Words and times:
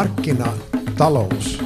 Markkinatalous 0.00 1.64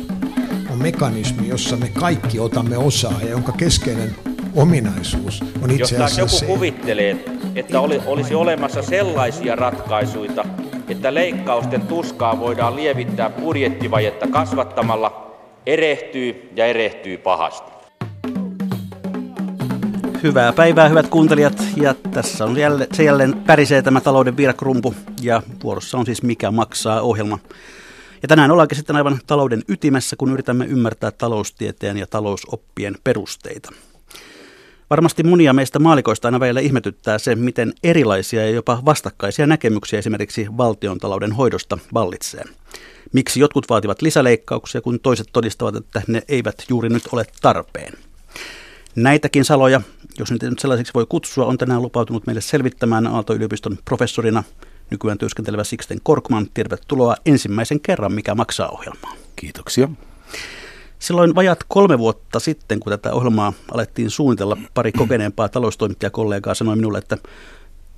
on 0.72 0.78
mekanismi, 0.82 1.48
jossa 1.48 1.76
me 1.76 1.88
kaikki 1.88 2.40
otamme 2.40 2.78
osaa 2.78 3.20
ja 3.22 3.30
jonka 3.30 3.52
keskeinen 3.52 4.14
ominaisuus 4.54 5.44
on 5.62 5.70
itse 5.70 5.82
asiassa 5.82 6.20
Jos 6.20 6.32
joku 6.32 6.38
se, 6.38 6.46
kuvittelee, 6.46 7.24
että 7.54 7.80
oli, 7.80 8.00
olisi 8.06 8.34
olemassa 8.34 8.82
sellaisia 8.82 9.56
ratkaisuja, 9.56 10.44
että 10.88 11.14
leikkausten 11.14 11.80
tuskaa 11.80 12.40
voidaan 12.40 12.76
lievittää 12.76 13.30
budjettivajetta 13.30 14.26
kasvattamalla, 14.26 15.36
erehtyy 15.66 16.50
ja 16.56 16.66
erehtyy 16.66 17.18
pahasti. 17.18 17.70
Hyvää 20.22 20.52
päivää, 20.52 20.88
hyvät 20.88 21.08
kuuntelijat. 21.08 21.64
Ja 21.76 21.94
tässä 21.94 22.44
on 22.44 22.58
jälleen, 22.58 22.88
se 22.94 23.04
jälleen 23.04 23.34
pärisee 23.46 23.82
tämä 23.82 24.00
talouden 24.00 24.36
vierakrumpu. 24.36 24.94
Ja 25.22 25.42
vuorossa 25.62 25.98
on 25.98 26.06
siis 26.06 26.22
Mikä 26.22 26.50
maksaa 26.50 27.00
ohjelma. 27.00 27.38
Ja 28.24 28.28
tänään 28.28 28.50
ollaankin 28.50 28.76
sitten 28.76 28.96
aivan 28.96 29.18
talouden 29.26 29.62
ytimessä, 29.68 30.16
kun 30.16 30.32
yritämme 30.32 30.64
ymmärtää 30.64 31.10
taloustieteen 31.10 31.96
ja 31.96 32.06
talousoppien 32.06 32.96
perusteita. 33.04 33.72
Varmasti 34.90 35.22
monia 35.22 35.52
meistä 35.52 35.78
maalikoista 35.78 36.28
aina 36.28 36.40
välillä 36.40 36.60
ihmetyttää 36.60 37.18
se, 37.18 37.34
miten 37.34 37.72
erilaisia 37.82 38.42
ja 38.42 38.50
jopa 38.50 38.82
vastakkaisia 38.84 39.46
näkemyksiä 39.46 39.98
esimerkiksi 39.98 40.46
valtion 40.56 40.98
talouden 40.98 41.32
hoidosta 41.32 41.78
vallitsee. 41.94 42.44
Miksi 43.12 43.40
jotkut 43.40 43.68
vaativat 43.68 44.02
lisäleikkauksia, 44.02 44.80
kun 44.80 45.00
toiset 45.00 45.26
todistavat, 45.32 45.76
että 45.76 46.02
ne 46.06 46.22
eivät 46.28 46.64
juuri 46.68 46.88
nyt 46.88 47.08
ole 47.12 47.24
tarpeen. 47.42 47.92
Näitäkin 48.96 49.44
saloja, 49.44 49.80
jos 50.18 50.30
nyt 50.30 50.58
sellaisiksi 50.58 50.94
voi 50.94 51.06
kutsua, 51.08 51.46
on 51.46 51.58
tänään 51.58 51.82
lupautunut 51.82 52.26
meille 52.26 52.40
selvittämään 52.40 53.06
Aalto-yliopiston 53.06 53.78
professorina 53.84 54.44
nykyään 54.90 55.18
työskentelevä 55.18 55.64
Sixten 55.64 55.98
Korkman. 56.02 56.46
Tervetuloa 56.54 57.16
ensimmäisen 57.26 57.80
kerran 57.80 58.12
Mikä 58.12 58.34
maksaa 58.34 58.68
ohjelmaa. 58.68 59.14
Kiitoksia. 59.36 59.88
Silloin 60.98 61.34
vajat 61.34 61.58
kolme 61.68 61.98
vuotta 61.98 62.40
sitten, 62.40 62.80
kun 62.80 62.90
tätä 62.90 63.12
ohjelmaa 63.12 63.52
alettiin 63.74 64.10
suunnitella, 64.10 64.56
pari 64.74 64.92
kokeneempaa 64.92 65.48
taloustoimittajakollegaa 65.48 66.54
sanoi 66.54 66.76
minulle, 66.76 66.98
että 66.98 67.18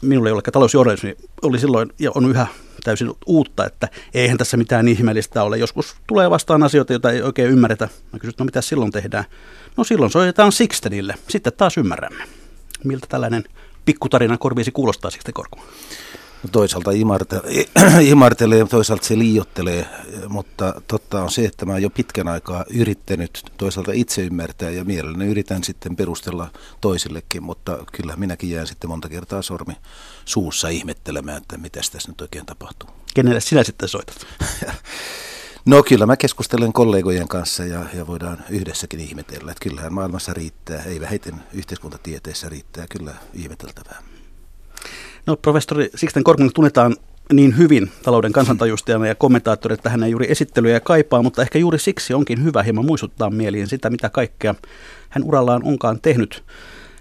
minulle, 0.02 0.28
jolle 0.28 0.42
talousjournalismi 0.42 1.16
oli 1.42 1.58
silloin 1.58 1.92
ja 1.98 2.10
on 2.14 2.30
yhä 2.30 2.46
täysin 2.84 3.12
uutta, 3.26 3.66
että 3.66 3.88
eihän 4.14 4.38
tässä 4.38 4.56
mitään 4.56 4.88
ihmeellistä 4.88 5.42
ole. 5.42 5.58
Joskus 5.58 5.96
tulee 6.06 6.30
vastaan 6.30 6.62
asioita, 6.62 6.92
joita 6.92 7.10
ei 7.10 7.22
oikein 7.22 7.50
ymmärretä. 7.50 7.88
Mä 8.12 8.18
kysyin, 8.18 8.34
no 8.38 8.44
mitä 8.44 8.60
silloin 8.60 8.92
tehdään? 8.92 9.24
No 9.76 9.84
silloin 9.84 10.12
soitetaan 10.12 10.52
Sixtenille, 10.52 11.14
sitten 11.28 11.52
taas 11.56 11.76
ymmärrämme. 11.78 12.24
Miltä 12.84 13.06
tällainen 13.06 13.44
pikkutarina 13.84 14.38
korviisi 14.38 14.70
kuulostaa 14.70 15.10
Sixten 15.10 15.34
Korku? 15.34 15.58
Toisaalta 16.52 16.90
imartelee, 17.04 17.64
imartelee, 18.00 18.66
toisaalta 18.66 19.04
se 19.04 19.18
liiottelee, 19.18 19.86
mutta 20.28 20.82
totta 20.88 21.22
on 21.22 21.30
se, 21.30 21.44
että 21.44 21.66
mä 21.66 21.72
oon 21.72 21.82
jo 21.82 21.90
pitkän 21.90 22.28
aikaa 22.28 22.64
yrittänyt 22.70 23.42
toisaalta 23.56 23.92
itse 23.92 24.22
ymmärtää 24.22 24.70
ja 24.70 24.84
mielelläni 24.84 25.26
yritän 25.26 25.64
sitten 25.64 25.96
perustella 25.96 26.50
toisillekin, 26.80 27.42
mutta 27.42 27.78
kyllä 27.92 28.16
minäkin 28.16 28.50
jään 28.50 28.66
sitten 28.66 28.90
monta 28.90 29.08
kertaa 29.08 29.42
sormi 29.42 29.74
suussa 30.24 30.68
ihmettelemään, 30.68 31.36
että 31.36 31.58
mitä 31.58 31.80
tässä 31.92 32.08
nyt 32.08 32.20
oikein 32.20 32.46
tapahtuu. 32.46 32.88
Kenelle 33.14 33.40
sinä 33.40 33.64
sitten 33.64 33.88
soitat? 33.88 34.26
No 35.66 35.82
kyllä 35.82 36.06
mä 36.06 36.16
keskustelen 36.16 36.72
kollegojen 36.72 37.28
kanssa 37.28 37.64
ja, 37.64 37.86
ja 37.94 38.06
voidaan 38.06 38.44
yhdessäkin 38.48 39.00
ihmetellä, 39.00 39.52
että 39.52 39.62
kyllähän 39.62 39.94
maailmassa 39.94 40.34
riittää, 40.34 40.82
ei 40.82 41.00
vähiten 41.00 41.34
yhteiskuntatieteissä 41.52 42.48
riittää 42.48 42.86
kyllä 42.90 43.14
ihmeteltävää. 43.34 44.15
No 45.26 45.36
professori 45.36 45.90
Sixten 45.94 46.24
Korkman 46.24 46.52
tunnetaan 46.54 46.96
niin 47.32 47.58
hyvin 47.58 47.90
talouden 48.02 48.32
kansantajustajana 48.32 49.06
ja 49.06 49.14
kommentaattori, 49.14 49.74
että 49.74 49.90
hän 49.90 50.02
ei 50.02 50.10
juuri 50.10 50.26
esittelyjä 50.30 50.80
kaipaa, 50.80 51.22
mutta 51.22 51.42
ehkä 51.42 51.58
juuri 51.58 51.78
siksi 51.78 52.14
onkin 52.14 52.44
hyvä 52.44 52.62
hieman 52.62 52.86
muistuttaa 52.86 53.30
mieliin 53.30 53.66
sitä, 53.66 53.90
mitä 53.90 54.08
kaikkea 54.08 54.54
hän 55.08 55.24
urallaan 55.24 55.62
onkaan 55.64 56.00
tehnyt. 56.00 56.44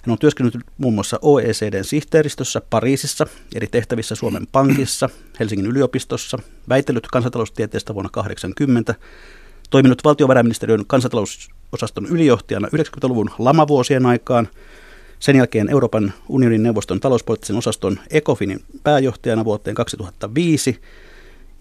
Hän 0.02 0.12
on 0.12 0.18
työskennellyt 0.18 0.66
muun 0.78 0.94
muassa 0.94 1.20
OECDn 1.22 1.84
sihteeristössä 1.84 2.62
Pariisissa, 2.70 3.28
eri 3.56 3.68
tehtävissä 3.68 4.16
Suomen 4.16 4.48
Pankissa, 4.52 5.10
Helsingin 5.40 5.66
yliopistossa, 5.66 6.38
väitellyt 6.70 7.08
kansantaloustieteestä 7.08 7.94
vuonna 7.94 8.10
1980, 8.14 8.96
toiminut 9.70 10.04
valtiovarainministeriön 10.04 10.84
kansantalousosaston 10.88 12.06
ylijohtajana 12.06 12.68
90-luvun 12.68 13.30
lamavuosien 13.40 14.06
aikaan, 14.06 14.48
sen 15.26 15.36
jälkeen 15.36 15.70
Euroopan 15.70 16.14
unionin 16.30 16.64
neuvoston 16.64 17.00
talouspoliittisen 17.00 17.56
osaston 17.56 18.00
ECOFINin 18.10 18.64
pääjohtajana 18.84 19.46
vuoteen 19.46 19.76
2005 19.76 20.82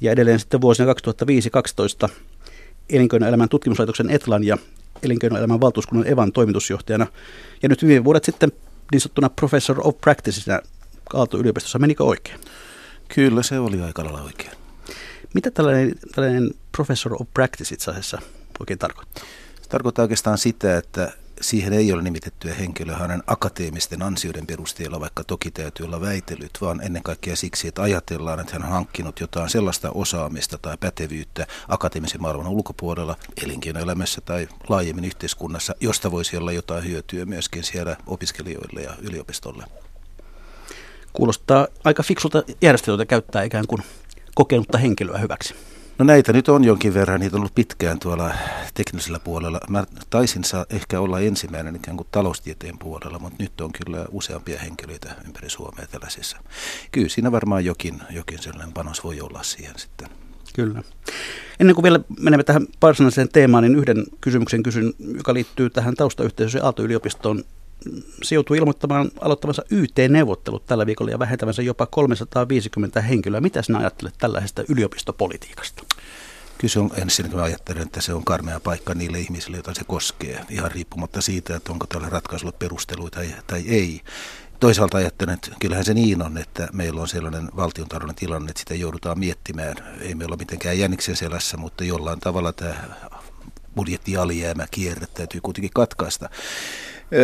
ja 0.00 0.12
edelleen 0.12 0.41
sitten 0.41 0.60
vuosina 0.60 0.92
2005-2012 2.06 2.08
elinkeinoelämän 2.91 3.48
tutkimuslaitoksen 3.48 4.10
Etlan 4.10 4.44
ja 4.44 4.58
elinkeinoelämän 5.02 5.60
valtuuskunnan 5.60 6.08
Evan 6.08 6.32
toimitusjohtajana. 6.32 7.06
Ja 7.62 7.69
nyt 7.69 7.86
viime 7.86 8.04
vuodet 8.04 8.25
sitten 8.25 8.52
niin 8.92 9.00
sanottuna 9.00 9.30
Professor 9.30 9.81
of 9.81 10.00
Practiceina 10.00 10.60
Aalto-yliopistossa. 11.14 11.78
Menikö 11.78 12.04
oikein? 12.04 12.41
Kyllä 13.14 13.42
se 13.42 13.58
oli 13.58 13.81
aika 13.81 14.04
lailla 14.04 14.22
oikein. 14.22 14.52
Mitä 15.34 15.50
tällainen, 15.50 15.94
tällainen 16.14 16.50
Professor 16.72 17.14
of 17.14 17.28
Practice 17.34 17.75
itse 17.75 17.91
asiassa 17.91 18.19
oikein 18.60 18.78
tarkoittaa? 18.78 19.25
Se 19.62 19.69
tarkoittaa 19.69 20.02
oikeastaan 20.02 20.38
sitä, 20.38 20.78
että 20.78 21.12
siihen 21.44 21.72
ei 21.72 21.93
ole 21.93 22.03
nimitettyä 22.03 22.55
henkilöä 22.55 22.97
hänen 22.97 23.22
akateemisten 23.27 24.03
ansioiden 24.03 24.47
perusteella, 24.47 25.00
vaikka 25.00 25.25
toki 25.25 25.50
täytyy 25.50 25.87
olla 25.87 26.00
väitelyt, 26.00 26.59
vaan 26.60 26.81
ennen 26.81 27.03
kaikkea 27.03 27.37
siksi, 27.37 27.69
että 27.69 27.82
ajatellaan, 27.82 28.41
että 28.41 28.53
hän 28.53 28.62
on 28.62 28.69
hankkinut 28.69 29.21
jotain 29.21 29.50
sellaista 29.50 29.91
osaamista 29.91 30.59
tai 30.59 30.77
pätevyyttä 30.77 31.47
akateemisen 31.69 32.22
maailman 32.22 32.49
ulkopuolella, 32.49 33.16
elinkeinoelämässä 33.44 34.21
tai 34.21 34.49
laajemmin 34.69 35.05
yhteiskunnassa, 35.05 35.75
josta 35.81 36.10
voisi 36.10 36.37
olla 36.37 36.53
jotain 36.53 36.84
hyötyä 36.84 37.25
myöskin 37.25 37.65
siellä 37.65 37.97
opiskelijoille 38.06 38.82
ja 38.82 38.94
yliopistolle. 39.00 39.65
Kuulostaa 41.12 41.66
aika 41.84 42.03
fiksulta 42.03 42.43
järjestelyitä 42.62 43.06
käyttää 43.06 43.43
ikään 43.43 43.66
kuin 43.66 43.82
kokenutta 44.34 44.78
henkilöä 44.78 45.19
hyväksi. 45.19 45.55
No 45.99 46.05
näitä 46.05 46.32
nyt 46.32 46.49
on 46.49 46.65
jonkin 46.65 46.94
verran, 46.94 47.21
niitä 47.21 47.37
on 47.37 47.41
ollut 47.41 47.55
pitkään 47.55 47.99
tuolla 47.99 48.31
teknisellä 48.75 49.19
puolella. 49.19 49.60
Mä 49.69 49.84
taisin 50.10 50.44
saa 50.44 50.66
ehkä 50.71 51.00
olla 51.00 51.21
ensimmäinen 51.21 51.77
ikään 51.77 51.97
kuin 51.97 52.06
taloustieteen 52.10 52.78
puolella, 52.78 53.19
mutta 53.19 53.43
nyt 53.43 53.60
on 53.60 53.72
kyllä 53.72 54.06
useampia 54.10 54.59
henkilöitä 54.59 55.15
ympäri 55.27 55.50
Suomea 55.50 55.87
tällaisissa. 55.87 56.37
Kyllä 56.93 57.09
siinä 57.09 57.32
varmaan 57.32 57.65
jokin, 57.65 58.03
jokin 58.10 58.43
sellainen 58.43 58.72
panos 58.72 59.05
voi 59.05 59.21
olla 59.21 59.43
siihen 59.43 59.78
sitten. 59.78 60.09
Kyllä. 60.55 60.82
Ennen 61.60 61.75
kuin 61.75 61.82
vielä 61.82 62.00
menemme 62.21 62.44
tähän 62.44 62.66
varsinaiseen 62.82 63.28
teemaan, 63.28 63.65
niin 63.65 63.76
yhden 63.76 64.05
kysymyksen 64.21 64.62
kysyn, 64.62 64.93
joka 65.16 65.34
liittyy 65.34 65.71
tähän 65.71 65.94
taustayhteisöön 65.94 66.65
Aalto-yliopistoon 66.65 67.44
se 68.22 68.36
ilmoittamaan 68.56 69.10
aloittavansa 69.20 69.62
YT-neuvottelut 69.70 70.66
tällä 70.66 70.86
viikolla 70.86 71.10
ja 71.10 71.18
vähentävänsä 71.18 71.62
jopa 71.62 71.86
350 71.86 73.00
henkilöä. 73.00 73.40
Mitä 73.40 73.62
sinä 73.62 73.78
ajattelet 73.78 74.14
tällaisesta 74.18 74.62
yliopistopolitiikasta? 74.68 75.82
Kyllä 76.58 76.72
se 76.72 76.80
on 76.80 76.90
ensin, 76.96 77.30
kun 77.30 77.40
ajattelen, 77.40 77.82
että 77.82 78.00
se 78.00 78.14
on 78.14 78.24
karmea 78.24 78.60
paikka 78.60 78.94
niille 78.94 79.20
ihmisille, 79.20 79.56
joita 79.56 79.74
se 79.74 79.84
koskee, 79.84 80.44
ihan 80.50 80.70
riippumatta 80.70 81.20
siitä, 81.20 81.56
että 81.56 81.72
onko 81.72 81.86
tällä 81.86 82.08
ratkaisulla 82.08 82.52
perusteluita 82.52 83.16
tai, 83.16 83.34
tai 83.46 83.64
ei. 83.68 84.00
Toisaalta 84.60 84.98
ajattelen, 84.98 85.34
että 85.34 85.50
kyllähän 85.60 85.84
se 85.84 85.94
niin 85.94 86.22
on, 86.22 86.38
että 86.38 86.68
meillä 86.72 87.00
on 87.00 87.08
sellainen 87.08 87.48
valtiontalouden 87.56 88.14
tilanne, 88.14 88.50
että 88.50 88.60
sitä 88.60 88.74
joudutaan 88.74 89.18
miettimään. 89.18 89.76
Ei 90.00 90.14
meillä 90.14 90.32
ole 90.32 90.38
mitenkään 90.38 90.78
jäniksen 90.78 91.16
selässä, 91.16 91.56
mutta 91.56 91.84
jollain 91.84 92.20
tavalla 92.20 92.52
tämä 92.52 92.74
budjettialijäämä 93.76 94.66
kierre 94.70 95.06
täytyy 95.06 95.40
kuitenkin 95.40 95.70
katkaista. 95.74 96.30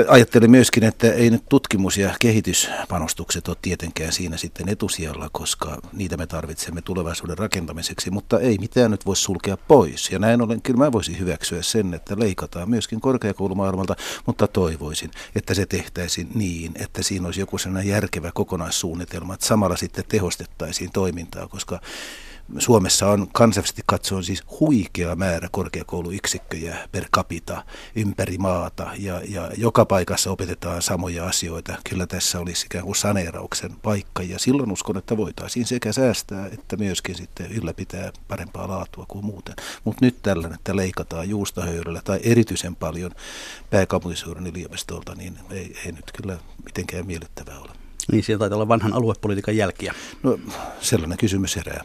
Ajattelen 0.09 0.51
myöskin, 0.51 0.85
että 0.85 1.13
ei 1.13 1.31
nyt 1.31 1.45
tutkimus- 1.49 1.97
ja 1.99 2.15
kehityspanostukset 2.21 3.49
ole 3.49 3.57
tietenkään 3.63 4.13
siinä 4.13 4.37
sitten 4.37 4.69
etusijalla, 4.69 5.29
koska 5.33 5.79
niitä 5.93 6.17
me 6.17 6.27
tarvitsemme 6.27 6.83
tulevaisuuden 6.83 7.39
rakentamiseksi, 7.39 8.11
mutta 8.11 8.41
ei 8.41 8.59
mitään 8.59 8.91
nyt 8.91 9.07
voi 9.07 9.17
sulkea 9.17 9.57
pois. 9.57 10.11
Ja 10.11 10.19
näin 10.19 10.43
ollen 10.43 10.63
kyllä 10.63 10.79
mä 10.79 10.93
voisin 10.93 11.19
hyväksyä 11.19 11.63
sen, 11.63 11.95
että 11.95 12.19
leikataan 12.19 12.71
myöskin 12.71 13.01
korkeakoulumaailmalta, 13.01 13.97
mutta 14.27 14.49
toivoisin, 14.49 15.11
että 15.35 15.55
se 15.55 15.67
tehtäisiin 15.67 16.29
niin, 16.35 16.73
että 16.75 17.03
siinä 17.03 17.27
olisi 17.27 17.41
joku 17.41 17.59
sellainen 17.59 17.93
järkevä 17.93 18.31
kokonaissuunnitelma, 18.35 19.35
että 19.35 19.47
samalla 19.47 19.77
sitten 19.77 20.05
tehostettaisiin 20.09 20.91
toimintaa, 20.93 21.49
koska 21.49 21.81
Suomessa 22.59 23.07
on 23.07 23.29
kansainvälisesti 23.33 23.83
katsoen 23.87 24.25
siis 24.25 24.43
huikea 24.61 25.17
määrä 25.17 25.49
korkeakouluyksikköjä 25.53 26.89
per 26.93 27.05
capita 27.17 27.65
ympäri 27.97 28.39
maata 28.39 28.91
ja, 28.99 29.21
ja 29.29 29.51
joka 29.57 29.85
paikassa 29.85 30.31
opetetaan 30.31 30.83
samoja 30.83 31.27
asioita. 31.27 31.75
Kyllä 31.91 32.07
tässä 32.07 32.41
olisi 32.41 32.67
ikään 32.67 32.85
kuin 32.85 32.97
saneerauksen 32.97 33.71
paikka 33.83 34.23
ja 34.23 34.39
silloin 34.39 34.73
uskon, 34.73 34.97
että 34.97 35.17
voitaisiin 35.17 35.67
sekä 35.67 35.93
säästää 35.93 36.47
että 36.47 36.77
myöskin 36.77 37.15
sitten 37.15 37.53
ylläpitää 37.53 38.13
parempaa 38.29 38.69
laatua 38.69 39.05
kuin 39.09 39.25
muuten. 39.25 39.55
Mutta 39.85 40.05
nyt 40.05 40.17
tällainen, 40.23 40.59
että 40.59 40.77
leikataan 40.77 41.29
juustahöyryllä 41.29 42.01
tai 42.05 42.21
erityisen 42.23 42.77
paljon 42.77 43.11
pääkaupunkiseudun 43.71 44.47
yliopistolta, 44.47 45.15
niin 45.15 45.39
ei, 45.51 45.77
ei 45.87 45.93
nyt 45.93 46.13
kyllä 46.17 46.39
mitenkään 46.65 47.07
miellyttävää 47.07 47.59
ole. 47.59 47.71
Niin, 48.13 48.25
siellä 48.25 48.39
taitaa 48.39 48.57
olla 48.57 48.69
vanhan 48.69 48.93
aluepolitiikan 48.93 49.57
jälkiä. 49.57 49.95
No 50.23 50.39
sellainen 50.81 51.19
kysymys 51.19 51.57
herää. 51.57 51.85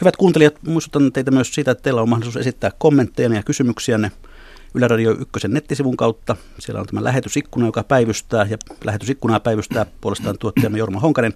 Hyvät 0.00 0.16
kuuntelijat, 0.16 0.54
muistutan 0.66 1.12
teitä 1.12 1.30
myös 1.30 1.54
siitä, 1.54 1.70
että 1.70 1.82
teillä 1.82 2.02
on 2.02 2.08
mahdollisuus 2.08 2.36
esittää 2.46 2.70
kommentteja 2.78 3.34
ja 3.34 3.42
kysymyksiänne 3.42 4.12
Yle 4.74 4.88
Radio 4.88 5.10
1 5.10 5.48
nettisivun 5.48 5.96
kautta. 5.96 6.36
Siellä 6.58 6.80
on 6.80 6.86
tämä 6.86 7.04
lähetysikkuna, 7.04 7.66
joka 7.66 7.82
päivystää 7.82 8.46
ja 8.50 8.58
lähetysikkunaa 8.84 9.40
päivystää 9.40 9.86
puolestaan 10.00 10.38
tuottajamme 10.38 10.78
Jorma 10.78 11.00
Honkanen. 11.00 11.34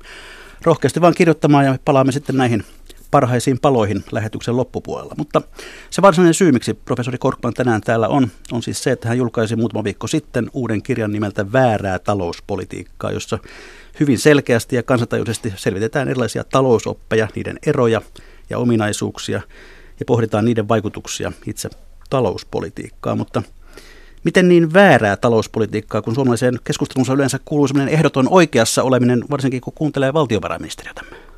Rohkeasti 0.63 1.01
vaan 1.01 1.15
kirjoittamaan 1.15 1.65
ja 1.65 1.73
me 1.73 1.79
palaamme 1.85 2.13
sitten 2.13 2.37
näihin 2.37 2.65
parhaisiin 3.13 3.59
paloihin 3.59 4.05
lähetyksen 4.13 4.57
loppupuolella. 4.57 5.15
Mutta 5.19 5.43
se 5.91 6.03
varsinainen 6.03 6.35
syy, 6.35 6.53
miksi 6.53 6.75
professori 6.75 7.19
Korkman 7.19 7.55
tänään 7.55 7.81
täällä 7.81 8.09
on, 8.09 8.29
on 8.53 8.63
siis 8.63 8.83
se, 8.83 8.91
että 8.91 9.09
hän 9.09 9.19
julkaisi 9.19 9.57
muutama 9.57 9.85
viikko 9.85 10.07
sitten 10.07 10.51
uuden 10.53 10.83
kirjan 10.83 11.13
nimeltä 11.13 11.53
Väärää 11.53 11.99
talouspolitiikkaa, 11.99 13.11
jossa 13.11 13.39
hyvin 14.01 14.19
selkeästi 14.19 14.77
ja 14.77 14.83
kansantajuisesti 14.83 15.53
selvitetään 15.57 16.09
erilaisia 16.09 16.45
talousoppeja, 16.45 17.29
niiden 17.35 17.59
eroja 17.67 18.03
ja 18.51 18.59
ominaisuuksia 18.59 19.41
ja 20.01 20.05
pohditaan 20.07 20.45
niiden 20.45 20.69
vaikutuksia 20.69 21.33
itse 21.47 21.71
talouspolitiikkaa, 22.11 23.17
mutta 23.17 23.43
miten 24.25 24.49
niin 24.49 24.73
väärää 24.73 25.17
talouspolitiikkaa, 25.17 26.03
kun 26.03 26.15
suomalaiseen 26.15 26.59
keskusteluun 26.65 27.15
yleensä 27.15 27.39
kuuluu 27.45 27.69
sellainen 27.69 27.95
ehdoton 27.95 28.29
oikeassa 28.31 28.83
oleminen, 28.83 29.25
varsinkin 29.31 29.61
kun 29.61 29.73
kuuntelee 29.77 30.13
valtiovarainministeriötämme? 30.13 31.32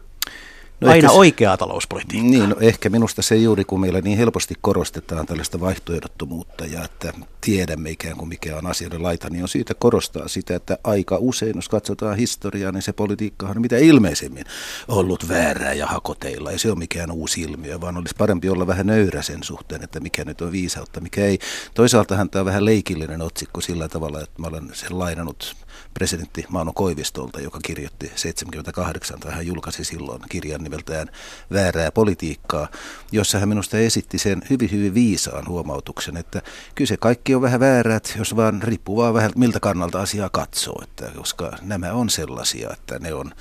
No 0.84 0.90
Aina 0.90 1.08
se, 1.08 1.14
oikeaa 1.14 1.56
talouspolitiikkaa. 1.56 2.30
Niin, 2.30 2.48
no 2.48 2.56
ehkä 2.60 2.88
minusta 2.88 3.22
se 3.22 3.36
juuri 3.36 3.64
kun 3.64 3.80
meillä 3.80 4.00
niin 4.00 4.18
helposti 4.18 4.54
korostetaan 4.60 5.26
tällaista 5.26 5.60
vaihtoehdottomuutta 5.60 6.66
ja 6.66 6.84
että 6.84 7.12
tiedämme 7.40 7.90
ikään 7.90 8.16
kuin 8.16 8.28
mikä 8.28 8.56
on 8.56 8.66
asioiden 8.66 9.02
laita, 9.02 9.30
niin 9.30 9.42
on 9.42 9.48
syytä 9.48 9.74
korostaa 9.74 10.28
sitä, 10.28 10.56
että 10.56 10.78
aika 10.84 11.16
usein, 11.20 11.52
jos 11.56 11.68
katsotaan 11.68 12.16
historiaa, 12.16 12.72
niin 12.72 12.82
se 12.82 12.92
politiikka 12.92 13.46
on 13.46 13.60
mitä 13.60 13.76
ilmeisemmin 13.76 14.44
ollut 14.88 15.28
väärää 15.28 15.72
ja 15.72 15.86
hakoteilla. 15.86 16.50
Ei 16.50 16.58
se 16.58 16.68
ole 16.68 16.78
mikään 16.78 17.10
uusi 17.10 17.40
ilmiö, 17.40 17.80
vaan 17.80 17.96
olisi 17.96 18.14
parempi 18.18 18.48
olla 18.48 18.66
vähän 18.66 18.86
nöyrä 18.86 19.22
sen 19.22 19.42
suhteen, 19.42 19.84
että 19.84 20.00
mikä 20.00 20.24
nyt 20.24 20.40
on 20.40 20.52
viisautta, 20.52 21.00
mikä 21.00 21.24
ei. 21.24 21.38
Toisaaltahan 21.74 22.30
tämä 22.30 22.40
on 22.40 22.46
vähän 22.46 22.64
leikillinen 22.64 23.22
otsikko 23.22 23.60
sillä 23.60 23.88
tavalla, 23.88 24.20
että 24.20 24.42
mä 24.42 24.46
olen 24.46 24.70
sen 24.72 24.98
lainannut 24.98 25.56
presidentti 25.94 26.44
Mauno 26.48 26.72
Koivistolta, 26.72 27.40
joka 27.40 27.58
kirjoitti 27.62 28.12
78, 28.14 29.20
tai 29.20 29.32
hän 29.32 29.46
julkaisi 29.46 29.84
silloin 29.84 30.22
kirjan 30.28 30.62
nimeltään 30.62 31.08
Väärää 31.52 31.92
politiikkaa, 31.92 32.68
jossa 33.12 33.38
hän 33.38 33.48
minusta 33.48 33.78
esitti 33.78 34.18
sen 34.18 34.42
hyvin, 34.50 34.70
hyvin 34.70 34.94
viisaan 34.94 35.48
huomautuksen, 35.48 36.16
että 36.16 36.42
kyse 36.74 36.96
kaikki 36.96 37.34
on 37.34 37.42
vähän 37.42 37.60
väärät, 37.60 38.14
jos 38.18 38.36
vaan 38.36 38.62
riippuu 38.62 38.96
vaan 38.96 39.14
vähän 39.14 39.32
miltä 39.36 39.60
kannalta 39.60 40.00
asiaa 40.00 40.28
katsoo, 40.28 40.82
että, 40.82 41.10
koska 41.16 41.52
nämä 41.62 41.92
on 41.92 42.10
sellaisia, 42.10 42.70
että 42.72 42.98
ne 42.98 43.14
on 43.14 43.34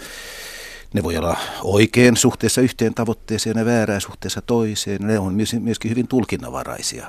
ne 0.93 1.03
voi 1.03 1.17
olla 1.17 1.37
oikein 1.63 2.17
suhteessa 2.17 2.61
yhteen 2.61 2.93
tavoitteeseen 2.93 3.57
ja 3.57 3.65
väärää 3.65 3.99
suhteessa 3.99 4.41
toiseen. 4.41 5.07
Ne 5.07 5.19
on 5.19 5.35
myöskin 5.59 5.91
hyvin 5.91 6.07
tulkinnanvaraisia. 6.07 7.07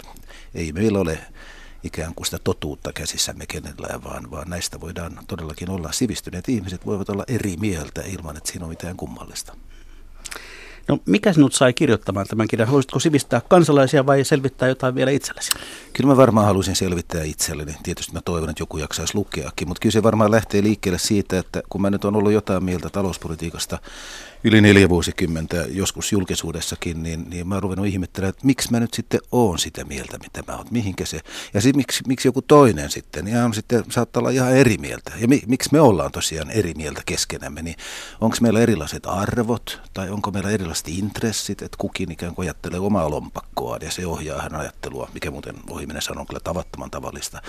Ei 0.54 0.72
meillä 0.72 0.98
ole 0.98 1.18
ikään 1.84 2.14
kuin 2.14 2.26
sitä 2.26 2.38
totuutta 2.44 2.92
käsissämme 2.92 3.46
kenellään, 3.46 4.04
vaan, 4.04 4.30
vaan 4.30 4.50
näistä 4.50 4.80
voidaan 4.80 5.18
todellakin 5.26 5.70
olla 5.70 5.92
sivistyneet 5.92 6.48
ihmiset 6.48 6.86
voivat 6.86 7.08
olla 7.08 7.24
eri 7.28 7.56
mieltä 7.56 8.02
ilman, 8.06 8.36
että 8.36 8.52
siinä 8.52 8.64
on 8.64 8.70
mitään 8.70 8.96
kummallista. 8.96 9.56
No 10.88 10.98
mikä 11.06 11.32
sinut 11.32 11.54
sai 11.54 11.72
kirjoittamaan 11.72 12.26
tämän 12.26 12.48
kirjan? 12.48 12.66
Haluaisitko 12.66 12.98
sivistää 12.98 13.40
kansalaisia 13.48 14.06
vai 14.06 14.24
selvittää 14.24 14.68
jotain 14.68 14.94
vielä 14.94 15.10
itsellesi? 15.10 15.52
Kyllä 15.92 16.10
mä 16.10 16.16
varmaan 16.16 16.46
haluaisin 16.46 16.76
selvittää 16.76 17.22
itselleni. 17.22 17.76
Tietysti 17.82 18.12
mä 18.12 18.20
toivon, 18.24 18.50
että 18.50 18.62
joku 18.62 18.78
jaksaisi 18.78 19.14
lukeakin, 19.14 19.68
mutta 19.68 19.80
kyllä 19.80 19.92
se 19.92 20.02
varmaan 20.02 20.30
lähtee 20.30 20.62
liikkeelle 20.62 20.98
siitä, 20.98 21.38
että 21.38 21.62
kun 21.68 21.82
mä 21.82 21.90
nyt 21.90 22.04
on 22.04 22.16
ollut 22.16 22.32
jotain 22.32 22.64
mieltä 22.64 22.90
talouspolitiikasta 22.90 23.78
yli 24.44 24.60
neljä 24.60 24.88
vuosikymmentä 24.88 25.56
joskus 25.56 26.12
julkisuudessakin, 26.12 27.02
niin, 27.02 27.30
niin 27.30 27.48
mä 27.48 27.54
oon 27.54 27.62
ruvennut 27.62 27.86
ihmettelemään, 27.86 28.30
että 28.30 28.46
miksi 28.46 28.70
mä 28.70 28.80
nyt 28.80 28.94
sitten 28.94 29.20
oon 29.32 29.58
sitä 29.58 29.84
mieltä, 29.84 30.18
mitä 30.18 30.42
mä 30.46 30.56
oon, 30.56 30.66
mihinkä 30.70 31.04
se, 31.04 31.20
ja 31.54 31.60
sit, 31.60 31.76
miksi, 31.76 32.02
miksi 32.06 32.28
joku 32.28 32.42
toinen 32.42 32.90
sitten, 32.90 33.44
on 33.44 33.54
sitten, 33.54 33.84
saattaa 33.90 34.20
olla 34.20 34.30
ihan 34.30 34.56
eri 34.56 34.76
mieltä, 34.78 35.12
ja 35.20 35.28
mi, 35.28 35.42
miksi 35.46 35.68
me 35.72 35.80
ollaan 35.80 36.12
tosiaan 36.12 36.50
eri 36.50 36.74
mieltä 36.76 37.02
keskenämme, 37.06 37.62
niin 37.62 37.76
onko 38.20 38.36
meillä 38.40 38.60
erilaiset 38.60 39.06
arvot, 39.06 39.80
tai 39.92 40.10
onko 40.10 40.30
meillä 40.30 40.50
erilaiset 40.50 40.88
intressit, 40.88 41.62
että 41.62 41.76
kukin 41.80 42.12
ikään 42.12 42.34
kuin 42.34 42.46
ajattelee 42.46 42.80
omaa 42.80 43.10
lompakkoaan, 43.10 43.82
ja 43.82 43.90
se 43.90 44.06
ohjaa 44.06 44.42
hän 44.42 44.54
ajattelua, 44.54 45.08
mikä 45.14 45.30
muuten 45.30 45.54
ohiminen 45.70 46.02
sanoo 46.02 46.24
kyllä 46.24 46.40
tavattoman 46.44 46.90
tavallista, 46.90 47.42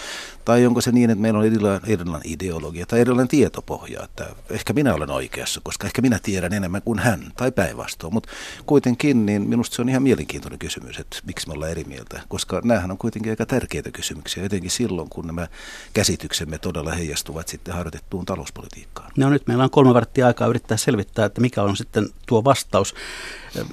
tai 0.46 0.66
onko 0.66 0.82
se 0.82 0.92
niin, 0.92 1.10
että 1.10 1.22
meillä 1.22 1.40
on 1.40 1.46
erilainen, 1.46 1.92
erilainen 1.92 2.32
ideologia, 2.32 2.86
tai 2.86 3.00
erilainen 3.00 3.28
tietopohja, 3.28 4.04
että 4.04 4.26
ehkä 4.50 4.74
minä 4.74 4.94
olen 4.94 5.10
oikeassa, 5.10 5.62
koska 5.64 5.88
ehkä 5.88 6.02
minä 6.02 6.20
tiedän 6.24 6.54
enemmän 6.54 6.82
kuin 6.86 7.00
hän, 7.00 7.32
tai 7.38 7.52
päinvastoin. 7.52 8.14
Mutta 8.14 8.30
kuitenkin, 8.66 9.26
niin 9.26 9.42
minusta 9.42 9.76
se 9.76 9.82
on 9.82 9.90
ihan 9.90 10.04
mielenkiintoinen 10.04 10.60
kysymys, 10.60 11.00
että 11.00 11.18
miksi 11.26 11.48
me 11.48 11.54
ollaan 11.54 11.72
eri 11.72 11.84
mieltä, 11.84 12.22
koska 12.28 12.62
näähän 12.64 12.92
on 12.92 12.98
kuitenkin 12.98 13.32
aika 13.32 13.46
tärkeitä 13.46 13.92
kysymyksiä, 13.92 14.46
etenkin 14.46 14.72
silloin, 14.72 15.10
kun 15.10 15.28
nämä 15.28 15.48
käsityksemme 15.94 16.58
todella 16.58 16.92
heijastuvat 16.92 17.48
sitten 17.48 17.74
harjoitettuun 17.74 18.26
talouspolitiikkaan. 18.26 19.12
No 19.18 19.30
nyt 19.30 19.48
meillä 19.48 19.64
on 19.64 19.70
kolme 19.70 19.94
varttia 19.94 20.28
aikaa 20.28 20.48
yrittää 20.48 20.78
selvittää, 20.78 21.26
että 21.26 21.42
mikä 21.42 21.64
on 21.64 21.78
sitten 21.78 22.10
tuo 22.28 22.44
vastaus. 22.44 22.96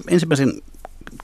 Ensimmäisen 0.08 0.52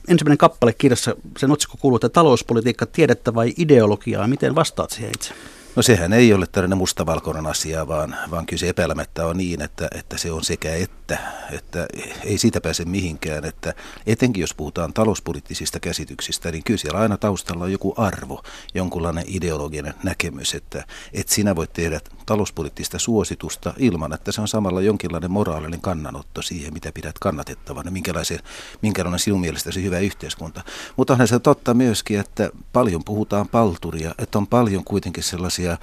ensimmäinen 0.07 0.37
kappale 0.37 0.73
kirjassa, 0.73 1.15
sen 1.37 1.51
otsikko 1.51 1.77
kuuluu, 1.81 1.95
että 1.95 2.09
talouspolitiikka 2.09 2.85
tiedettä 2.85 3.33
vai 3.33 3.53
ideologiaa. 3.57 4.27
Miten 4.27 4.55
vastaat 4.55 4.89
siihen 4.89 5.11
itse? 5.15 5.33
No 5.79 5.83
sehän 5.83 6.13
ei 6.13 6.33
ole 6.33 6.47
tällainen 6.47 6.77
mustavalkoinen 6.77 7.47
asia, 7.47 7.87
vaan, 7.87 8.15
vaan 8.31 8.45
kyllä 8.45 8.59
se 8.59 8.69
epäilemättä 8.69 9.25
on 9.25 9.37
niin, 9.37 9.61
että, 9.61 9.87
että 9.95 10.17
se 10.17 10.31
on 10.31 10.43
sekä 10.43 10.75
että, 10.75 11.17
että 11.51 11.87
ei 12.23 12.37
siitä 12.37 12.61
pääse 12.61 12.85
mihinkään, 12.85 13.45
että 13.45 13.73
etenkin 14.07 14.41
jos 14.41 14.53
puhutaan 14.53 14.93
talouspoliittisista 14.93 15.79
käsityksistä, 15.79 16.51
niin 16.51 16.63
kyllä 16.63 16.77
siellä 16.77 16.99
aina 16.99 17.17
taustalla 17.17 17.63
on 17.63 17.71
joku 17.71 17.93
arvo, 17.97 18.43
jonkunlainen 18.73 19.23
ideologinen 19.27 19.93
näkemys, 20.03 20.53
että, 20.53 20.85
että 21.13 21.33
sinä 21.33 21.55
voit 21.55 21.73
tehdä 21.73 22.01
talouspoliittista 22.29 22.99
suositusta 22.99 23.73
ilman, 23.77 24.13
että 24.13 24.31
se 24.31 24.41
on 24.41 24.47
samalla 24.47 24.81
jonkinlainen 24.81 25.31
moraalinen 25.31 25.81
kannanotto 25.81 26.41
siihen, 26.41 26.73
mitä 26.73 26.91
pidät 26.91 27.19
kannatettavana, 27.19 27.91
minkälainen, 27.91 28.39
minkälainen 28.81 29.19
sinun 29.19 29.41
mielestäsi 29.41 29.83
hyvä 29.83 29.99
yhteiskunta. 29.99 30.63
Mutta 30.97 31.13
onhan 31.13 31.27
se 31.27 31.39
totta 31.39 31.73
myöskin, 31.73 32.19
että 32.19 32.49
paljon 32.73 33.03
puhutaan 33.03 33.47
palturia, 33.47 34.15
että 34.17 34.37
on 34.37 34.47
paljon 34.47 34.83
kuitenkin 34.83 35.23
sellaisia 35.23 35.77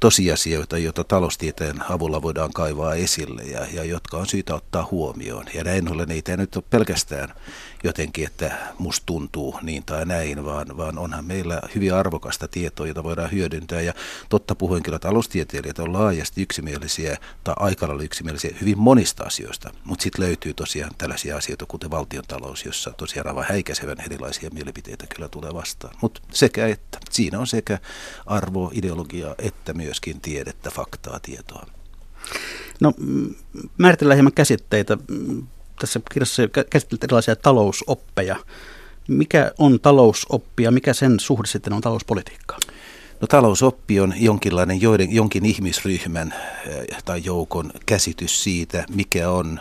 tosiasioita, 0.00 0.78
joita 0.78 1.04
taloustieteen 1.04 1.90
avulla 1.90 2.22
voidaan 2.22 2.52
kaivaa 2.52 2.94
esille 2.94 3.42
ja, 3.42 3.66
ja 3.72 3.84
jotka 3.84 4.16
on 4.16 4.26
syytä 4.26 4.54
ottaa 4.54 4.88
huomioon. 4.90 5.46
Ja 5.54 5.64
näin 5.64 5.92
ollen 5.92 6.10
ei 6.10 6.22
nyt 6.36 6.56
ole 6.56 6.64
pelkästään 6.70 7.34
jotenkin, 7.84 8.26
että 8.26 8.58
musta 8.78 9.06
tuntuu 9.06 9.58
niin 9.62 9.84
tai 9.84 10.06
näin, 10.06 10.44
vaan, 10.44 10.76
vaan 10.76 10.98
onhan 10.98 11.24
meillä 11.24 11.60
hyvin 11.74 11.94
arvokasta 11.94 12.48
tietoa, 12.48 12.86
jota 12.86 13.04
voidaan 13.04 13.32
hyödyntää. 13.32 13.80
Ja 13.80 13.92
totta 14.28 14.54
puhuen 14.54 14.82
kyllä 14.82 14.98
taloustieteilijät 14.98 15.78
on 15.78 15.92
laajasti 15.92 16.42
yksimielisiä 16.42 17.16
tai 17.44 17.54
aika 17.58 17.88
lailla 17.88 18.02
yksimielisiä 18.02 18.56
hyvin 18.60 18.78
monista 18.78 19.24
asioista, 19.24 19.70
mutta 19.84 20.02
sitten 20.02 20.24
löytyy 20.24 20.54
tosiaan 20.54 20.92
tällaisia 20.98 21.36
asioita, 21.36 21.66
kuten 21.66 21.90
valtiontalous, 21.90 22.64
jossa 22.64 22.90
tosiaan 22.90 23.28
aivan 23.28 23.46
häikäisevän 23.48 24.00
erilaisia 24.06 24.50
mielipiteitä 24.50 25.06
kyllä 25.06 25.28
tulee 25.28 25.54
vastaan. 25.54 25.94
Mutta 26.02 26.20
sekä 26.32 26.66
että, 26.66 26.98
siinä 27.10 27.38
on 27.38 27.46
sekä 27.46 27.78
arvo, 28.26 28.70
ideologia 28.74 29.34
että 29.38 29.74
myöskin 29.94 30.20
tiedettä, 30.20 30.70
faktaa, 30.70 31.20
tietoa. 31.20 31.66
No 32.80 32.92
määritellään 33.78 34.16
hieman 34.16 34.32
käsitteitä 34.32 34.98
tässä 35.80 36.00
kirjassa 36.12 36.42
käsittelet 36.70 37.04
erilaisia 37.04 37.36
talousoppeja. 37.36 38.36
Mikä 39.08 39.52
on 39.58 39.80
talousoppi 39.80 40.62
ja 40.62 40.70
mikä 40.70 40.92
sen 40.92 41.20
suhde 41.20 41.46
sitten 41.46 41.72
on 41.72 41.80
talouspolitiikkaan? 41.80 42.60
No 43.20 43.26
talousoppi 43.26 44.00
on 44.00 44.14
jonkinlainen 44.16 44.80
joiden, 44.80 45.12
jonkin 45.12 45.44
ihmisryhmän 45.44 46.34
eh, 46.66 47.02
tai 47.04 47.22
joukon 47.24 47.72
käsitys 47.86 48.42
siitä, 48.42 48.84
mikä 48.94 49.30
on 49.30 49.60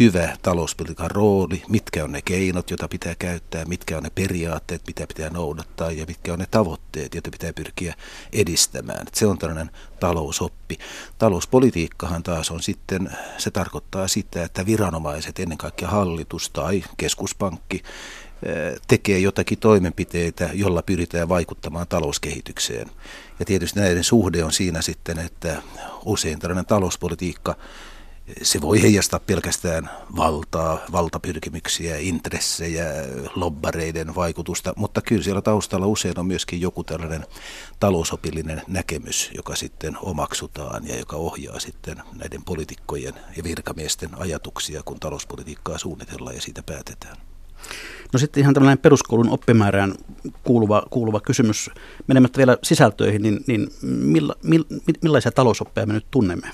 hyvä 0.00 0.36
talouspolitiikan 0.42 1.10
rooli, 1.10 1.62
mitkä 1.68 2.04
on 2.04 2.12
ne 2.12 2.22
keinot, 2.22 2.70
joita 2.70 2.88
pitää 2.88 3.14
käyttää, 3.18 3.64
mitkä 3.64 3.96
on 3.96 4.02
ne 4.02 4.10
periaatteet, 4.10 4.82
mitä 4.86 5.06
pitää 5.06 5.30
noudattaa 5.30 5.90
ja 5.90 6.04
mitkä 6.08 6.32
on 6.32 6.38
ne 6.38 6.46
tavoitteet, 6.50 7.14
joita 7.14 7.30
pitää 7.30 7.52
pyrkiä 7.52 7.94
edistämään. 8.32 9.06
Se 9.12 9.26
on 9.26 9.38
tällainen 9.38 9.70
talousoppi. 10.00 10.78
Talouspolitiikkahan 11.18 12.22
taas 12.22 12.50
on 12.50 12.62
sitten, 12.62 13.10
se 13.38 13.50
tarkoittaa 13.50 14.08
sitä, 14.08 14.42
että 14.44 14.66
viranomaiset, 14.66 15.38
ennen 15.38 15.58
kaikkea 15.58 15.88
hallitus 15.88 16.50
tai 16.50 16.84
keskuspankki, 16.96 17.82
tekee 18.88 19.18
jotakin 19.18 19.58
toimenpiteitä, 19.58 20.50
jolla 20.52 20.82
pyritään 20.82 21.28
vaikuttamaan 21.28 21.86
talouskehitykseen. 21.88 22.90
Ja 23.38 23.44
tietysti 23.44 23.80
näiden 23.80 24.04
suhde 24.04 24.44
on 24.44 24.52
siinä 24.52 24.82
sitten, 24.82 25.18
että 25.18 25.62
usein 26.04 26.38
tällainen 26.38 26.66
talouspolitiikka, 26.66 27.56
se 28.42 28.60
voi 28.60 28.82
heijastaa 28.82 29.20
pelkästään 29.20 29.90
valtaa, 30.16 30.78
valtapyrkimyksiä, 30.92 31.96
intressejä, 31.98 32.84
lobbareiden 33.34 34.14
vaikutusta, 34.14 34.72
mutta 34.76 35.00
kyllä 35.00 35.22
siellä 35.22 35.42
taustalla 35.42 35.86
usein 35.86 36.18
on 36.18 36.26
myöskin 36.26 36.60
joku 36.60 36.84
tällainen 36.84 37.26
talousopillinen 37.80 38.62
näkemys, 38.68 39.30
joka 39.34 39.56
sitten 39.56 39.96
omaksutaan 40.02 40.88
ja 40.88 40.98
joka 40.98 41.16
ohjaa 41.16 41.60
sitten 41.60 42.02
näiden 42.12 42.44
poliitikkojen 42.44 43.14
ja 43.36 43.44
virkamiesten 43.44 44.10
ajatuksia, 44.18 44.82
kun 44.82 45.00
talouspolitiikkaa 45.00 45.78
suunnitellaan 45.78 46.34
ja 46.34 46.42
siitä 46.42 46.62
päätetään. 46.62 47.16
No 48.14 48.18
sitten 48.18 48.40
ihan 48.40 48.54
tällainen 48.54 48.78
peruskoulun 48.78 49.30
oppimäärään 49.30 49.94
kuuluva, 50.44 50.82
kuuluva 50.90 51.20
kysymys. 51.20 51.70
Menemättä 52.06 52.38
vielä 52.38 52.58
sisältöihin, 52.62 53.22
niin, 53.22 53.44
niin 53.46 53.68
milla, 53.82 54.34
mill, 54.42 54.64
millaisia 55.02 55.32
talousoppeja 55.32 55.86
me 55.86 55.92
nyt 55.92 56.06
tunnemme? 56.10 56.48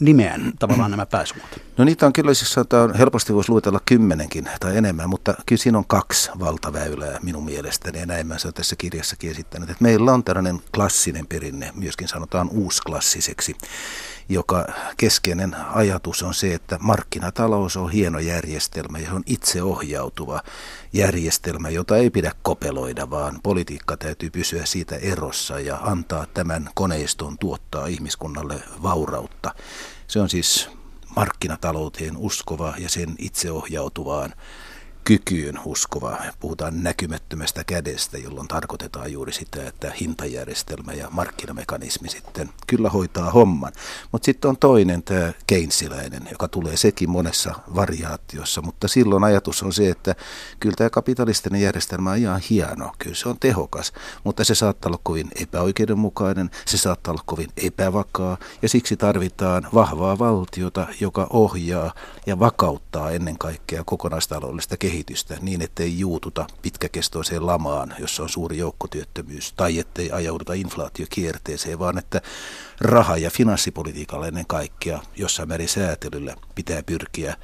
Nimeän 0.00 0.52
tavallaan 0.58 0.90
nämä 0.90 1.06
pääsuvut. 1.06 1.44
No 1.76 1.84
niitä 1.84 2.06
on 2.06 2.12
kyllä, 2.12 2.34
siis 2.34 2.52
sanotaan, 2.52 2.94
helposti 2.94 3.34
voisi 3.34 3.50
luetella 3.50 3.80
kymmenenkin 3.84 4.48
tai 4.60 4.76
enemmän, 4.76 5.10
mutta 5.10 5.34
kyllä 5.46 5.62
siinä 5.62 5.78
on 5.78 5.86
kaksi 5.86 6.30
valtaväylää 6.38 7.18
minun 7.22 7.44
mielestäni, 7.44 7.98
ja 7.98 8.06
näin 8.06 8.26
mä 8.26 8.38
se 8.38 8.48
on 8.48 8.54
tässä 8.54 8.76
kirjassakin 8.76 9.30
esittänyt. 9.30 9.70
Että 9.70 9.84
meillä 9.84 10.12
on 10.12 10.24
tällainen 10.24 10.60
klassinen 10.74 11.26
perinne, 11.26 11.72
myöskin 11.74 12.08
sanotaan 12.08 12.48
uusklassiseksi, 12.50 13.56
joka 14.28 14.66
keskeinen 14.96 15.56
ajatus 15.74 16.22
on 16.22 16.34
se, 16.34 16.54
että 16.54 16.78
markkinatalous 16.80 17.76
on 17.76 17.90
hieno 17.90 18.18
järjestelmä 18.18 18.98
ja 18.98 19.12
on 19.12 19.22
itseohjautuva 19.26 20.40
järjestelmä, 20.92 21.70
jota 21.70 21.96
ei 21.96 22.10
pidä 22.10 22.32
kopeloida, 22.42 23.10
vaan 23.10 23.40
politiikka 23.42 23.96
täytyy 23.96 24.30
pysyä 24.30 24.66
siitä 24.66 24.96
erossa 24.96 25.60
ja 25.60 25.78
antaa 25.82 26.26
tämän 26.34 26.70
koneiston 26.74 27.38
tuottaa 27.38 27.86
ihmiskunnalle 27.86 28.62
vaurautta. 28.82 29.54
Se 30.10 30.20
on 30.20 30.30
siis 30.30 30.68
markkinatalouteen 31.16 32.16
uskova 32.16 32.74
ja 32.78 32.88
sen 32.88 33.14
itseohjautuvaan 33.18 34.34
kykyyn 35.10 35.58
uskova. 35.64 36.16
Puhutaan 36.40 36.82
näkymättömästä 36.82 37.64
kädestä, 37.64 38.18
jolloin 38.18 38.48
tarkoitetaan 38.48 39.12
juuri 39.12 39.32
sitä, 39.32 39.68
että 39.68 39.92
hintajärjestelmä 40.00 40.92
ja 40.92 41.08
markkinamekanismi 41.10 42.08
sitten 42.08 42.50
kyllä 42.66 42.90
hoitaa 42.90 43.30
homman. 43.30 43.72
Mutta 44.12 44.24
sitten 44.26 44.48
on 44.48 44.56
toinen 44.56 45.02
tämä 45.02 45.32
keinsiläinen, 45.46 46.28
joka 46.30 46.48
tulee 46.48 46.76
sekin 46.76 47.10
monessa 47.10 47.54
variaatiossa, 47.74 48.62
mutta 48.62 48.88
silloin 48.88 49.24
ajatus 49.24 49.62
on 49.62 49.72
se, 49.72 49.90
että 49.90 50.14
kyllä 50.60 50.76
tämä 50.76 50.90
kapitalistinen 50.90 51.60
järjestelmä 51.60 52.10
on 52.10 52.18
ihan 52.18 52.40
hieno, 52.50 52.92
kyllä 52.98 53.16
se 53.16 53.28
on 53.28 53.36
tehokas, 53.40 53.92
mutta 54.24 54.44
se 54.44 54.54
saattaa 54.54 54.88
olla 54.88 55.00
kovin 55.02 55.28
epäoikeudenmukainen, 55.42 56.50
se 56.66 56.78
saattaa 56.78 57.12
olla 57.12 57.22
kovin 57.26 57.50
epävakaa 57.56 58.38
ja 58.62 58.68
siksi 58.68 58.96
tarvitaan 58.96 59.68
vahvaa 59.74 60.18
valtiota, 60.18 60.86
joka 61.00 61.26
ohjaa 61.30 61.94
ja 62.26 62.38
vakauttaa 62.38 63.10
ennen 63.10 63.38
kaikkea 63.38 63.84
kokonaistaloudellista 63.84 64.76
kehitystä 64.76 64.99
kehitystä 65.04 65.36
niin, 65.40 65.62
ettei 65.62 65.98
juututa 65.98 66.46
pitkäkestoiseen 66.62 67.46
lamaan, 67.46 67.94
jossa 67.98 68.22
on 68.22 68.28
suuri 68.28 68.58
joukkotyöttömyys, 68.58 69.52
tai 69.52 69.78
ettei 69.78 70.10
ajauduta 70.12 70.52
inflaatiokierteeseen, 70.52 71.78
vaan 71.78 71.98
että 71.98 72.22
raha- 72.80 73.16
ja 73.16 73.30
finanssipolitiikalla 73.30 74.26
ennen 74.26 74.46
kaikkea 74.46 75.02
jossain 75.16 75.48
määrin 75.48 75.68
säätelyllä 75.68 76.36
pitää 76.54 76.82
pyrkiä 76.82 77.36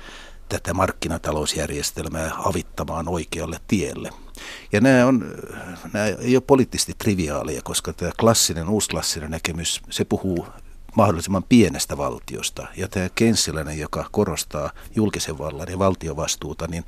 tätä 0.49 0.75
markkinatalousjärjestelmää 0.75 2.31
avittamaan 2.39 3.09
oikealle 3.09 3.61
tielle. 3.69 4.11
Ja 4.73 4.81
nämä, 4.81 5.07
on, 5.07 5.35
nämä 5.93 6.07
ei 6.07 6.37
ole 6.37 6.43
poliittisesti 6.47 6.95
triviaalia, 6.99 7.63
koska 7.63 7.93
tämä 7.93 8.13
klassinen, 8.21 8.69
uusklassinen 8.69 9.31
näkemys, 9.31 9.81
se 9.91 10.05
puhuu 10.05 10.47
mahdollisimman 10.97 11.45
pienestä 11.49 11.97
valtiosta. 11.97 12.67
Ja 12.77 12.89
tämä 12.89 13.09
Kenssiläinen, 13.15 13.79
joka 13.79 14.09
korostaa 14.11 14.71
julkisen 14.95 15.39
vallan 15.39 15.69
ja 15.71 15.79
valtiovastuuta, 15.79 16.67
niin 16.67 16.85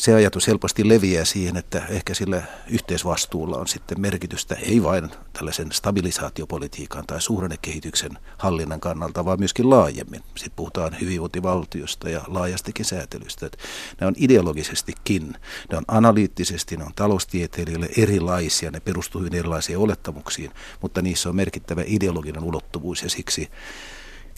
se 0.00 0.14
ajatus 0.14 0.46
helposti 0.46 0.88
leviää 0.88 1.24
siihen, 1.24 1.56
että 1.56 1.82
ehkä 1.88 2.14
sillä 2.14 2.42
yhteisvastuulla 2.68 3.58
on 3.58 3.68
sitten 3.68 4.00
merkitystä 4.00 4.54
ei 4.54 4.82
vain 4.82 5.10
tällaisen 5.32 5.72
stabilisaatiopolitiikan 5.72 7.06
tai 7.06 7.20
suhdannekehityksen 7.20 8.18
hallinnan 8.38 8.80
kannalta, 8.80 9.24
vaan 9.24 9.38
myöskin 9.38 9.70
laajemmin. 9.70 10.22
Sitten 10.34 10.56
puhutaan 10.56 10.96
hyvinvointivaltiosta 11.00 12.08
ja 12.08 12.20
laajastikin 12.26 12.84
säätelystä. 12.84 13.46
Että 13.46 13.58
ne 14.00 14.06
on 14.06 14.14
ideologisestikin, 14.16 15.32
ne 15.70 15.76
on 15.76 15.84
analyyttisesti, 15.88 16.76
ne 16.76 16.84
on 16.84 16.94
taloustieteilijöille 16.96 17.88
erilaisia, 17.98 18.70
ne 18.70 18.80
perustuvat 18.80 19.26
hyvin 19.26 19.38
erilaisiin 19.38 19.78
olettamuksiin, 19.78 20.50
mutta 20.82 21.02
niissä 21.02 21.28
on 21.28 21.36
merkittävä 21.36 21.82
ideologinen 21.86 22.44
ulottuvuus 22.44 23.02
ja 23.02 23.10
siksi 23.10 23.50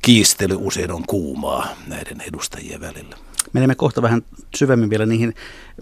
kiistely 0.03 0.57
usein 0.59 0.93
on 0.93 1.07
kuumaa 1.07 1.67
näiden 1.87 2.21
edustajien 2.21 2.81
välillä. 2.81 3.17
Menemme 3.53 3.75
kohta 3.75 4.03
vähän 4.03 4.23
syvemmin 4.57 4.91
vielä 4.91 5.07
niihin, 5.07 5.35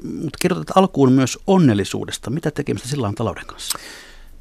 mutta 0.03 0.39
kirjoitat 0.41 0.77
alkuun 0.77 1.13
myös 1.13 1.39
onnellisuudesta. 1.47 2.31
Mitä 2.31 2.51
tekemistä 2.51 2.89
sillä 2.89 3.09
on 3.09 3.15
talouden 3.15 3.47
kanssa? 3.47 3.79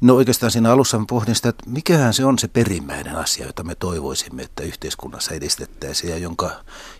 No 0.00 0.14
oikeastaan 0.14 0.52
siinä 0.52 0.72
alussa 0.72 0.98
mä 0.98 1.04
pohdin 1.08 1.34
sitä, 1.34 1.48
että 1.48 1.70
mikähän 1.70 2.14
se 2.14 2.24
on 2.24 2.38
se 2.38 2.48
perimmäinen 2.48 3.16
asia, 3.16 3.46
jota 3.46 3.62
me 3.62 3.74
toivoisimme, 3.74 4.42
että 4.42 4.62
yhteiskunnassa 4.62 5.34
edistettäisiin 5.34 6.10
ja 6.10 6.18
jonka, 6.18 6.50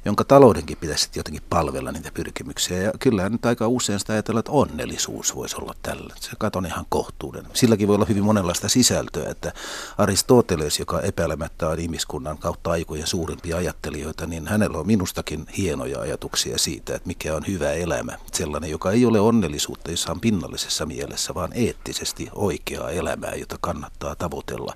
jonka 0.04 0.24
taloudenkin 0.24 0.76
pitäisi 0.76 1.08
jotenkin 1.16 1.42
palvella 1.50 1.92
niitä 1.92 2.10
pyrkimyksiä. 2.14 2.78
Ja 2.78 2.92
kyllä 2.98 3.28
nyt 3.28 3.46
aika 3.46 3.68
usein 3.68 4.00
sitä 4.00 4.12
ajatellaan, 4.12 4.40
että 4.40 4.52
onnellisuus 4.52 5.34
voisi 5.34 5.56
olla 5.56 5.74
tällä. 5.82 6.14
Se 6.20 6.30
katon 6.38 6.66
ihan 6.66 6.86
kohtuuden. 6.88 7.46
Silläkin 7.52 7.88
voi 7.88 7.96
olla 7.96 8.06
hyvin 8.08 8.24
monenlaista 8.24 8.68
sisältöä, 8.68 9.30
että 9.30 9.52
Aristoteles, 9.98 10.78
joka 10.78 11.00
epäilemättä 11.00 11.68
on 11.68 11.78
ihmiskunnan 11.78 12.38
kautta 12.38 12.70
aikojen 12.70 13.06
suurimpia 13.06 13.56
ajattelijoita, 13.56 14.26
niin 14.26 14.48
hänellä 14.48 14.78
on 14.78 14.86
minustakin 14.86 15.46
hienoja 15.56 16.00
ajatuksia 16.00 16.58
siitä, 16.58 16.94
että 16.94 17.08
mikä 17.08 17.34
on 17.34 17.42
hyvä 17.46 17.72
elämä. 17.72 18.18
Sellainen, 18.32 18.70
joka 18.70 18.92
ei 18.92 19.06
ole 19.06 19.20
onnellisuutta 19.20 19.90
jossain 19.90 20.20
pinnallisessa 20.20 20.86
mielessä, 20.86 21.34
vaan 21.34 21.50
eettisesti 21.54 22.28
oikeaa 22.34 22.89
elämää, 22.90 23.34
jota 23.34 23.56
kannattaa 23.60 24.16
tavoitella. 24.16 24.74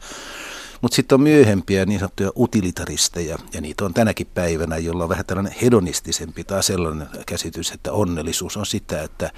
Mutta 0.80 0.96
sitten 0.96 1.16
on 1.16 1.22
myöhempiä 1.22 1.86
niin 1.86 2.00
sanottuja 2.00 2.30
utilitaristeja, 2.36 3.38
ja 3.52 3.60
niitä 3.60 3.84
on 3.84 3.94
tänäkin 3.94 4.26
päivänä, 4.34 4.76
jolla 4.78 5.02
on 5.02 5.08
vähän 5.08 5.26
tällainen 5.26 5.54
hedonistisempi 5.62 6.44
tai 6.44 6.62
sellainen 6.62 7.08
käsitys, 7.26 7.70
että 7.70 7.92
onnellisuus 7.92 8.56
on 8.56 8.66
sitä, 8.66 9.02
että 9.02 9.30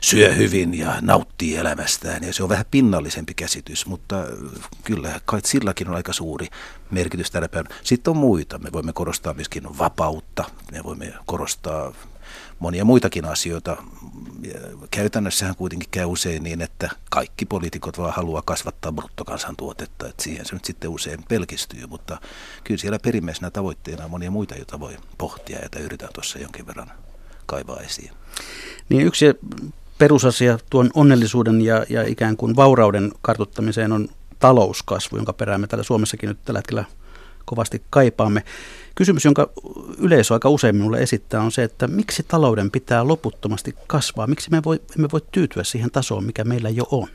syö 0.00 0.34
hyvin 0.34 0.78
ja 0.78 0.96
nauttii 1.00 1.56
elämästään, 1.56 2.24
ja 2.24 2.32
se 2.32 2.42
on 2.42 2.48
vähän 2.48 2.64
pinnallisempi 2.70 3.34
käsitys, 3.34 3.86
mutta 3.86 4.16
kyllä 4.84 5.20
kai 5.24 5.40
silläkin 5.44 5.88
on 5.88 5.94
aika 5.94 6.12
suuri 6.12 6.48
merkitys 6.90 7.30
tänä 7.30 7.48
päivänä. 7.48 7.74
Sitten 7.84 8.10
on 8.10 8.16
muita, 8.16 8.58
me 8.58 8.72
voimme 8.72 8.92
korostaa 8.92 9.34
myöskin 9.34 9.78
vapautta, 9.78 10.44
me 10.72 10.84
voimme 10.84 11.14
korostaa 11.26 11.92
monia 12.58 12.84
muitakin 12.84 13.24
asioita. 13.24 13.76
Käytännössähän 14.90 15.56
kuitenkin 15.56 15.88
käy 15.90 16.04
usein 16.04 16.42
niin, 16.42 16.60
että 16.60 16.90
kaikki 17.10 17.46
poliitikot 17.46 17.98
vaan 17.98 18.12
haluaa 18.12 18.42
kasvattaa 18.42 18.92
bruttokansantuotetta, 18.92 20.08
että 20.08 20.22
siihen 20.22 20.46
se 20.46 20.54
nyt 20.54 20.64
sitten 20.64 20.90
usein 20.90 21.24
pelkistyy, 21.28 21.86
mutta 21.86 22.20
kyllä 22.64 22.78
siellä 22.78 22.98
perimmäisenä 22.98 23.50
tavoitteena 23.50 24.04
on 24.04 24.10
monia 24.10 24.30
muita, 24.30 24.54
joita 24.54 24.80
voi 24.80 24.96
pohtia, 25.18 25.58
ja 25.58 25.80
yritän 25.80 26.08
tuossa 26.14 26.38
jonkin 26.38 26.66
verran 26.66 26.92
kaivaa 27.46 27.80
esiin. 27.80 28.10
Niin 28.88 29.06
yksi 29.06 29.26
perusasia 29.98 30.58
tuon 30.70 30.90
onnellisuuden 30.94 31.60
ja, 31.60 31.84
ja 31.88 32.02
ikään 32.02 32.36
kuin 32.36 32.56
vaurauden 32.56 33.12
kartuttamiseen 33.22 33.92
on 33.92 34.08
talouskasvu, 34.38 35.16
jonka 35.16 35.32
perään 35.32 35.60
me 35.60 35.66
täällä 35.66 35.84
Suomessakin 35.84 36.28
nyt 36.28 36.38
tällä 36.44 36.58
hetkellä 36.58 36.84
kovasti 37.44 37.82
kaipaamme. 37.90 38.42
Kysymys, 38.96 39.24
jonka 39.24 39.50
yleisö 39.98 40.34
aika 40.34 40.48
usein 40.48 40.76
minulle 40.76 40.98
esittää, 40.98 41.40
on 41.40 41.52
se, 41.52 41.62
että 41.62 41.86
miksi 41.86 42.22
talouden 42.22 42.70
pitää 42.70 43.08
loputtomasti 43.08 43.74
kasvaa? 43.86 44.26
Miksi 44.26 44.50
me 44.50 44.62
voi, 44.64 44.80
emme 44.96 45.08
voi 45.12 45.20
tyytyä 45.32 45.64
siihen 45.64 45.90
tasoon, 45.90 46.24
mikä 46.24 46.44
meillä 46.44 46.70
jo 46.70 46.84
on? 46.90 47.08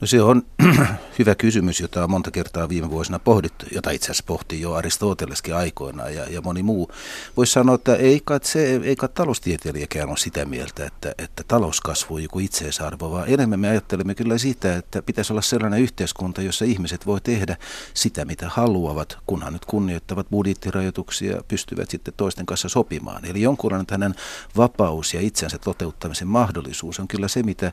No 0.00 0.06
se 0.06 0.22
on 0.22 0.42
hyvä 1.18 1.34
kysymys, 1.34 1.80
jota 1.80 2.04
on 2.04 2.10
monta 2.10 2.30
kertaa 2.30 2.68
viime 2.68 2.90
vuosina 2.90 3.18
pohdittu, 3.18 3.66
jota 3.74 3.90
itse 3.90 4.06
asiassa 4.06 4.24
pohtii 4.26 4.60
jo 4.60 4.72
Aristoteleskin 4.72 5.54
aikoinaan 5.54 6.14
ja, 6.14 6.24
ja 6.30 6.40
moni 6.40 6.62
muu. 6.62 6.90
Voisi 7.36 7.52
sanoa, 7.52 7.74
että 7.74 7.96
ei 7.96 8.20
kai, 8.24 8.40
se, 8.42 8.80
ei 8.84 8.96
kai 8.96 9.08
taloustieteilijäkään 9.14 10.08
ole 10.08 10.16
sitä 10.16 10.44
mieltä, 10.44 10.86
että, 10.86 11.14
että 11.18 11.42
talouskasvu 11.48 12.14
on 12.14 12.22
joku 12.22 12.38
itseisarvo, 12.38 13.10
vaan 13.10 13.28
enemmän 13.28 13.60
me 13.60 13.68
ajattelemme 13.68 14.14
kyllä 14.14 14.38
sitä, 14.38 14.76
että 14.76 15.02
pitäisi 15.02 15.32
olla 15.32 15.42
sellainen 15.42 15.80
yhteiskunta, 15.80 16.42
jossa 16.42 16.64
ihmiset 16.64 17.06
voi 17.06 17.20
tehdä 17.20 17.56
sitä, 17.94 18.24
mitä 18.24 18.48
haluavat, 18.48 19.18
kunhan 19.26 19.52
nyt 19.52 19.64
kunnioittavat 19.64 20.30
budjettirajoituksia, 20.30 21.42
pystyvät 21.48 21.90
sitten 21.90 22.14
toisten 22.16 22.46
kanssa 22.46 22.68
sopimaan. 22.68 23.24
Eli 23.24 23.42
jonkunlainen 23.42 23.86
hänen 23.90 24.14
vapaus 24.56 25.14
ja 25.14 25.20
itsensä 25.20 25.58
toteuttamisen 25.58 26.28
mahdollisuus 26.28 27.00
on 27.00 27.08
kyllä 27.08 27.28
se, 27.28 27.42
mitä 27.42 27.72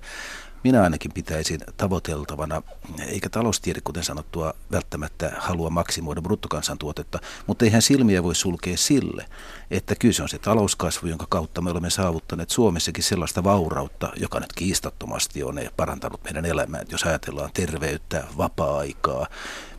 minä 0.67 0.83
ainakin 0.83 1.11
pitäisin 1.13 1.59
tavoiteltavana, 1.77 2.61
eikä 2.99 3.29
taloustiede, 3.29 3.81
kuten 3.83 4.03
sanottua, 4.03 4.53
välttämättä 4.71 5.31
halua 5.37 5.69
maksimoida 5.69 6.21
bruttokansantuotetta, 6.21 7.19
mutta 7.47 7.65
eihän 7.65 7.81
silmiä 7.81 8.23
voi 8.23 8.35
sulkea 8.35 8.77
sille, 8.77 9.25
että 9.71 9.95
kyse 9.95 10.23
on 10.23 10.29
se 10.29 10.39
talouskasvu, 10.39 11.07
jonka 11.07 11.25
kautta 11.29 11.61
me 11.61 11.71
olemme 11.71 11.89
saavuttaneet 11.89 12.49
Suomessakin 12.49 13.03
sellaista 13.03 13.43
vaurautta, 13.43 14.11
joka 14.15 14.39
nyt 14.39 14.53
kiistattomasti 14.53 15.43
on 15.43 15.59
parantanut 15.77 16.23
meidän 16.23 16.45
elämää. 16.45 16.83
Jos 16.91 17.03
ajatellaan 17.03 17.49
terveyttä, 17.53 18.23
vapaa-aikaa, 18.37 19.27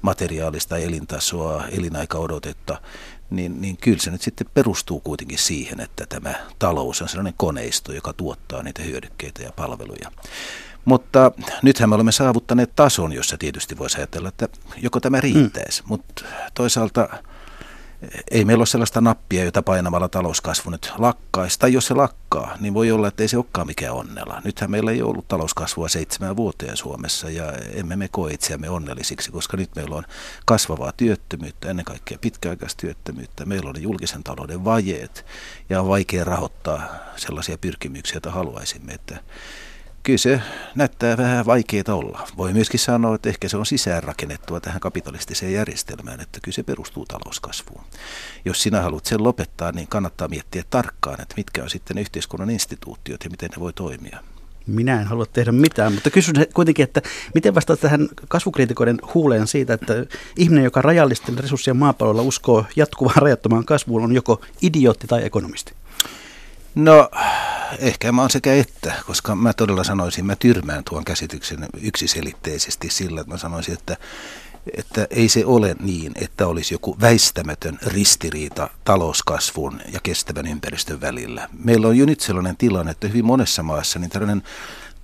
materiaalista 0.03 0.79
elintasoa, 0.79 1.67
elinaikaodotetta, 1.67 2.81
niin, 3.31 3.61
niin 3.61 3.77
kyllä 3.77 3.99
se 3.99 4.11
nyt 4.11 4.23
sitten 4.23 4.47
perustuu 4.55 5.01
kuitenkin 5.01 5.39
siihen, 5.39 5.81
että 5.81 6.07
tämä 6.07 6.35
talous 6.59 7.03
on 7.03 7.09
sellainen 7.09 7.35
koneisto, 7.37 7.93
joka 7.93 8.13
tuottaa 8.13 8.63
niitä 8.63 8.83
hyödykkeitä 8.83 9.43
ja 9.43 9.53
palveluja. 9.53 10.11
Mutta 10.89 11.33
nythän 11.63 11.89
me 11.89 11.95
olemme 11.95 12.13
saavuttaneet 12.13 12.77
tason, 12.77 13.13
jossa 13.13 13.37
tietysti 13.39 13.79
voisi 13.79 13.97
ajatella, 13.99 14.29
että 14.29 14.49
joko 14.77 15.01
tämä 15.01 15.21
riittäisi, 15.21 15.83
mm. 15.83 15.89
mutta 15.89 16.25
toisaalta 16.55 17.09
ei 18.31 18.45
meillä 18.45 18.61
ole 18.61 18.67
sellaista 18.67 19.01
nappia, 19.01 19.45
jota 19.45 19.63
painamalla 19.63 20.09
talouskasvu 20.09 20.71
nyt 20.71 20.93
lakkaisi. 20.99 21.59
Tai 21.59 21.73
jos 21.73 21.87
se 21.87 21.95
lakkaa, 21.95 22.57
niin 22.61 22.75
voi 22.75 22.91
olla, 22.91 23.09
että 23.09 23.23
ei 23.23 23.29
se 23.29 23.37
olekaan 23.37 23.67
mikään 23.67 23.95
onnella. 23.95 24.43
Nythän 24.45 24.71
meillä 24.71 24.91
ei 24.91 25.03
ollut 25.03 25.29
talouskasvua 25.29 25.89
seitsemän 25.89 26.37
vuoteen 26.37 26.77
Suomessa 26.77 27.31
ja 27.31 27.53
emme 27.53 27.97
me 27.97 28.09
koe 28.09 28.33
itseämme 28.33 28.71
onnellisiksi, 28.71 29.31
koska 29.31 29.57
nyt 29.57 29.71
meillä 29.77 29.97
on 29.97 30.05
kasvavaa 30.45 30.93
työttömyyttä, 30.97 31.71
ennen 31.71 31.85
kaikkea 31.85 32.19
pitkäaikaistyöttömyyttä. 32.21 33.45
Meillä 33.45 33.71
on 33.71 33.83
julkisen 33.83 34.25
talouden 34.25 34.65
vajeet 34.65 35.27
ja 35.71 35.81
on 35.81 35.89
vaikea 35.89 36.25
rahoittaa 36.25 36.83
sellaisia 37.17 37.59
pyrkimyksiä, 37.59 38.15
joita 38.15 38.31
haluaisimme. 38.31 38.93
Että 38.93 39.21
kyllä 40.09 40.19
se 40.19 40.41
näyttää 40.75 41.17
vähän 41.17 41.47
vaikeaa 41.47 41.85
olla. 41.89 42.29
Voi 42.37 42.53
myöskin 42.53 42.81
sanoa, 42.81 43.15
että 43.15 43.29
ehkä 43.29 43.49
se 43.49 43.57
on 43.57 43.67
sisäänrakennettua 43.67 44.61
tähän 44.61 44.81
kapitalistiseen 44.81 45.53
järjestelmään, 45.53 46.21
että 46.21 46.41
kyllä 46.43 46.55
se 46.55 46.63
perustuu 46.63 47.07
talouskasvuun. 47.07 47.85
Jos 48.45 48.63
sinä 48.63 48.83
haluat 48.83 49.07
sen 49.07 49.23
lopettaa, 49.23 49.73
niin 49.73 49.89
kannattaa 49.89 50.29
miettiä 50.29 50.63
tarkkaan, 50.71 51.21
että 51.21 51.35
mitkä 51.37 51.63
on 51.63 51.71
sitten 51.71 51.99
yhteiskunnan 51.99 52.51
instituutiot 52.51 53.25
ja 53.25 53.31
miten 53.31 53.51
ne 53.51 53.61
voi 53.61 53.73
toimia. 53.73 54.21
Minä 54.67 55.01
en 55.01 55.07
halua 55.07 55.27
tehdä 55.27 55.53
mitään, 55.53 55.93
mutta 55.93 56.11
kysyn 56.11 56.35
kuitenkin, 56.55 56.83
että 56.83 57.03
miten 57.35 57.55
vastaat 57.55 57.81
tähän 57.81 58.09
kasvukriitikoiden 58.29 58.99
huuleen 59.15 59.47
siitä, 59.47 59.75
että 59.75 59.95
ihminen, 60.37 60.65
joka 60.65 60.83
rajallisten 60.83 61.39
resurssien 61.39 61.77
maapallolla 61.77 62.23
uskoo 62.23 62.65
jatkuvaan 62.77 63.23
rajattomaan 63.23 63.65
kasvuun, 63.65 64.05
on 64.05 64.15
joko 64.15 64.41
idiootti 64.63 65.07
tai 65.07 65.25
ekonomisti? 65.25 65.73
No, 66.75 67.11
ehkä 67.79 68.13
mä 68.13 68.21
oon 68.21 68.31
sekä 68.31 68.55
että, 68.55 68.95
koska 69.07 69.35
mä 69.35 69.53
todella 69.53 69.85
sanoisin, 69.85 70.27
mä 70.27 70.37
tyrmään 70.37 70.85
tuon 70.85 71.05
käsityksen 71.05 71.67
yksiselitteisesti 71.83 72.91
sillä, 72.91 73.21
että 73.21 73.33
mä 73.33 73.39
sanoisin, 73.39 73.75
että, 73.75 73.97
että 74.77 75.07
ei 75.11 75.29
se 75.29 75.45
ole 75.47 75.77
niin, 75.81 76.13
että 76.15 76.47
olisi 76.47 76.75
joku 76.75 76.97
väistämätön 77.01 77.79
ristiriita 77.87 78.71
talouskasvun 78.85 79.81
ja 79.93 80.01
kestävän 80.03 80.47
ympäristön 80.47 81.01
välillä. 81.01 81.49
Meillä 81.65 81.89
on 81.89 81.99
jo 81.99 82.07
nyt 82.07 82.21
sellainen 82.21 82.57
tilanne, 82.57 82.91
että 82.91 83.09
hyvin 83.09 83.25
monessa 83.25 83.63
maassa 83.63 83.99
niin 83.99 84.11
tällainen 84.11 84.43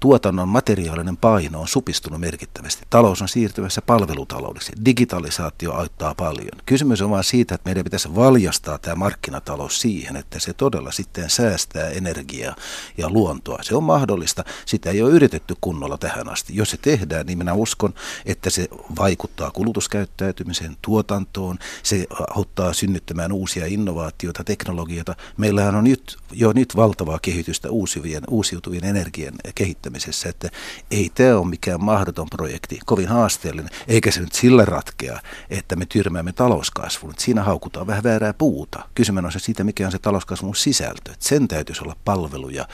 tuotannon 0.00 0.48
materiaalinen 0.48 1.16
paino 1.16 1.60
on 1.60 1.68
supistunut 1.68 2.20
merkittävästi. 2.20 2.82
Talous 2.90 3.22
on 3.22 3.28
siirtymässä 3.28 3.82
palvelutaloudeksi. 3.82 4.72
Digitalisaatio 4.84 5.72
auttaa 5.72 6.14
paljon. 6.14 6.50
Kysymys 6.66 7.02
on 7.02 7.10
vain 7.10 7.24
siitä, 7.24 7.54
että 7.54 7.68
meidän 7.68 7.84
pitäisi 7.84 8.14
valjastaa 8.14 8.78
tämä 8.78 8.94
markkinatalous 8.94 9.80
siihen, 9.80 10.16
että 10.16 10.40
se 10.40 10.52
todella 10.52 10.92
sitten 10.92 11.30
säästää 11.30 11.88
energiaa 11.88 12.56
ja 12.98 13.10
luontoa. 13.10 13.58
Se 13.62 13.76
on 13.76 13.82
mahdollista. 13.82 14.44
Sitä 14.66 14.90
ei 14.90 15.02
ole 15.02 15.10
yritetty 15.10 15.56
kunnolla 15.60 15.98
tähän 15.98 16.28
asti. 16.28 16.56
Jos 16.56 16.70
se 16.70 16.76
tehdään, 16.76 17.26
niin 17.26 17.38
minä 17.38 17.54
uskon, 17.54 17.94
että 18.26 18.50
se 18.50 18.68
vaikuttaa 18.98 19.50
kulutuskäyttäytymiseen, 19.50 20.76
tuotantoon. 20.82 21.58
Se 21.82 22.06
auttaa 22.36 22.72
synnyttämään 22.72 23.32
uusia 23.32 23.66
innovaatioita, 23.66 24.44
teknologioita. 24.44 25.16
Meillähän 25.36 25.74
on 25.74 25.84
nyt, 25.84 26.16
jo 26.32 26.52
nyt 26.52 26.76
valtavaa 26.76 27.18
kehitystä 27.22 27.70
uusiutuvien, 27.70 28.22
uusiutuvien 28.30 28.84
energian 28.84 29.34
kehittämiseen 29.54 29.93
kehittämisessä, 29.94 30.28
että 30.28 30.50
ei 30.90 31.10
tämä 31.14 31.38
ole 31.38 31.46
mikään 31.46 31.84
mahdoton 31.84 32.26
projekti, 32.30 32.78
kovin 32.86 33.08
haasteellinen, 33.08 33.70
eikä 33.88 34.10
se 34.10 34.20
nyt 34.20 34.32
sillä 34.32 34.64
ratkea, 34.64 35.20
että 35.50 35.76
me 35.76 35.86
tyrmäämme 35.86 36.32
talouskasvun. 36.32 37.14
Siinä 37.18 37.42
haukutaan 37.42 37.86
vähän 37.86 38.02
väärää 38.02 38.34
puuta. 38.34 38.88
Kysymys 38.94 39.24
on 39.24 39.32
se 39.32 39.38
siitä, 39.38 39.64
mikä 39.64 39.86
on 39.86 39.92
se 39.92 39.98
talouskasvun 39.98 40.56
sisältö. 40.56 41.12
Että 41.12 41.28
sen 41.28 41.48
täytyisi 41.48 41.82
olla 41.82 41.96
palveluja 42.04 42.68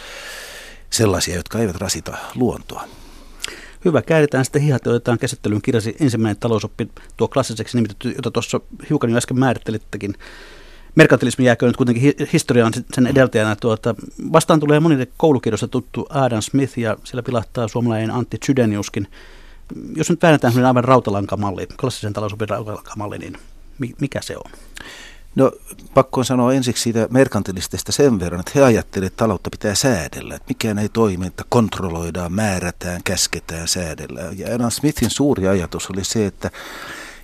sellaisia, 0.90 1.36
jotka 1.36 1.58
eivät 1.58 1.76
rasita 1.76 2.16
luontoa. 2.34 2.84
Hyvä, 3.84 4.02
kääritään 4.02 4.44
sitten 4.44 4.62
hihat 4.62 4.84
ja 4.84 4.90
otetaan 4.90 5.18
käsittelyyn 5.18 5.62
kirjasi 5.62 5.96
ensimmäinen 6.00 6.40
talousoppi, 6.40 6.88
tuo 7.16 7.28
klassiseksi 7.28 7.76
nimitetty, 7.76 8.12
jota 8.16 8.30
tuossa 8.30 8.60
hiukan 8.90 9.10
jo 9.10 9.16
äsken 9.16 9.38
määrittelittekin 9.38 10.14
merkantilismi 10.94 11.44
jääkö 11.44 11.66
nyt 11.66 11.76
kuitenkin 11.76 12.14
historiaan 12.32 12.72
sen 12.92 13.06
edeltäjänä. 13.06 13.56
Tuota, 13.56 13.94
vastaan 14.32 14.60
tulee 14.60 14.80
monille 14.80 15.08
koulukirjoista 15.16 15.68
tuttu 15.68 16.06
Adam 16.10 16.42
Smith 16.42 16.78
ja 16.78 16.96
sillä 17.04 17.22
pilahtaa 17.22 17.68
suomalainen 17.68 18.10
Antti 18.10 18.38
Chydeniuskin. 18.38 19.06
Jos 19.96 20.10
nyt 20.10 20.22
väännetään 20.22 20.64
aivan 20.66 20.84
rautalankamalli, 20.84 21.66
klassisen 21.80 22.12
talousopin 22.12 22.48
rautalankamalli, 22.48 23.18
niin 23.18 23.36
mikä 24.00 24.20
se 24.22 24.36
on? 24.36 24.50
No 25.34 25.52
pakko 25.94 26.24
sanoa 26.24 26.52
ensiksi 26.52 26.82
siitä 26.82 27.08
merkantilistista 27.10 27.92
sen 27.92 28.20
verran, 28.20 28.40
että 28.40 28.52
he 28.54 28.62
ajattelevat, 28.62 29.12
että 29.12 29.24
taloutta 29.24 29.50
pitää 29.50 29.74
säädellä. 29.74 30.34
Että 30.34 30.48
mikään 30.48 30.78
ei 30.78 30.88
toimi, 30.88 31.26
että 31.26 31.44
kontrolloidaan, 31.48 32.32
määrätään, 32.32 33.00
käsketään, 33.04 33.68
säädellään. 33.68 34.38
Ja 34.38 34.54
Adam 34.54 34.70
Smithin 34.70 35.10
suuri 35.10 35.48
ajatus 35.48 35.90
oli 35.90 36.04
se, 36.04 36.26
että 36.26 36.50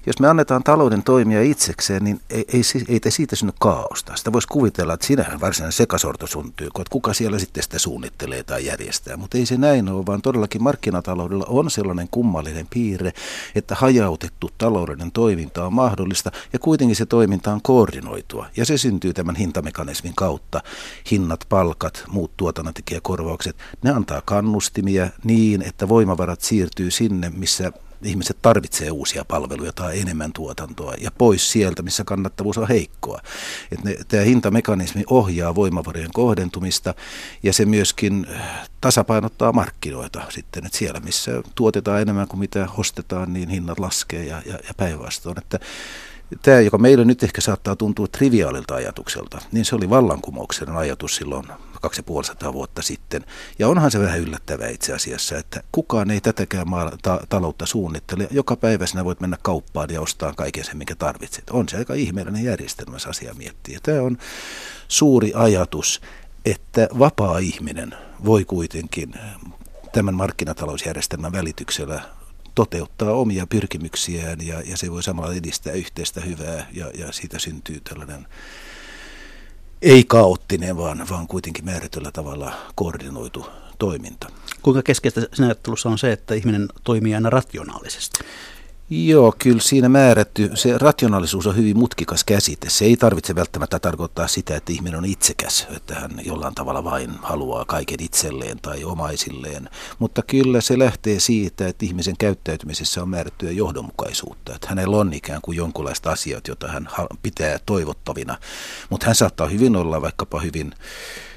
jos 0.06 0.20
me 0.20 0.28
annetaan 0.28 0.62
talouden 0.62 1.02
toimia 1.02 1.42
itsekseen, 1.42 2.04
niin 2.04 2.20
ei, 2.30 2.44
ei, 2.52 2.62
ei, 2.88 3.00
ei 3.04 3.10
siitä 3.10 3.36
synny 3.36 3.52
kaaosta. 3.60 4.16
Sitä 4.16 4.32
voisi 4.32 4.48
kuvitella, 4.48 4.94
että 4.94 5.06
sinähän 5.06 5.40
varsinainen 5.40 5.72
sekasorto 5.72 6.26
syntyy, 6.26 6.66
että 6.66 6.82
kuka 6.90 7.12
siellä 7.12 7.38
sitten 7.38 7.62
sitä 7.62 7.78
suunnittelee 7.78 8.42
tai 8.42 8.66
järjestää. 8.66 9.16
Mutta 9.16 9.38
ei 9.38 9.46
se 9.46 9.56
näin 9.56 9.88
ole, 9.88 10.06
vaan 10.06 10.22
todellakin 10.22 10.62
markkinataloudella 10.62 11.44
on 11.48 11.70
sellainen 11.70 12.08
kummallinen 12.10 12.66
piirre, 12.70 13.12
että 13.54 13.74
hajautettu 13.74 14.50
taloudellinen 14.58 15.12
toiminta 15.12 15.66
on 15.66 15.72
mahdollista 15.72 16.30
ja 16.52 16.58
kuitenkin 16.58 16.96
se 16.96 17.06
toiminta 17.06 17.52
on 17.52 17.62
koordinoitua. 17.62 18.46
Ja 18.56 18.64
se 18.64 18.78
syntyy 18.78 19.12
tämän 19.12 19.36
hintamekanismin 19.36 20.14
kautta. 20.14 20.60
Hinnat, 21.10 21.46
palkat, 21.48 22.04
muut 22.08 22.36
tuotannontekijäkorvaukset, 22.36 23.56
ne 23.82 23.90
antaa 23.90 24.22
kannustimia 24.24 25.08
niin, 25.24 25.62
että 25.62 25.88
voimavarat 25.88 26.40
siirtyy 26.40 26.90
sinne, 26.90 27.30
missä 27.30 27.72
ihmiset 28.06 28.38
tarvitsee 28.42 28.90
uusia 28.90 29.24
palveluja 29.24 29.72
tai 29.72 30.00
enemmän 30.00 30.32
tuotantoa 30.32 30.94
ja 31.00 31.10
pois 31.10 31.52
sieltä, 31.52 31.82
missä 31.82 32.04
kannattavuus 32.04 32.58
on 32.58 32.68
heikkoa. 32.68 33.20
Et 33.72 33.84
ne, 33.84 33.96
tämä 34.08 34.22
hintamekanismi 34.22 35.04
ohjaa 35.10 35.54
voimavarojen 35.54 36.12
kohdentumista 36.12 36.94
ja 37.42 37.52
se 37.52 37.64
myöskin 37.64 38.26
äh, 38.30 38.68
tasapainottaa 38.80 39.52
markkinoita 39.52 40.22
sitten, 40.28 40.66
että 40.66 40.78
siellä 40.78 41.00
missä 41.00 41.42
tuotetaan 41.54 42.02
enemmän 42.02 42.28
kuin 42.28 42.40
mitä 42.40 42.68
ostetaan, 42.78 43.32
niin 43.32 43.48
hinnat 43.48 43.78
laskee 43.78 44.24
ja, 44.24 44.42
ja, 44.46 44.54
ja 44.54 44.74
päinvastoin. 44.76 45.38
Että 45.38 45.58
Tämä, 46.42 46.60
joka 46.60 46.78
meille 46.78 47.04
nyt 47.04 47.22
ehkä 47.22 47.40
saattaa 47.40 47.76
tuntua 47.76 48.06
triviaalilta 48.06 48.74
ajatukselta, 48.74 49.38
niin 49.52 49.64
se 49.64 49.76
oli 49.76 49.90
vallankumouksellinen 49.90 50.80
ajatus 50.80 51.16
silloin 51.16 51.46
2500 51.88 52.52
vuotta 52.52 52.82
sitten. 52.82 53.24
Ja 53.58 53.68
onhan 53.68 53.90
se 53.90 54.00
vähän 54.00 54.20
yllättävää 54.20 54.68
itse 54.68 54.92
asiassa, 54.92 55.38
että 55.38 55.62
kukaan 55.72 56.10
ei 56.10 56.20
tätäkään 56.20 56.68
maa, 56.68 56.92
ta, 57.02 57.20
taloutta 57.28 57.66
suunnittele. 57.66 58.28
Joka 58.30 58.56
päivä 58.56 58.86
sinä 58.86 59.04
voit 59.04 59.20
mennä 59.20 59.38
kauppaan 59.42 59.90
ja 59.90 60.00
ostaa 60.00 60.32
kaiken 60.32 60.64
sen, 60.64 60.76
minkä 60.76 60.94
tarvitset. 60.94 61.50
On 61.50 61.68
se 61.68 61.76
aika 61.76 61.94
ihmeellinen 61.94 62.44
järjestelmä, 62.44 62.98
se 62.98 63.08
asia 63.08 63.34
miettii. 63.34 63.74
Ja 63.74 63.80
tämä 63.82 64.02
on 64.02 64.18
suuri 64.88 65.32
ajatus, 65.34 66.00
että 66.44 66.88
vapaa 66.98 67.38
ihminen 67.38 67.94
voi 68.24 68.44
kuitenkin 68.44 69.14
tämän 69.92 70.14
markkinatalousjärjestelmän 70.14 71.32
välityksellä 71.32 72.02
toteuttaa 72.54 73.12
omia 73.12 73.46
pyrkimyksiään 73.46 74.46
ja, 74.46 74.60
ja 74.60 74.76
se 74.76 74.90
voi 74.90 75.02
samalla 75.02 75.34
edistää 75.34 75.72
yhteistä 75.72 76.20
hyvää 76.20 76.66
ja, 76.72 76.90
ja 76.94 77.12
siitä 77.12 77.38
syntyy 77.38 77.80
tällainen 77.80 78.26
ei 79.82 80.04
kaoottinen, 80.04 80.76
vaan, 80.76 81.06
vaan 81.10 81.26
kuitenkin 81.26 81.64
määrätyllä 81.64 82.10
tavalla 82.12 82.52
koordinoitu 82.74 83.46
toiminta. 83.78 84.28
Kuinka 84.62 84.82
keskeistä 84.82 85.20
siinä 85.20 85.46
ajattelussa 85.46 85.88
on 85.88 85.98
se, 85.98 86.12
että 86.12 86.34
ihminen 86.34 86.68
toimii 86.84 87.14
aina 87.14 87.30
rationaalisesti? 87.30 88.24
Joo, 88.90 89.34
kyllä 89.38 89.60
siinä 89.60 89.88
määrätty. 89.88 90.50
Se 90.54 90.78
rationaalisuus 90.78 91.46
on 91.46 91.56
hyvin 91.56 91.78
mutkikas 91.78 92.24
käsite. 92.24 92.70
Se 92.70 92.84
ei 92.84 92.96
tarvitse 92.96 93.34
välttämättä 93.34 93.78
tarkoittaa 93.78 94.28
sitä, 94.28 94.56
että 94.56 94.72
ihminen 94.72 94.98
on 94.98 95.04
itsekäs, 95.04 95.66
että 95.76 95.94
hän 95.94 96.10
jollain 96.24 96.54
tavalla 96.54 96.84
vain 96.84 97.10
haluaa 97.22 97.64
kaiken 97.64 98.02
itselleen 98.02 98.58
tai 98.62 98.84
omaisilleen. 98.84 99.70
Mutta 99.98 100.22
kyllä 100.22 100.60
se 100.60 100.78
lähtee 100.78 101.20
siitä, 101.20 101.68
että 101.68 101.86
ihmisen 101.86 102.16
käyttäytymisessä 102.18 103.02
on 103.02 103.08
määrättyä 103.08 103.50
johdonmukaisuutta. 103.50 104.54
Että 104.54 104.68
hänellä 104.68 104.96
on 104.96 105.12
ikään 105.12 105.40
kuin 105.42 105.56
jonkunlaista 105.56 106.10
asiat, 106.10 106.48
joita 106.48 106.68
hän 106.68 106.88
pitää 107.22 107.58
toivottavina. 107.66 108.38
Mutta 108.90 109.06
hän 109.06 109.14
saattaa 109.14 109.48
hyvin 109.48 109.76
olla 109.76 110.02
vaikkapa 110.02 110.40
hyvin 110.40 110.74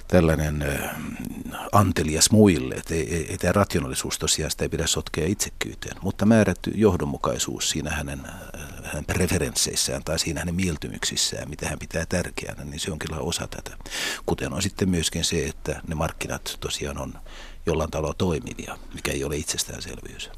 tällainen 0.09 0.65
antelias 1.71 2.31
muille, 2.31 2.75
että 2.75 2.93
ei, 2.93 3.15
ei, 3.15 3.31
ei 3.31 3.37
tämä 3.37 3.51
rationaalisuus 3.51 4.19
tosiaan 4.19 4.51
sitä 4.51 4.65
ei 4.65 4.69
pidä 4.69 4.87
sotkea 4.87 5.27
itsekkyyteen, 5.27 5.97
mutta 6.01 6.25
määrätty 6.25 6.71
johdonmukaisuus 6.75 7.69
siinä 7.69 7.91
hänen, 7.91 8.21
hänen 8.83 9.05
preferensseissään 9.05 10.03
tai 10.03 10.19
siinä 10.19 10.39
hänen 10.39 10.55
mieltymyksissään, 10.55 11.49
mitä 11.49 11.69
hän 11.69 11.79
pitää 11.79 12.05
tärkeänä, 12.05 12.63
niin 12.63 12.79
se 12.79 12.91
on 12.91 12.99
kyllä 12.99 13.17
osa 13.17 13.47
tätä. 13.47 13.77
Kuten 14.25 14.53
on 14.53 14.61
sitten 14.61 14.89
myöskin 14.89 15.25
se, 15.25 15.45
että 15.45 15.81
ne 15.87 15.95
markkinat 15.95 16.57
tosiaan 16.59 16.97
on 16.97 17.13
jollain 17.65 17.91
tavalla 17.91 18.13
toimivia, 18.13 18.77
mikä 18.93 19.11
ei 19.11 19.23
ole 19.23 19.37
itsestäänselvyys. 19.37 20.29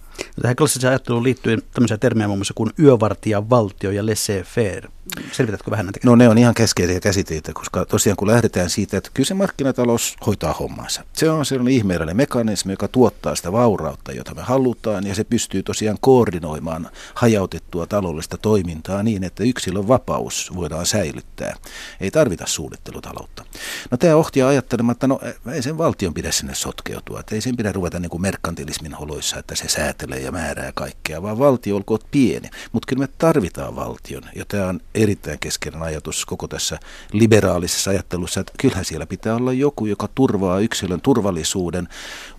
Tähän 0.41 0.55
klassiseen 0.55 0.89
ajatteluun 0.91 1.23
liittyy 1.23 1.57
tämmöisiä 1.73 1.97
termejä 1.97 2.27
muun 2.27 2.39
muassa 2.39 2.53
kuin 2.53 2.71
yövartija, 2.79 3.49
valtio 3.49 3.91
ja 3.91 4.03
laissez-faire. 4.03 4.91
Selvitätkö 5.32 5.71
vähän 5.71 5.86
näitä? 5.86 6.00
No 6.04 6.15
ne 6.15 6.30
on 6.30 6.38
ihan 6.38 6.54
keskeisiä 6.54 7.00
käsitteitä, 7.00 7.54
koska 7.54 7.86
tosiaan 7.86 8.17
kun 8.17 8.28
lähdetään 8.28 8.69
siitä, 8.69 8.97
että 8.97 9.10
kyllä 9.13 9.28
se 9.28 9.34
markkinatalous 9.34 10.15
hoitaa 10.26 10.54
hommansa. 10.54 11.04
Se 11.13 11.30
on 11.30 11.45
sellainen 11.45 11.74
ihmeellinen 11.74 12.17
mekanismi, 12.17 12.74
joka 12.74 12.88
tuottaa 12.88 13.36
sitä 13.36 13.52
vaurautta, 13.52 14.12
jota 14.12 14.36
me 14.36 14.41
halutaan, 14.41 15.08
ja 15.08 15.15
se 15.15 15.24
pystyy 15.24 15.63
tosiaan 15.63 15.97
koordinoimaan 16.02 16.89
hajautettua 17.13 17.86
taloudellista 17.86 18.38
toimintaa 18.38 19.04
niin, 19.04 19.24
että 19.24 19.43
yksilön 19.43 19.88
vapaus 19.88 20.52
voidaan 20.56 20.86
säilyttää. 20.86 21.56
Ei 22.00 22.12
tarvita 22.12 22.43
suunnittelutaloutta. 22.47 23.45
No 23.91 23.97
tämä 23.97 24.15
ohtia 24.15 24.47
ajattelemaan, 24.47 24.93
että 24.93 25.08
no 25.08 25.19
ei 25.54 25.62
sen 25.62 25.78
valtion 25.78 26.13
pidä 26.13 26.32
sinne 26.32 26.56
sotkeutua, 26.56 27.19
että 27.19 27.36
ei 27.36 27.41
sen 27.41 27.58
pidä 27.58 27.71
ruveta 27.71 28.00
niin 28.00 28.10
kuin 28.10 28.21
merkantilismin 28.21 28.93
holoissa, 28.93 29.39
että 29.39 29.56
se 29.56 29.67
säätelee 29.67 30.19
ja 30.19 30.32
määrää 30.32 30.71
kaikkea, 30.76 31.21
vaan 31.21 31.39
valtio 31.39 31.76
olkoon 31.76 32.00
pieni. 32.12 32.50
Mutta 32.71 32.88
kyllä 32.89 33.02
me 33.02 33.10
tarvitaan 33.17 33.76
valtion, 33.76 34.24
ja 34.36 34.45
tämä 34.47 34.67
on 34.67 34.80
erittäin 35.04 35.40
keskeinen 35.40 35.84
ajatus 35.84 36.26
koko 36.26 36.48
tässä 36.48 36.80
liberaalisessa 37.12 37.92
ajattelussa, 37.92 38.40
että 38.40 38.54
kyllähän 38.60 38.86
siellä 38.86 39.06
pitää 39.06 39.36
olla 39.36 39.54
joku, 39.54 39.86
joka 39.86 40.10
turvaa 40.16 40.60
yksilön 40.60 41.02
turvallisuuden, 41.02 41.88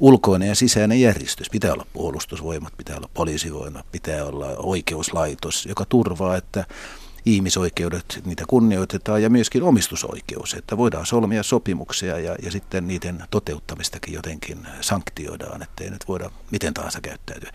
ulkoinen 0.01 0.49
ja 0.49 0.55
sisäinen 0.55 1.01
järjestys. 1.01 1.51
Pitää 1.51 1.73
olla 1.73 1.87
puolustusvoimat, 1.93 2.73
pitää 2.77 2.97
olla 2.97 3.09
poliisivoimat, 3.15 3.87
pitää 3.93 4.25
olla 4.25 4.47
oikeuslaitos, 4.57 5.67
joka 5.67 5.85
turvaa, 5.85 6.37
että 6.37 6.65
ihmisoikeudet, 7.27 8.23
niitä 8.25 8.45
kunnioitetaan 8.49 9.23
ja 9.23 9.31
myöskin 9.31 9.63
omistusoikeus, 9.63 10.55
että 10.55 10.77
voidaan 10.77 11.07
solmia 11.07 11.43
sopimuksia 11.43 12.19
ja, 12.19 12.37
ja 12.43 12.51
sitten 12.51 12.89
niiden 12.89 13.25
toteuttamistakin 13.31 14.15
jotenkin 14.15 14.67
sanktioidaan, 14.81 15.63
ettei 15.63 15.91
nyt 15.91 16.09
voida 16.09 16.31
miten 16.51 16.75
tahansa 16.75 17.01
käyttäytyä. 17.01 17.51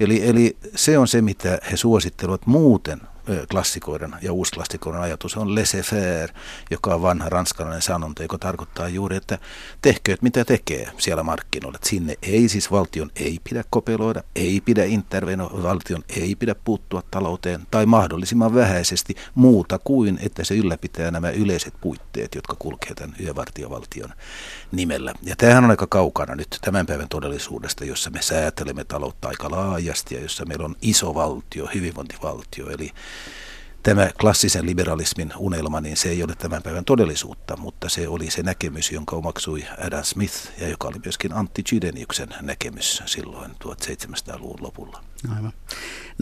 Eli, 0.00 0.28
eli 0.28 0.56
se 0.74 0.98
on 0.98 1.08
se, 1.08 1.22
mitä 1.22 1.58
he 1.70 1.76
suosittelevat 1.76 2.46
muuten 2.46 3.00
klassikoiden 3.50 4.14
ja 4.22 4.32
uusklassikoiden 4.32 5.00
ajatus 5.00 5.36
on 5.36 5.48
laissez-faire, 5.48 6.34
joka 6.70 6.94
on 6.94 7.02
vanha 7.02 7.28
ranskalainen 7.28 7.82
sanonta, 7.82 8.22
joka 8.22 8.38
tarkoittaa 8.38 8.88
juuri, 8.88 9.16
että 9.16 9.38
tehkööt 9.82 10.22
mitä 10.22 10.44
tekee 10.44 10.88
siellä 10.98 11.22
markkinoilla. 11.22 11.78
Sinne 11.84 12.14
ei 12.22 12.48
siis 12.48 12.70
valtion 12.70 13.10
ei 13.16 13.38
pidä 13.44 13.64
kopeloida, 13.70 14.22
ei 14.36 14.60
pidä 14.60 14.84
intervenoida, 14.84 15.62
valtion 15.62 16.04
ei 16.08 16.34
pidä 16.34 16.54
puuttua 16.54 17.02
talouteen 17.10 17.66
tai 17.70 17.86
mahdollisimman 17.86 18.54
vähäisesti 18.54 19.14
muuta 19.34 19.78
kuin, 19.84 20.18
että 20.22 20.44
se 20.44 20.56
ylläpitää 20.56 21.10
nämä 21.10 21.30
yleiset 21.30 21.74
puitteet, 21.80 22.34
jotka 22.34 22.56
kulkevat 22.58 22.96
tämän 22.96 23.16
yövartiovaltion 23.20 24.12
nimellä. 24.72 25.14
Ja 25.22 25.36
tämähän 25.36 25.64
on 25.64 25.70
aika 25.70 25.86
kaukana 25.86 26.34
nyt 26.34 26.58
tämän 26.60 26.86
päivän 26.86 27.08
todellisuudesta, 27.08 27.84
jossa 27.84 28.10
me 28.10 28.22
säätelemme 28.22 28.84
taloutta 28.84 29.28
aika 29.28 29.50
laajasti 29.50 30.14
ja 30.14 30.20
jossa 30.20 30.44
meillä 30.44 30.64
on 30.64 30.76
iso 30.82 31.14
valtio, 31.14 31.68
hyvinvointivaltio, 31.74 32.70
eli 32.70 32.92
tämä 33.82 34.10
klassisen 34.20 34.66
liberalismin 34.66 35.32
unelma, 35.38 35.80
niin 35.80 35.96
se 35.96 36.08
ei 36.08 36.22
ole 36.22 36.34
tämän 36.34 36.62
päivän 36.62 36.84
todellisuutta, 36.84 37.56
mutta 37.56 37.88
se 37.88 38.08
oli 38.08 38.30
se 38.30 38.42
näkemys, 38.42 38.92
jonka 38.92 39.16
omaksui 39.16 39.64
Adam 39.86 40.04
Smith 40.04 40.34
ja 40.60 40.68
joka 40.68 40.88
oli 40.88 40.98
myöskin 41.04 41.32
Antti 41.32 41.62
Chydeniuksen 41.62 42.28
näkemys 42.40 43.02
silloin 43.06 43.50
1700-luvun 43.50 44.62
lopulla. 44.62 45.04
Aivan. 45.36 45.52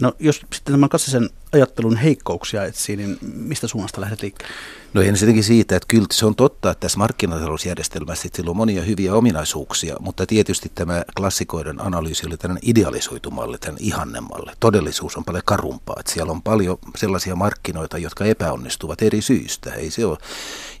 No 0.01 0.13
jos 0.19 0.35
sitten 0.35 0.73
tämän 0.73 0.89
klassisen 0.89 1.29
ajattelun 1.51 1.97
heikkouksia 1.97 2.63
etsii, 2.63 2.95
niin 2.95 3.17
mistä 3.21 3.67
suunnasta 3.67 4.01
lähdet 4.01 4.21
liikkeelle? 4.21 4.55
No 4.93 5.01
ensinnäkin 5.01 5.43
siitä, 5.43 5.75
että 5.75 5.87
kyllä 5.87 6.05
se 6.11 6.25
on 6.25 6.35
totta, 6.35 6.71
että 6.71 6.79
tässä 6.79 6.97
markkinatalousjärjestelmässä 6.97 8.29
sillä 8.35 8.49
on 8.49 8.57
monia 8.57 8.81
hyviä 8.81 9.13
ominaisuuksia, 9.13 9.95
mutta 9.99 10.25
tietysti 10.25 10.71
tämä 10.75 11.03
klassikoiden 11.17 11.81
analyysi 11.81 12.27
oli 12.27 12.37
tällainen 12.37 12.69
idealisoitu 12.69 13.31
malli, 13.31 13.57
tällainen 13.57 13.87
ihannemalli. 13.87 14.51
Todellisuus 14.59 15.17
on 15.17 15.25
paljon 15.25 15.43
karumpaa, 15.45 15.95
että 15.99 16.11
siellä 16.11 16.31
on 16.31 16.41
paljon 16.41 16.77
sellaisia 16.97 17.35
markkinoita, 17.35 17.97
jotka 17.97 18.25
epäonnistuvat 18.25 19.01
eri 19.01 19.21
syistä. 19.21 19.73
Ei 19.73 19.91
se 19.91 20.05
ole. 20.05 20.17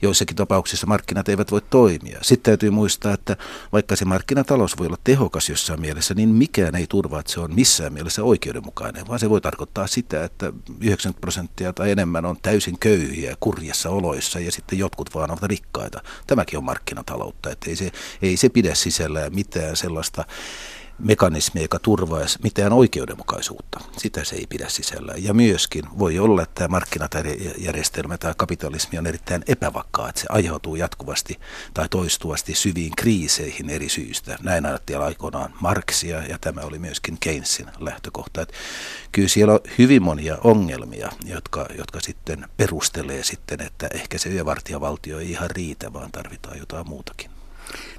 Joissakin 0.01 0.35
tapauksissa 0.35 0.87
markkinat 0.87 1.29
eivät 1.29 1.51
voi 1.51 1.61
toimia. 1.69 2.19
Sitten 2.21 2.51
täytyy 2.51 2.69
muistaa, 2.69 3.13
että 3.13 3.37
vaikka 3.71 3.95
se 3.95 4.05
markkinatalous 4.05 4.77
voi 4.77 4.87
olla 4.87 4.97
tehokas 5.03 5.49
jossain 5.49 5.81
mielessä, 5.81 6.13
niin 6.13 6.29
mikään 6.29 6.75
ei 6.75 6.87
turvaa, 6.89 7.19
että 7.19 7.31
se 7.31 7.39
on 7.39 7.55
missään 7.55 7.93
mielessä 7.93 8.23
oikeudenmukainen, 8.23 9.06
vaan 9.07 9.19
se 9.19 9.29
voi 9.29 9.41
tarkoittaa 9.41 9.87
sitä, 9.87 10.23
että 10.23 10.53
90 10.81 11.21
prosenttia 11.21 11.73
tai 11.73 11.91
enemmän 11.91 12.25
on 12.25 12.37
täysin 12.41 12.79
köyhiä 12.79 13.35
kurjassa 13.39 13.89
oloissa 13.89 14.39
ja 14.39 14.51
sitten 14.51 14.79
jotkut 14.79 15.15
vaan 15.15 15.31
ovat 15.31 15.43
rikkaita. 15.43 16.01
Tämäkin 16.27 16.57
on 16.57 16.63
markkinataloutta, 16.63 17.51
että 17.51 17.69
ei 17.69 17.75
se, 17.75 17.91
ei 18.21 18.37
se 18.37 18.49
pidä 18.49 18.75
sisällään 18.75 19.35
mitään 19.35 19.75
sellaista 19.75 20.25
mekanismi, 20.99 21.61
joka 21.61 21.79
turvaisi 21.79 22.39
mitään 22.43 22.73
oikeudenmukaisuutta. 22.73 23.79
Sitä 23.97 24.23
se 24.23 24.35
ei 24.35 24.45
pidä 24.49 24.69
sisällä. 24.69 25.13
Ja 25.17 25.33
myöskin 25.33 25.83
voi 25.99 26.19
olla, 26.19 26.41
että 26.41 26.55
tämä 26.55 26.67
markkinajärjestelmä 26.67 28.17
tai 28.17 28.33
kapitalismi 28.37 28.97
on 28.97 29.07
erittäin 29.07 29.43
epävakkaa, 29.47 30.09
että 30.09 30.21
se 30.21 30.27
aiheutuu 30.29 30.75
jatkuvasti 30.75 31.39
tai 31.73 31.89
toistuvasti 31.89 32.55
syviin 32.55 32.95
kriiseihin 32.95 33.69
eri 33.69 33.89
syistä. 33.89 34.37
Näin 34.41 34.65
ajatteli 34.65 35.03
aikoinaan 35.03 35.53
Marksia 35.61 36.23
ja 36.23 36.37
tämä 36.41 36.61
oli 36.61 36.79
myöskin 36.79 37.17
Keynesin 37.19 37.67
lähtökohta. 37.79 38.41
Että 38.41 38.53
kyllä 39.11 39.27
siellä 39.27 39.53
on 39.53 39.59
hyvin 39.77 40.03
monia 40.03 40.37
ongelmia, 40.43 41.09
jotka, 41.25 41.65
jotka 41.77 41.99
sitten 42.01 42.45
perustelee 42.57 43.23
sitten, 43.23 43.61
että 43.61 43.87
ehkä 43.93 44.17
se 44.17 44.29
yövartijavaltio 44.29 45.19
ei 45.19 45.31
ihan 45.31 45.49
riitä, 45.49 45.93
vaan 45.93 46.11
tarvitaan 46.11 46.59
jotain 46.59 46.89
muutakin. 46.89 47.36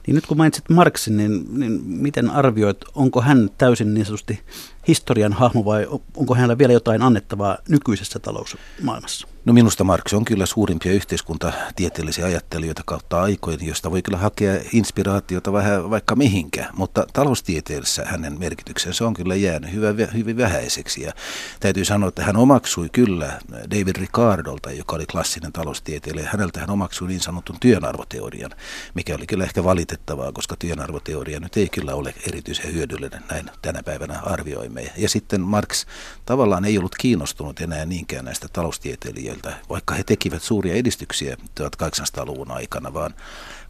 Niin 0.07 0.15
nyt 0.15 0.27
kun 0.27 0.37
mainitsit 0.37 0.69
Marksin, 0.69 1.17
niin, 1.17 1.47
niin 1.59 1.81
miten 1.85 2.31
arvioit, 2.31 2.79
onko 2.95 3.21
hän 3.21 3.51
täysin 3.59 3.95
niin 3.95 4.07
sanotusti 4.07 4.41
historian 4.89 5.33
hahmo 5.33 5.65
vai 5.65 5.87
onko 6.17 6.35
hänellä 6.35 6.59
vielä 6.59 6.73
jotain 6.73 7.03
annettavaa 7.03 7.59
nykyisessä 7.69 8.19
talousmaailmassa? 8.19 9.29
No 9.49 9.55
minusta 9.55 9.85
Marx 9.85 10.13
on 10.13 10.25
kyllä 10.25 10.47
suurimpia 10.47 10.93
yhteiskuntatieteellisiä 10.93 12.27
ajattelijoita 12.27 12.83
kautta 12.87 13.23
aikojen, 13.23 13.67
josta 13.67 13.91
voi 13.91 14.03
kyllä 14.03 14.19
hakea 14.19 14.61
inspiraatiota 14.73 15.53
vähän 15.53 15.91
vaikka 15.91 16.17
mihinkä, 16.17 16.67
mutta 16.77 17.07
taloustieteessä 17.13 18.05
hänen 18.05 18.39
merkityksensä 18.39 19.07
on 19.07 19.15
kyllä 19.15 19.35
jäänyt 19.35 19.73
hyvä, 19.73 19.95
hyvin 20.15 20.37
vähäiseksi. 20.37 21.03
Ja 21.03 21.13
täytyy 21.61 21.85
sanoa, 21.85 22.09
että 22.09 22.25
hän 22.25 22.37
omaksui 22.37 22.89
kyllä 22.93 23.41
David 23.71 23.97
Ricardolta, 23.97 24.71
joka 24.71 24.97
oli 24.97 25.07
klassinen 25.07 25.53
taloustieteilijä, 25.53 26.29
häneltä 26.33 26.61
hän 26.61 26.71
omaksui 26.71 27.09
niin 27.09 27.21
sanotun 27.21 27.57
työnarvoteorian, 27.61 28.51
mikä 28.95 29.15
oli 29.15 29.27
kyllä 29.27 29.45
ehkä 29.45 29.65
valitettavaa, 29.65 30.33
koska 30.33 30.57
työnarvoteoria 30.59 31.41
nyt 31.41 31.57
ei 31.57 31.69
kyllä 31.69 31.95
ole 31.95 32.15
erityisen 32.27 32.75
hyödyllinen, 32.75 33.25
näin 33.31 33.51
tänä 33.63 33.83
päivänä 33.83 34.21
arvioimme. 34.21 34.93
Ja 34.97 35.09
sitten 35.09 35.41
Marx 35.41 35.87
tavallaan 36.27 36.65
ei 36.65 36.79
ollut 36.79 36.95
kiinnostunut 36.95 37.61
enää 37.61 37.85
niinkään 37.85 38.25
näistä 38.25 38.49
taloustieteilijöistä, 38.53 39.38
henkilöiltä, 39.47 39.69
vaikka 39.69 39.95
he 39.95 40.05
tekivät 40.05 40.43
suuria 40.43 40.75
edistyksiä 40.75 41.37
1800-luvun 41.61 42.51
aikana, 42.51 42.95
vaan, 42.95 43.15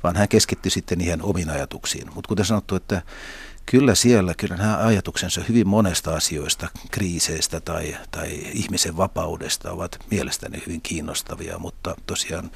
vaan 0.02 0.16
hän 0.16 0.28
keskittyi 0.28 0.70
sitten 0.70 0.98
niihin 0.98 1.22
omiin 1.22 1.50
ajatuksiin. 1.50 2.14
Mutta 2.14 2.28
kuten 2.28 2.44
sanottu, 2.44 2.76
että 2.76 3.02
kyllä 3.66 3.94
siellä, 3.94 4.35
kyllä 4.35 4.57
nämä 4.57 4.78
ajatuksensa 4.78 5.40
hyvin 5.48 5.68
monesta 5.68 6.14
asioista, 6.14 6.68
kriiseistä 6.90 7.61
tai, 7.61 7.96
tai 8.11 8.28
ihmisen 8.52 8.96
vapaudesta 8.96 9.72
ovat 9.72 9.98
mielestäni 10.11 10.62
hyvin 10.66 10.81
kiinnostavia, 10.81 11.59
mutta 11.59 11.94
tosiaan 12.07 12.50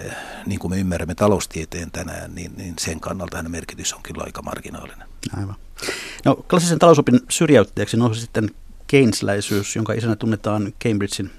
eh, 0.00 0.12
niin 0.46 0.58
kuin 0.58 0.70
me 0.70 0.80
ymmärrämme 0.80 1.14
taloustieteen 1.14 1.90
tänään, 1.90 2.34
niin, 2.34 2.52
niin 2.56 2.74
sen 2.78 3.00
kannalta 3.00 3.36
hänen 3.36 3.52
merkitys 3.52 3.94
on 3.94 4.02
kyllä 4.02 4.24
aika 4.24 4.42
marginaalinen. 4.42 5.08
Aivan. 5.36 5.56
No, 6.24 6.34
klassisen 6.34 6.78
talousopin 6.78 7.20
syrjäyttäjäksi 7.28 7.96
nousi 7.96 8.20
sitten 8.20 8.50
Keynesläisyys, 8.86 9.76
jonka 9.76 9.92
isänä 9.92 10.16
tunnetaan 10.16 10.72
Cambridgein 10.84 11.30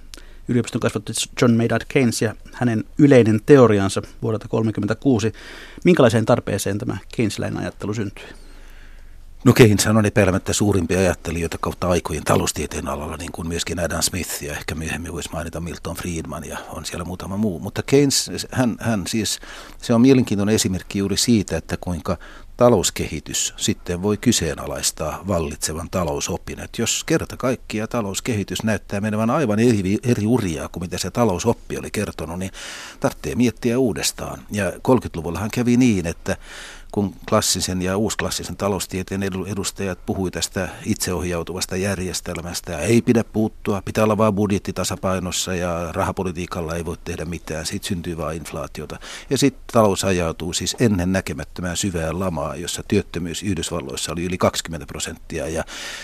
yliopiston 0.49 0.81
kasvatti 0.81 1.13
John 1.41 1.53
Maynard 1.53 1.81
Keynes 1.87 2.21
ja 2.21 2.35
hänen 2.53 2.83
yleinen 2.97 3.39
teoriansa 3.45 4.01
vuodelta 4.21 4.47
1936. 4.47 5.33
Minkälaiseen 5.85 6.25
tarpeeseen 6.25 6.77
tämä 6.77 6.97
Keynesläinen 7.15 7.59
ajattelu 7.59 7.93
syntyi? 7.93 8.25
No 9.43 9.53
Keynes 9.53 9.87
on 9.87 10.05
epäilemättä 10.05 10.53
suurimpia 10.53 10.99
ajattelijoita 10.99 11.57
kautta 11.61 11.89
aikojen 11.89 12.23
taloustieteen 12.23 12.87
alalla, 12.87 13.17
niin 13.17 13.31
kuin 13.31 13.47
myöskin 13.47 13.79
Adam 13.79 14.01
Smith 14.01 14.43
ja 14.43 14.51
ehkä 14.51 14.75
myöhemmin 14.75 15.13
voisi 15.13 15.29
mainita 15.31 15.59
Milton 15.59 15.95
Friedman 15.95 16.45
ja 16.45 16.57
on 16.69 16.85
siellä 16.85 17.05
muutama 17.05 17.37
muu. 17.37 17.59
Mutta 17.59 17.83
Keynes, 17.83 18.47
hän, 18.51 18.75
hän 18.79 19.07
siis, 19.07 19.39
se 19.81 19.93
on 19.93 20.01
mielenkiintoinen 20.01 20.55
esimerkki 20.55 20.99
juuri 20.99 21.17
siitä, 21.17 21.57
että 21.57 21.77
kuinka 21.77 22.17
talouskehitys 22.59 23.53
sitten 23.57 24.01
voi 24.01 24.17
kyseenalaistaa 24.17 25.23
vallitsevan 25.27 25.89
talousopin. 25.89 26.59
Että 26.59 26.81
jos 26.81 27.03
kerta 27.03 27.37
kaikkia 27.37 27.87
talouskehitys 27.87 28.63
näyttää 28.63 29.01
menevän 29.01 29.29
aivan 29.29 29.59
eri, 29.59 29.97
eri 30.03 30.27
uria 30.27 30.69
kuin 30.71 30.83
mitä 30.83 30.97
se 30.97 31.11
talousoppi 31.11 31.77
oli 31.77 31.91
kertonut, 31.91 32.39
niin 32.39 32.51
tarvitsee 32.99 33.35
miettiä 33.35 33.79
uudestaan. 33.79 34.39
Ja 34.51 34.69
30-luvullahan 34.69 35.49
kävi 35.53 35.77
niin, 35.77 36.07
että 36.07 36.37
kun 36.91 37.15
klassisen 37.29 37.81
ja 37.81 37.97
uusklassisen 37.97 38.57
taloustieteen 38.57 39.23
edustajat 39.23 40.05
puhui 40.05 40.31
tästä 40.31 40.69
itseohjautuvasta 40.85 41.75
järjestelmästä. 41.75 42.79
Ei 42.79 43.01
pidä 43.01 43.23
puuttua, 43.23 43.81
pitää 43.81 44.03
olla 44.03 44.17
vain 44.17 44.35
budjettitasapainossa 44.35 45.55
ja 45.55 45.91
rahapolitiikalla 45.91 46.75
ei 46.75 46.85
voi 46.85 46.97
tehdä 47.05 47.25
mitään. 47.25 47.65
Siitä 47.65 47.87
syntyy 47.87 48.17
vain 48.17 48.37
inflaatiota. 48.37 48.99
Ja 49.29 49.37
sitten 49.37 49.63
talous 49.73 50.03
ajautuu 50.03 50.53
siis 50.53 50.75
ennen 50.79 51.11
näkemättömään 51.11 51.77
syvään 51.77 52.19
lamaa, 52.19 52.55
jossa 52.55 52.83
työttömyys 52.87 53.43
Yhdysvalloissa 53.43 54.11
oli 54.11 54.23
yli 54.23 54.37
20 54.37 54.85
prosenttia 54.85 55.47
ja 55.47 55.63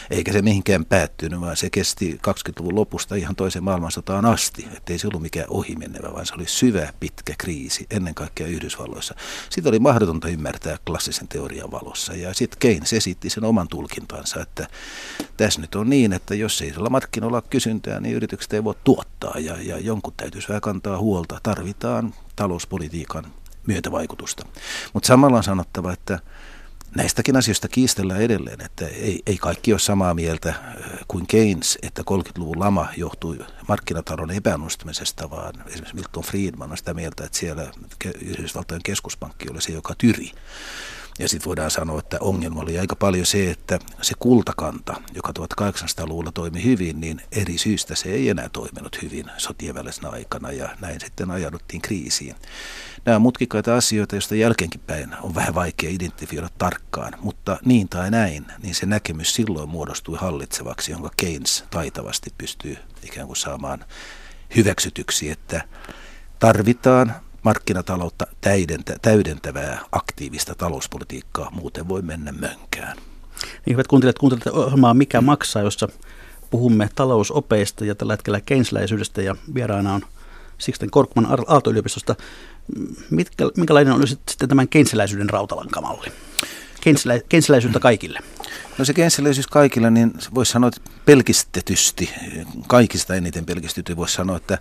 eikä 0.10 0.34
se 0.34 0.42
mihinkään 0.42 0.86
päättynyt, 0.86 1.42
vaan 1.42 1.58
se 1.58 1.70
kesti 1.70 2.20
20-luvun 2.28 2.76
lopusta 2.76 3.16
ihan 3.16 3.36
toisen 3.36 3.64
maailmansotaan 3.64 4.26
asti. 4.26 4.68
Että 4.78 4.94
ei 4.94 5.00
se 5.00 5.08
ollut 5.08 5.22
mikään 5.22 5.48
ohimenevä, 5.50 6.14
vaan 6.14 6.26
se 6.26 6.34
oli 6.34 6.48
syvä, 6.48 6.94
pitkä 7.00 7.34
kriisi 7.38 7.88
ennen 7.92 8.16
kaikkea 8.16 8.48
Yhdysvalloissa. 8.48 9.16
Sitä 9.50 9.70
oli 9.70 9.80
mahdotonta 9.80 10.28
ymmärtää 10.28 10.75
klassisen 10.86 11.28
teorian 11.28 11.72
valossa 11.72 12.14
ja 12.14 12.34
sitten 12.34 12.60
Keynes 12.60 12.94
esitti 12.94 13.30
sen 13.30 13.44
oman 13.44 13.68
tulkintansa, 13.68 14.42
että 14.42 14.68
tässä 15.38 15.62
nyt 15.62 15.76
on 15.76 15.90
niin, 15.90 16.14
että 16.14 16.36
jos 16.36 16.62
ei 16.62 16.74
sillä 16.74 16.90
markkinoilla 16.90 17.38
ole 17.38 17.44
kysyntää, 17.50 18.00
niin 18.00 18.16
yritykset 18.16 18.54
ei 18.54 18.64
voi 18.64 18.76
tuottaa 18.84 19.40
ja, 19.40 19.62
ja 19.62 19.80
jonkun 19.80 20.14
täytyisi 20.18 20.48
vähän 20.48 20.62
kantaa 20.62 20.98
huolta. 20.98 21.40
Tarvitaan 21.44 22.14
talouspolitiikan 22.36 23.26
myötävaikutusta. 23.68 24.46
Mutta 24.94 25.08
samalla 25.08 25.38
on 25.38 25.44
sanottava, 25.44 25.94
että 25.94 26.20
näistäkin 26.96 27.38
asioista 27.38 27.68
kiistellään 27.68 28.22
edelleen, 28.22 28.62
että 28.62 28.88
ei, 28.88 29.22
ei 29.26 29.38
kaikki 29.38 29.74
ole 29.74 29.80
samaa 29.80 30.14
mieltä 30.14 30.50
äh, 30.50 30.56
kuin 31.08 31.28
Keynes, 31.28 31.78
että 31.82 32.02
30-luvun 32.02 32.60
lama 32.60 32.88
johtui 32.98 33.38
markkinatalouden 33.68 34.38
epäonnistumisesta, 34.38 35.30
vaan 35.30 35.54
esimerkiksi 35.68 35.96
Milton 35.96 36.24
Friedman 36.24 36.72
on 36.72 36.78
sitä 36.78 36.94
mieltä, 36.94 37.24
että 37.24 37.38
siellä 37.38 37.72
Yhdysvaltojen 38.22 38.84
keskuspankki 38.84 39.50
oli 39.52 39.62
se, 39.62 39.72
joka 39.72 39.96
tyri. 39.98 40.32
Ja 41.20 41.30
sitten 41.30 41.48
voidaan 41.48 41.72
sanoa, 41.72 42.00
että 42.00 42.18
ongelma 42.22 42.62
oli 42.62 42.80
aika 42.80 42.96
paljon 42.96 43.26
se, 43.26 43.52
että 43.52 43.80
se 44.02 44.14
kultakanta, 44.20 45.02
joka 45.14 45.32
1800-luvulla 45.40 46.32
toimi 46.32 46.64
hyvin, 46.64 47.02
niin 47.02 47.22
eri 47.32 47.58
syystä 47.58 47.96
se 47.96 48.10
ei 48.10 48.30
enää 48.30 48.50
toiminut 48.50 49.02
hyvin 49.02 49.26
sotien 49.38 49.76
välisenä 49.76 50.10
aikana 50.10 50.52
ja 50.52 50.70
näin 50.82 51.00
sitten 51.00 51.32
ajauduttiin 51.32 51.82
kriisiin. 51.82 52.36
Nämä 53.06 53.16
on 53.16 53.22
mutkikkaita 53.22 53.76
asioita, 53.76 54.16
joista 54.16 54.36
jälkeenkin 54.36 54.82
päin 54.88 55.16
on 55.22 55.36
vähän 55.36 55.56
vaikea 55.56 55.90
identifioida 55.90 56.50
tarkkaan, 56.58 57.14
mutta 57.22 57.58
niin 57.66 57.90
tai 57.90 58.12
näin, 58.12 58.46
niin 58.64 58.76
se 58.76 58.86
näkemys 58.86 59.36
silloin 59.36 59.70
muodostui 59.70 60.18
hallitsevaksi, 60.18 60.92
jonka 60.92 61.10
Keynes 61.18 61.64
taitavasti 61.70 62.34
pystyy 62.38 62.78
ikään 63.04 63.28
kuin 63.28 63.38
saamaan 63.38 63.86
hyväksytyksi, 64.56 65.30
että 65.30 65.62
tarvitaan 66.40 67.16
markkinataloutta 67.46 68.28
täydentävää 69.02 69.82
aktiivista 69.92 70.56
talouspolitiikkaa, 70.56 71.52
muuten 71.52 71.88
voi 71.88 72.02
mennä 72.02 72.32
mönkään. 72.32 72.98
Niin 73.66 73.74
hyvät 73.74 73.88
kuuntelijat, 73.88 74.20
kuuntelette 74.20 74.52
ohjelmaa 74.52 74.94
Mikä 74.94 75.22
maksaa, 75.22 75.62
jossa 75.62 75.88
puhumme 76.50 76.90
talousopeista 76.96 77.86
ja 77.86 77.96
tällä 77.96 78.14
hetkellä 78.14 78.42
keinsläisyydestä 78.42 79.22
ja 79.22 79.36
vieraana 79.54 79.94
on 79.94 80.02
Sixten 80.58 80.92
Korkman 80.92 81.28
Aalto-yliopistosta. 81.48 82.16
Mitkä, 83.10 83.46
minkälainen 83.58 83.94
on 83.94 84.08
sitten 84.08 84.50
tämän 84.50 84.68
keinsiläisyyden 84.68 85.30
rautalankamalli? 85.30 86.12
Keinsiläisyyttä 87.30 87.80
kaikille. 87.80 88.20
No 88.78 88.86
se 88.86 88.94
keinsiläisyys 88.94 89.48
kaikille, 89.48 89.92
niin 89.92 90.14
voisi 90.36 90.52
sanoa 90.52 90.68
että 90.68 90.82
pelkistetysti, 91.06 92.10
kaikista 92.68 93.16
eniten 93.16 93.46
pelkistetysti 93.46 93.98
voisi 93.98 94.14
sanoa, 94.14 94.38
että 94.38 94.58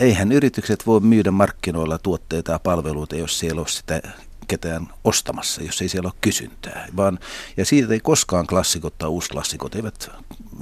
eihän 0.00 0.32
yritykset 0.32 0.86
voi 0.86 1.00
myydä 1.00 1.30
markkinoilla 1.30 1.98
tuotteita 1.98 2.52
ja 2.52 2.58
palveluita, 2.58 3.16
jos 3.16 3.38
siellä 3.38 3.60
on 3.60 3.68
sitä 3.68 4.02
ketään 4.48 4.88
ostamassa, 5.04 5.62
jos 5.62 5.82
ei 5.82 5.88
siellä 5.88 6.08
ole 6.08 6.18
kysyntää. 6.20 6.88
Vaan, 6.96 7.18
ja 7.56 7.64
siitä 7.64 7.92
ei 7.92 8.00
koskaan 8.00 8.46
klassikot 8.46 8.98
tai 8.98 9.08
uusklassikot 9.08 9.74
eivät 9.74 10.10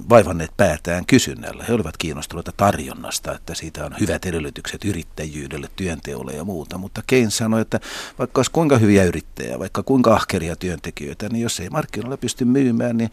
vaivanneet 0.08 0.50
päätään 0.56 1.06
kysynnällä. 1.06 1.64
He 1.68 1.72
olivat 1.72 1.96
kiinnostuneita 1.96 2.52
tarjonnasta, 2.56 3.32
että 3.32 3.54
siitä 3.54 3.84
on 3.84 3.94
hyvät 4.00 4.24
edellytykset 4.24 4.84
yrittäjyydelle, 4.84 5.68
työnteolle 5.76 6.32
ja 6.32 6.44
muuta. 6.44 6.78
Mutta 6.78 7.02
Keynes 7.06 7.36
sanoi, 7.36 7.60
että 7.60 7.80
vaikka 8.18 8.38
olisi 8.38 8.50
kuinka 8.50 8.78
hyviä 8.78 9.04
yrittäjiä, 9.04 9.58
vaikka 9.58 9.82
kuinka 9.82 10.14
ahkeria 10.14 10.56
työntekijöitä, 10.56 11.28
niin 11.28 11.42
jos 11.42 11.60
ei 11.60 11.70
markkinoilla 11.70 12.16
pysty 12.16 12.44
myymään, 12.44 12.96
niin 12.96 13.10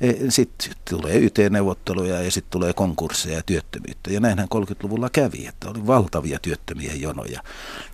e, 0.00 0.12
sitten 0.28 0.72
tulee 0.90 1.18
YT-neuvotteluja 1.18 2.22
ja 2.22 2.30
sitten 2.30 2.50
tulee 2.50 2.72
konkursseja 2.72 3.36
ja 3.36 3.42
työttömyyttä. 3.42 4.12
Ja 4.12 4.20
näinhän 4.20 4.48
30-luvulla 4.54 5.10
kävi, 5.10 5.46
että 5.46 5.70
oli 5.70 5.86
valtavia 5.86 6.38
työttömiä 6.38 6.92
jonoja. 6.94 7.40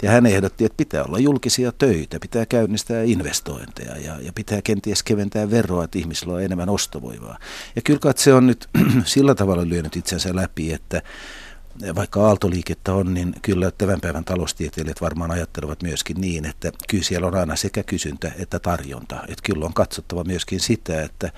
Ja 0.03 0.11
hän 0.11 0.26
ehdotti, 0.26 0.64
että 0.64 0.76
pitää 0.76 1.05
olla 1.05 1.18
julkisia 1.18 1.72
töitä, 1.72 2.18
pitää 2.20 2.46
käynnistää 2.46 3.03
investointeja 3.03 3.96
ja, 3.96 4.20
ja 4.20 4.33
pitää 4.33 4.62
kenties 4.62 5.03
keventää 5.03 5.50
veroa, 5.50 5.85
että 5.85 5.98
ihmisillä 5.98 6.35
on 6.35 6.42
enemmän 6.42 6.68
ostovoimaa. 6.68 7.38
Ja 7.76 7.83
kyllä 7.83 8.00
se 8.30 8.34
on 8.34 8.46
nyt 8.46 8.68
sillä 9.04 9.34
tavalla 9.34 9.68
lyönyt 9.68 9.96
itsensä 9.96 10.36
läpi, 10.36 10.72
että 10.72 11.02
vaikka 11.94 12.26
aaltoliikettä 12.26 12.94
on, 12.94 13.14
niin 13.14 13.34
kyllä 13.42 13.70
tämän 13.70 14.00
päivän 14.00 14.24
taloustieteilijät 14.24 15.00
varmaan 15.00 15.30
ajattelevat 15.30 15.82
myöskin 15.82 16.20
niin, 16.20 16.44
että 16.46 16.72
kyllä 16.88 17.04
siellä 17.04 17.26
on 17.26 17.36
aina 17.36 17.56
sekä 17.56 17.82
kysyntä 17.82 18.32
että 18.38 18.58
tarjonta. 18.58 19.16
Että 19.16 19.42
kyllä 19.42 19.66
on 19.66 19.74
katsottava 19.74 20.24
myöskin 20.24 20.60
sitä, 20.60 21.02
että 21.02 21.32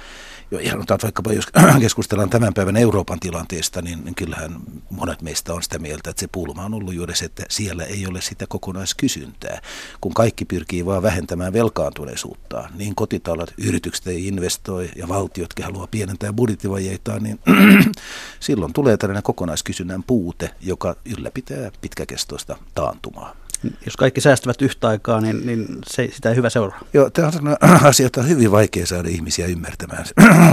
ihan 0.60 0.84
vaikkapa 1.02 1.32
jos 1.32 1.46
keskustellaan 1.80 2.30
tämän 2.30 2.54
päivän 2.54 2.76
Euroopan 2.76 3.20
tilanteesta, 3.20 3.82
niin, 3.82 4.14
kyllähän 4.14 4.56
monet 4.90 5.22
meistä 5.22 5.54
on 5.54 5.62
sitä 5.62 5.78
mieltä, 5.78 6.10
että 6.10 6.20
se 6.20 6.28
pulma 6.32 6.64
on 6.64 6.74
ollut 6.74 6.94
juuri 6.94 7.16
se, 7.16 7.24
että 7.24 7.44
siellä 7.48 7.84
ei 7.84 8.06
ole 8.06 8.20
sitä 8.20 8.46
kokonaiskysyntää. 8.48 9.60
Kun 10.00 10.14
kaikki 10.14 10.44
pyrkii 10.44 10.86
vaan 10.86 11.02
vähentämään 11.02 11.52
velkaantuneisuutta, 11.52 12.68
niin 12.74 12.94
kotitalot, 12.94 13.54
yritykset 13.58 14.06
ei 14.06 14.26
investoi 14.26 14.90
ja 14.96 15.08
valtiotkin 15.08 15.64
haluaa 15.64 15.86
pienentää 15.86 16.32
budjettivajeitaan, 16.32 17.22
niin 17.22 17.40
silloin 18.40 18.72
tulee 18.72 18.96
tällainen 18.96 19.22
kokonaiskysynnän 19.22 20.02
puute, 20.02 20.31
joka 20.60 20.96
ylläpitää 21.18 21.70
pitkäkestoista 21.80 22.56
taantumaa. 22.74 23.36
Jos 23.84 23.96
kaikki 23.96 24.20
säästävät 24.20 24.62
yhtä 24.62 24.88
aikaa, 24.88 25.20
niin, 25.20 25.46
niin 25.46 25.66
se, 25.86 26.08
sitä 26.12 26.30
ei 26.30 26.36
hyvä 26.36 26.50
seuraa. 26.50 26.80
Joo, 26.92 27.10
tämä 27.10 27.26
on 27.26 27.32
sellainen 27.32 27.84
asia, 27.90 28.06
että 28.06 28.20
on 28.20 28.28
hyvin 28.28 28.50
vaikea 28.50 28.86
saada 28.86 29.08
ihmisiä 29.08 29.46
ymmärtämään. 29.46 30.04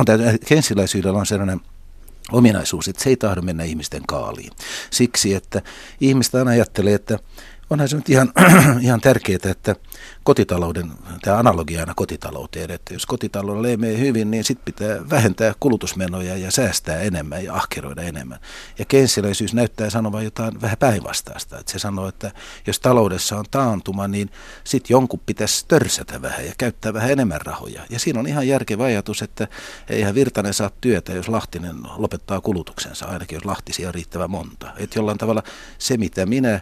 Kensiläisyydellä 0.48 1.20
on 1.20 1.26
sellainen 1.26 1.62
ominaisuus, 2.32 2.88
että 2.88 3.04
se 3.04 3.10
ei 3.10 3.18
tahdo 3.18 3.42
mennä 3.42 3.64
ihmisten 3.64 4.04
kaaliin. 4.08 4.52
Siksi, 4.92 5.34
että 5.34 5.62
ihmistä 6.02 6.38
aina 6.38 6.52
ajattelee, 6.52 6.94
että 6.94 7.20
onhan 7.70 7.90
se 7.90 7.96
nyt 7.96 8.10
ihan, 8.10 8.34
ihan 8.82 9.02
tärkeää, 9.02 9.40
että 9.46 9.76
kotitalouden, 10.24 10.92
tämä 11.22 11.38
analogia 11.38 11.80
aina 11.80 11.94
kotitalouteen, 11.96 12.72
että 12.72 12.94
jos 12.94 13.06
kotitaloudella 13.06 13.68
ei 13.68 13.78
mene 13.78 13.98
hyvin, 13.98 14.32
niin 14.32 14.44
sitten 14.44 14.74
pitää 14.74 15.10
vähentää 15.10 15.54
kulutusmenoja 15.60 16.38
ja 16.38 16.52
säästää 16.52 17.00
enemmän 17.00 17.44
ja 17.44 17.56
ahkeroida 17.56 18.02
enemmän. 18.02 18.40
Ja 18.80 18.86
kensiläisyys 18.86 19.54
näyttää 19.54 19.90
sanovan 19.90 20.24
jotain 20.24 20.62
vähän 20.62 20.78
päinvastaista. 20.78 21.60
Että 21.60 21.72
se 21.72 21.80
sanoo, 21.80 22.08
että 22.08 22.32
jos 22.68 22.80
taloudessa 22.80 23.38
on 23.38 23.46
taantuma, 23.52 24.08
niin 24.08 24.30
sitten 24.64 24.94
jonkun 24.94 25.22
pitäisi 25.26 25.66
törsätä 25.68 26.22
vähän 26.22 26.46
ja 26.46 26.54
käyttää 26.58 26.94
vähän 26.94 27.12
enemmän 27.12 27.42
rahoja. 27.42 27.82
Ja 27.90 28.00
siinä 28.00 28.20
on 28.20 28.28
ihan 28.28 28.48
järkevä 28.48 28.84
ajatus, 28.84 29.22
että 29.22 29.48
eihän 29.90 30.16
Virtanen 30.16 30.54
saa 30.54 30.72
työtä, 30.82 31.14
jos 31.14 31.30
Lahtinen 31.30 31.76
lopettaa 31.96 32.42
kulutuksensa, 32.42 33.06
ainakin 33.06 33.36
jos 33.36 33.46
Lahtisia 33.46 33.88
on 33.88 33.94
riittävän 33.94 34.32
monta. 34.32 34.74
Että 34.78 35.00
jollain 35.00 35.18
tavalla 35.18 35.44
se, 35.78 35.98
mitä 35.98 36.26
minä 36.26 36.62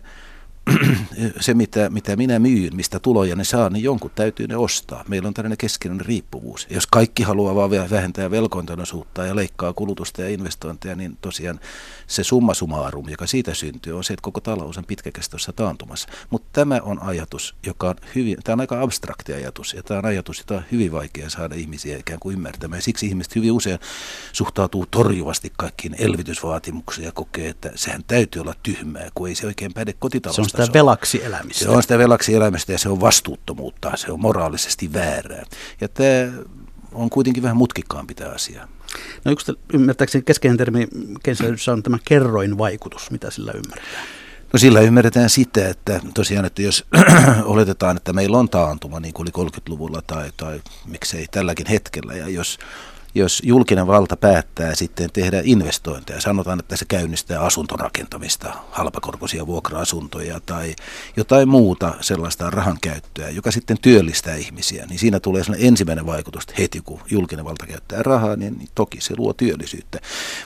se, 1.39 1.53
mitä, 1.53 1.89
mitä 1.89 2.15
minä 2.15 2.39
myyn, 2.39 2.75
mistä 2.75 2.99
tuloja 2.99 3.35
ne 3.35 3.43
saa, 3.43 3.69
niin 3.69 3.83
jonkun 3.83 4.11
täytyy 4.15 4.47
ne 4.47 4.57
ostaa. 4.57 5.03
Meillä 5.07 5.27
on 5.27 5.33
tällainen 5.33 5.57
keskeinen 5.57 6.01
riippuvuus. 6.01 6.67
Jos 6.69 6.87
kaikki 6.87 7.23
haluaa 7.23 7.55
vaan 7.55 7.69
vähentää 7.69 8.31
velkointoisuutta 8.31 9.25
ja 9.25 9.35
leikkaa 9.35 9.73
kulutusta 9.73 10.21
ja 10.21 10.29
investointeja, 10.29 10.95
niin 10.95 11.17
tosiaan 11.21 11.59
se 12.07 12.23
summa 12.23 12.53
summarum, 12.53 13.09
joka 13.09 13.27
siitä 13.27 13.53
syntyy, 13.53 13.97
on 13.97 14.03
se, 14.03 14.13
että 14.13 14.21
koko 14.21 14.41
talous 14.41 14.77
on 14.77 14.85
pitkäkestoisessa 14.85 15.53
taantumassa. 15.53 16.09
Mutta 16.29 16.49
tämä 16.53 16.79
on 16.83 17.01
ajatus, 17.01 17.55
joka 17.65 17.89
on 17.89 17.95
hyvin, 18.15 18.37
tämä 18.43 18.53
on 18.53 18.61
aika 18.61 18.81
abstrakti 18.81 19.33
ajatus, 19.33 19.73
ja 19.73 19.83
tämä 19.83 19.97
on 19.97 20.05
ajatus, 20.05 20.37
jota 20.37 20.55
on 20.55 20.63
hyvin 20.71 20.91
vaikea 20.91 21.29
saada 21.29 21.55
ihmisiä 21.55 21.97
ikään 21.97 22.19
kuin 22.19 22.33
ymmärtämään. 22.33 22.81
Siksi 22.81 23.07
ihmiset 23.07 23.35
hyvin 23.35 23.51
usein 23.51 23.79
suhtautuu 24.37 24.85
torjuvasti 24.91 25.53
kaikkiin 25.57 25.95
elvytysvaatimuksiin 25.99 27.05
ja 27.05 27.11
kokee, 27.11 27.49
että 27.49 27.71
sehän 27.75 28.03
täytyy 28.07 28.41
olla 28.41 28.53
tyhmää, 28.63 29.09
kun 29.15 29.27
ei 29.27 29.35
se 29.35 29.47
oikein 29.47 29.73
päde 29.73 29.93
kotitaloudesta 29.99 30.65
sitä 30.65 30.79
velaksi 30.79 31.23
elämistä. 31.23 31.63
Se 31.63 31.69
on 31.69 31.81
sitä 31.81 31.97
velaksi 31.97 32.33
elämistä 32.33 32.71
ja 32.71 32.77
se 32.77 32.89
on 32.89 33.01
vastuuttomuutta, 33.01 33.91
se 33.95 34.11
on 34.11 34.19
moraalisesti 34.19 34.93
väärää. 34.93 35.43
Ja 35.81 35.87
tämä 35.87 36.31
on 36.93 37.09
kuitenkin 37.09 37.43
vähän 37.43 37.57
mutkikkaampi 37.57 38.13
tämä 38.13 38.31
asia. 38.31 38.67
No 39.25 39.31
yksi 39.31 39.53
ymmärtääkseni 39.73 40.23
keskeinen 40.23 40.57
termi 40.57 40.87
kesäydessä 41.23 41.73
on 41.73 41.83
tämä 41.83 41.97
kerroin 42.05 42.57
vaikutus, 42.57 43.11
mitä 43.11 43.31
sillä 43.31 43.51
ymmärretään? 43.51 44.07
No 44.53 44.59
sillä 44.59 44.81
ymmärretään 44.81 45.29
sitä, 45.29 45.69
että 45.69 45.99
tosiaan, 46.13 46.45
että 46.45 46.61
jos 46.61 46.85
oletetaan, 47.43 47.97
että 47.97 48.13
meillä 48.13 48.37
on 48.37 48.49
taantuma 48.49 48.99
niin 48.99 49.13
kuin 49.13 49.27
oli 49.37 49.49
30-luvulla 49.49 50.01
tai, 50.07 50.31
tai 50.37 50.61
miksei 50.85 51.25
tälläkin 51.31 51.67
hetkellä, 51.67 52.13
ja 52.13 52.29
jos 52.29 52.59
jos 53.17 53.41
julkinen 53.45 53.87
valta 53.87 54.15
päättää 54.15 54.75
sitten 54.75 55.09
tehdä 55.13 55.41
investointeja, 55.43 56.21
sanotaan, 56.21 56.59
että 56.59 56.77
se 56.77 56.85
käynnistää 56.85 57.41
asuntorakentamista, 57.41 58.53
halpakorkoisia 58.71 59.47
vuokra-asuntoja 59.47 60.39
tai 60.45 60.75
jotain 61.17 61.49
muuta 61.49 61.93
sellaista 62.01 62.49
rahan 62.49 62.77
käyttöä, 62.81 63.29
joka 63.29 63.51
sitten 63.51 63.77
työllistää 63.81 64.35
ihmisiä, 64.35 64.85
niin 64.85 64.99
siinä 64.99 65.19
tulee 65.19 65.43
ensimmäinen 65.57 66.05
vaikutus, 66.05 66.43
että 66.43 66.53
heti 66.57 66.81
kun 66.85 66.99
julkinen 67.11 67.45
valta 67.45 67.67
käyttää 67.67 68.03
rahaa, 68.03 68.35
niin 68.35 68.69
toki 68.75 69.01
se 69.01 69.13
luo 69.17 69.33
työllisyyttä. 69.33 69.99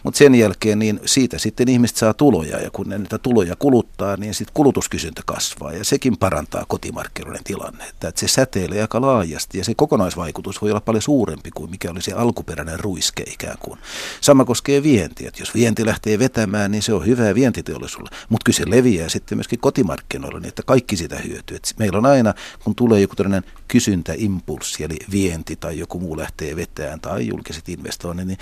Mutta 0.04 0.18
sen 0.18 0.36
jälkeen 0.36 0.80
niin 0.80 1.00
siitä 1.06 1.38
sitten 1.38 1.70
ihmiset 1.70 1.98
saa 1.98 2.14
tuloja 2.14 2.60
ja 2.60 2.72
kun 2.72 2.90
ne 2.90 2.98
niitä 2.98 3.18
tuloja 3.18 3.56
kuluttaa, 3.56 4.18
niin 4.18 4.34
sitten 4.34 4.54
kulutuskysyntä 4.54 5.22
kasvaa 5.26 5.74
ja 5.74 5.84
sekin 5.84 6.18
parantaa 6.18 6.66
kotimarkkinoiden 6.68 7.44
tilannetta. 7.44 8.08
Että 8.08 8.20
se 8.20 8.28
säteilee 8.28 8.82
aika 8.82 9.02
laajasti 9.02 9.58
ja 9.58 9.64
se 9.64 9.74
kokonaisvaikutus 9.76 10.62
voi 10.62 10.72
olla 10.72 10.82
paljon 10.82 11.02
suurempi 11.02 11.52
kuin 11.52 11.72
mikä 11.72 11.92
oli 11.92 12.02
se 12.02 12.14
alkuperäinen 12.14 12.61
ruiske 12.78 13.24
ikään 13.24 13.58
kuin. 13.60 13.80
Sama 14.22 14.46
koskee 14.46 14.84
vientiä. 14.84 15.32
Jos 15.40 15.54
vienti 15.54 15.86
lähtee 15.86 16.20
vetämään, 16.20 16.72
niin 16.72 16.84
se 16.84 16.94
on 16.94 17.06
hyvää 17.06 17.36
vientiteollisuudelle, 17.36 18.18
mutta 18.30 18.44
kyllä 18.46 18.58
se 18.58 18.70
leviää 18.70 19.10
sitten 19.10 19.38
myöskin 19.38 19.60
kotimarkkinoille, 19.60 20.40
niin 20.40 20.50
että 20.50 20.64
kaikki 20.64 20.98
sitä 20.98 21.16
hyötyy. 21.16 21.58
Et 21.58 21.74
meillä 21.80 21.98
on 21.98 22.06
aina, 22.06 22.34
kun 22.64 22.76
tulee 22.76 23.02
joku 23.02 23.16
tällainen 23.16 23.52
kysyntäimpulssi, 23.68 24.84
eli 24.84 24.98
vienti 25.12 25.56
tai 25.56 25.80
joku 25.80 26.00
muu 26.00 26.18
lähtee 26.18 26.56
vetään 26.56 27.00
tai 27.00 27.28
julkiset 27.28 27.70
investoinnit, 27.70 28.28
niin 28.28 28.38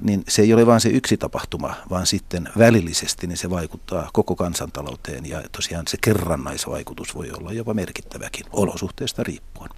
niin 0.00 0.24
se 0.28 0.42
ei 0.42 0.54
ole 0.54 0.66
vain 0.66 0.80
se 0.80 0.88
yksi 0.88 1.16
tapahtuma, 1.16 1.74
vaan 1.90 2.06
sitten 2.06 2.48
välillisesti 2.58 3.26
niin 3.26 3.36
se 3.36 3.50
vaikuttaa 3.50 4.10
koko 4.12 4.36
kansantalouteen 4.36 5.26
ja 5.26 5.42
tosiaan 5.52 5.84
se 5.88 5.98
kerrannaisvaikutus 6.00 7.14
voi 7.14 7.30
olla 7.30 7.52
jopa 7.52 7.74
merkittäväkin 7.74 8.46
olosuhteesta 8.52 9.22
riippuen. 9.22 9.70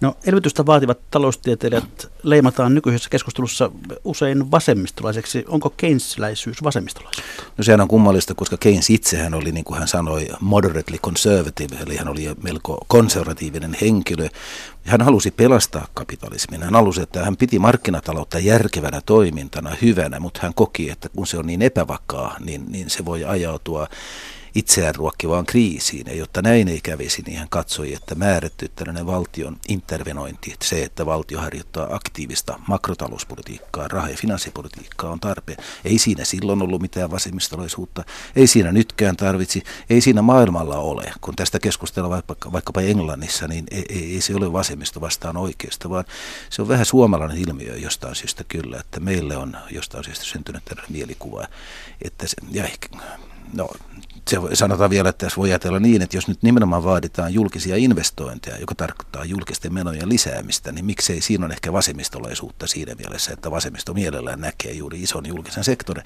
No 0.00 0.16
elvytystä 0.26 0.66
vaativat 0.66 0.98
taloustieteilijät 1.10 2.10
leimataan 2.22 2.74
nykyisessä 2.74 3.10
keskustelussa 3.10 3.70
usein 4.04 4.50
vasemmistolaiseksi. 4.50 5.44
Onko 5.48 5.70
Keynesläisyys 5.76 6.62
vasemmistolaisuutta? 6.62 7.42
No 7.58 7.64
sehän 7.64 7.80
on 7.80 7.88
kummallista, 7.88 8.34
koska 8.34 8.56
Keynes 8.56 8.90
itsehän 8.90 9.34
oli, 9.34 9.52
niin 9.52 9.64
kuin 9.64 9.78
hän 9.78 9.88
sanoi, 9.88 10.28
moderately 10.40 10.98
conservative, 10.98 11.76
eli 11.76 11.96
hän 11.96 12.08
oli 12.08 12.34
melko 12.42 12.84
konservatiivinen 12.88 13.76
henkilö. 13.80 14.28
Hän 14.84 15.02
halusi 15.02 15.30
pelastaa 15.30 15.88
kapitalismin. 15.94 16.62
Hän 16.62 16.74
halusi, 16.74 17.02
että 17.02 17.24
hän 17.24 17.36
piti 17.36 17.58
markkinataloutta 17.58 18.38
järkevänä 18.38 19.00
toimintana, 19.06 19.76
hyvänä, 19.82 20.20
mutta 20.20 20.40
hän 20.42 20.54
koki, 20.54 20.90
että 20.90 21.08
kun 21.08 21.26
se 21.26 21.38
on 21.38 21.46
niin 21.46 21.62
epävakaa, 21.62 22.36
niin, 22.40 22.64
niin 22.68 22.90
se 22.90 23.04
voi 23.04 23.24
ajautua 23.24 23.88
itseään 24.54 24.94
ruokkivaan 24.94 25.46
kriisiin. 25.46 26.06
Ja 26.06 26.14
jotta 26.14 26.42
näin 26.42 26.68
ei 26.68 26.80
kävisi, 26.80 27.22
niin 27.22 27.38
hän 27.38 27.48
katsoi, 27.48 27.94
että 27.94 28.14
määrätty 28.14 28.68
tällainen 28.68 29.06
valtion 29.06 29.56
intervenointi, 29.68 30.56
se, 30.62 30.84
että 30.84 31.06
valtio 31.06 31.40
harjoittaa 31.40 31.94
aktiivista 31.94 32.60
makrotalouspolitiikkaa, 32.68 33.88
raha- 33.88 34.08
ja 34.08 34.16
finanssipolitiikkaa 34.16 35.10
on 35.10 35.20
tarpeen. 35.20 35.58
Ei 35.84 35.98
siinä 35.98 36.24
silloin 36.24 36.62
ollut 36.62 36.82
mitään 36.82 37.10
vasemmistolaisuutta, 37.10 38.04
ei 38.36 38.46
siinä 38.46 38.72
nytkään 38.72 39.16
tarvitsi, 39.16 39.62
ei 39.90 40.00
siinä 40.00 40.22
maailmalla 40.22 40.78
ole. 40.78 41.12
Kun 41.20 41.36
tästä 41.36 41.58
keskustellaan 41.58 42.22
vaikka, 42.28 42.52
vaikkapa 42.52 42.80
Englannissa, 42.80 43.48
niin 43.48 43.64
ei, 43.70 43.84
ei, 43.88 44.14
ei 44.14 44.20
se 44.20 44.34
ole 44.34 44.52
vasemmisto 44.52 45.00
vastaan 45.00 45.36
oikeasta, 45.36 45.90
vaan 45.90 46.04
se 46.50 46.62
on 46.62 46.68
vähän 46.68 46.86
suomalainen 46.86 47.38
ilmiö 47.38 47.76
jostain 47.76 48.14
syystä 48.14 48.44
kyllä, 48.44 48.80
että 48.80 49.00
meille 49.00 49.36
on 49.36 49.56
jostain 49.70 50.04
syystä 50.04 50.24
syntynyt 50.24 50.64
tällainen 50.64 50.92
mielikuva, 50.92 51.46
että 52.02 52.28
se, 52.28 52.36
ja 52.50 52.64
no 53.52 53.68
se 54.30 54.36
sanotaan 54.54 54.90
vielä, 54.90 55.08
että 55.08 55.26
tässä 55.26 55.36
voi 55.36 55.48
ajatella 55.48 55.80
niin, 55.80 56.02
että 56.02 56.16
jos 56.16 56.28
nyt 56.28 56.42
nimenomaan 56.42 56.84
vaaditaan 56.84 57.34
julkisia 57.34 57.76
investointeja, 57.76 58.58
joka 58.58 58.74
tarkoittaa 58.74 59.24
julkisten 59.24 59.74
menojen 59.74 60.08
lisäämistä, 60.08 60.72
niin 60.72 60.84
miksei 60.84 61.20
siinä 61.20 61.44
on 61.44 61.52
ehkä 61.52 61.72
vasemmistolaisuutta 61.72 62.66
siinä 62.66 62.94
mielessä, 62.94 63.32
että 63.32 63.50
vasemmisto 63.50 63.94
mielellään 63.94 64.40
näkee 64.40 64.72
juuri 64.72 65.02
ison 65.02 65.26
julkisen 65.26 65.64
sektorin. 65.64 66.04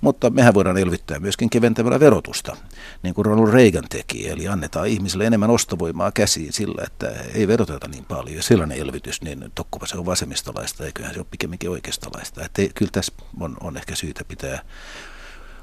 Mutta 0.00 0.30
mehän 0.30 0.54
voidaan 0.54 0.78
elvyttää 0.78 1.18
myöskin 1.18 1.50
keventämällä 1.50 2.00
verotusta, 2.00 2.56
niin 3.02 3.14
kuin 3.14 3.26
Ronald 3.26 3.52
Reagan 3.52 3.88
teki, 3.90 4.28
eli 4.28 4.48
annetaan 4.48 4.88
ihmisille 4.88 5.26
enemmän 5.26 5.50
ostovoimaa 5.50 6.12
käsiin 6.12 6.52
sillä, 6.52 6.82
että 6.84 7.12
ei 7.34 7.48
veroteta 7.48 7.88
niin 7.88 8.04
paljon. 8.04 8.36
Ja 8.36 8.42
sellainen 8.42 8.78
elvytys, 8.78 9.22
niin 9.22 9.52
tokkopa 9.54 9.86
se 9.86 9.98
on 9.98 10.06
vasemmistolaista, 10.06 10.84
eiköhän 10.84 11.14
se 11.14 11.20
ole 11.20 11.26
pikemminkin 11.30 11.70
oikeistolaista. 11.70 12.44
Että 12.44 12.62
kyllä 12.74 12.90
tässä 12.92 13.12
on, 13.40 13.56
on 13.60 13.76
ehkä 13.76 13.94
syytä 13.94 14.24
pitää 14.24 14.62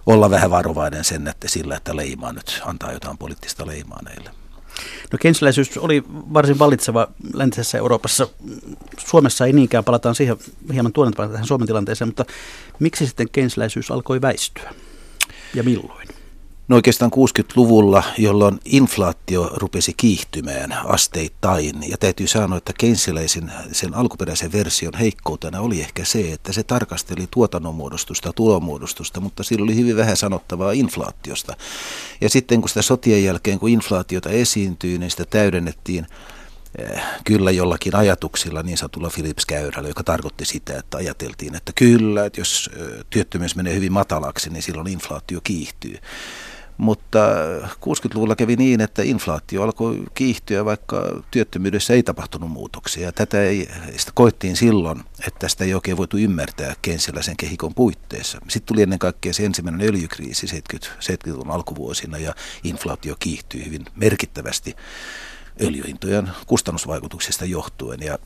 olla 0.06 0.30
vähän 0.30 0.52
varovainen 0.52 1.04
sen, 1.04 1.28
että 1.28 1.48
sillä, 1.48 1.76
että 1.76 1.96
leimaa 1.96 2.34
nyt 2.34 2.62
antaa 2.66 2.92
jotain 2.92 3.18
poliittista 3.18 3.68
leimaa 3.68 4.00
näille. 4.04 4.30
No 5.12 5.18
kensiläisyys 5.22 5.78
oli 5.78 6.04
varsin 6.10 6.60
vallitseva 6.60 7.08
läntisessä 7.34 7.78
Euroopassa. 7.78 8.28
Suomessa 8.98 9.46
ei 9.46 9.54
niinkään, 9.54 9.84
palataan 9.84 10.16
siihen 10.16 10.38
hieman 10.74 10.94
tuonnetapaan 10.94 11.32
tähän 11.32 11.48
Suomen 11.48 11.68
tilanteeseen, 11.68 12.08
mutta 12.08 12.26
miksi 12.80 13.08
sitten 13.08 13.30
kensiläisyys 13.32 13.92
alkoi 13.92 14.22
väistyä 14.22 14.74
ja 15.54 15.64
milloin? 15.64 16.08
No 16.72 16.76
oikeastaan 16.76 17.12
60-luvulla, 17.16 18.04
jolloin 18.18 18.60
inflaatio 18.66 19.52
rupesi 19.54 19.94
kiihtymään 19.98 20.74
asteittain. 20.86 21.90
Ja 21.90 21.98
täytyy 21.98 22.28
sanoa, 22.28 22.58
että 22.58 22.74
Keynesiläisen 22.78 23.52
sen 23.72 23.94
alkuperäisen 23.94 24.52
version 24.52 24.94
heikkoutena 25.00 25.62
oli 25.62 25.82
ehkä 25.82 26.06
se, 26.06 26.32
että 26.32 26.54
se 26.54 26.64
tarkasteli 26.64 27.28
tuotannonmuodostusta, 27.32 28.34
tulomuodostusta, 28.34 29.20
mutta 29.20 29.44
sillä 29.44 29.64
oli 29.64 29.76
hyvin 29.76 29.98
vähän 29.98 30.18
sanottavaa 30.18 30.72
inflaatiosta. 30.72 31.56
Ja 32.22 32.30
sitten 32.30 32.62
kun 32.62 32.70
sitä 32.70 32.82
sotien 32.82 33.24
jälkeen, 33.24 33.60
kun 33.60 33.70
inflaatiota 33.70 34.30
esiintyi, 34.30 34.98
niin 34.98 35.12
sitä 35.12 35.26
täydennettiin 35.26 36.08
Eh, 36.78 37.02
kyllä 37.24 37.52
jollakin 37.52 37.96
ajatuksilla 37.96 38.64
niin 38.64 38.78
sanotulla 38.78 39.10
Philips-käyrällä, 39.16 39.90
joka 39.90 40.04
tarkoitti 40.04 40.46
sitä, 40.46 40.78
että 40.78 40.98
ajateltiin, 40.98 41.56
että 41.56 41.72
kyllä, 41.76 42.26
että 42.26 42.42
jos 42.42 42.70
työttömyys 43.10 43.56
menee 43.56 43.76
hyvin 43.76 43.92
matalaksi, 43.92 44.50
niin 44.50 44.64
silloin 44.64 44.88
inflaatio 44.88 45.42
kiihtyy. 45.44 45.98
Mutta 46.78 47.20
60-luvulla 47.66 48.36
kävi 48.36 48.56
niin, 48.56 48.82
että 48.82 49.04
inflaatio 49.04 49.64
alkoi 49.64 50.04
kiihtyä, 50.14 50.66
vaikka 50.66 51.22
työttömyydessä 51.32 51.94
ei 51.94 52.04
tapahtunut 52.04 52.52
muutoksia. 52.52 53.12
Tätä 53.12 53.42
ei, 53.42 53.70
sitä 53.98 54.12
koettiin 54.16 54.56
silloin, 54.56 55.04
että 55.28 55.48
sitä 55.48 55.64
ei 55.64 55.74
oikein 55.74 55.98
voitu 55.98 56.18
ymmärtää 56.18 56.74
kensiläisen 56.82 57.38
kehikon 57.38 57.76
puitteissa. 57.76 58.38
Sitten 58.48 58.68
tuli 58.68 58.82
ennen 58.82 59.00
kaikkea 59.00 59.34
se 59.34 59.46
ensimmäinen 59.46 59.88
öljykriisi 59.88 60.48
70, 60.48 60.88
70-luvun 61.04 61.52
alkuvuosina 61.52 62.18
ja 62.18 62.36
inflaatio 62.64 63.16
kiihtyi 63.20 63.66
hyvin 63.66 63.86
merkittävästi 63.96 64.76
öljyhintojen 65.62 66.30
kustannusvaikutuksista 66.48 67.46
johtuen. 67.46 68.00
Ja 68.02 68.18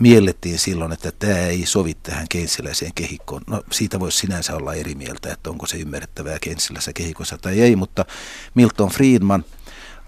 miellettiin 0.00 0.58
silloin, 0.58 0.92
että 0.92 1.12
tämä 1.12 1.38
ei 1.38 1.66
sovi 1.66 1.94
tähän 1.94 2.26
keinsiläiseen 2.28 2.92
kehikkoon. 2.94 3.42
No 3.46 3.62
siitä 3.72 4.00
voisi 4.00 4.18
sinänsä 4.18 4.56
olla 4.56 4.74
eri 4.74 4.94
mieltä, 4.94 5.32
että 5.32 5.50
onko 5.50 5.66
se 5.66 5.76
ymmärrettävää 5.76 6.38
keinsiläisessä 6.40 6.92
kehikossa 6.92 7.38
tai 7.38 7.60
ei, 7.60 7.76
mutta 7.76 8.04
Milton 8.54 8.90
Friedman– 8.90 9.44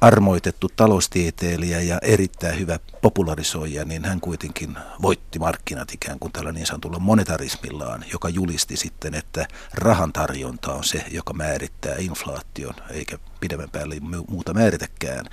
armoitettu 0.00 0.70
taloustieteilijä 0.76 1.80
ja 1.80 1.98
erittäin 2.02 2.58
hyvä 2.58 2.78
popularisoija, 3.02 3.84
niin 3.84 4.04
hän 4.04 4.20
kuitenkin 4.20 4.76
voitti 5.02 5.38
markkinat 5.38 5.92
ikään 5.92 6.18
kuin 6.18 6.32
tällä 6.32 6.52
niin 6.52 6.66
sanotulla 6.66 6.98
monetarismillaan, 6.98 8.04
joka 8.12 8.28
julisti 8.28 8.76
sitten, 8.76 9.14
että 9.14 9.48
rahan 9.74 10.12
tarjonta 10.12 10.72
on 10.72 10.84
se, 10.84 11.04
joka 11.10 11.32
määrittää 11.32 11.94
inflaation, 11.98 12.74
eikä 12.90 13.18
pidemmän 13.40 13.70
päälle 13.70 13.96
muuta 14.28 14.54
määritäkään. 14.54 15.26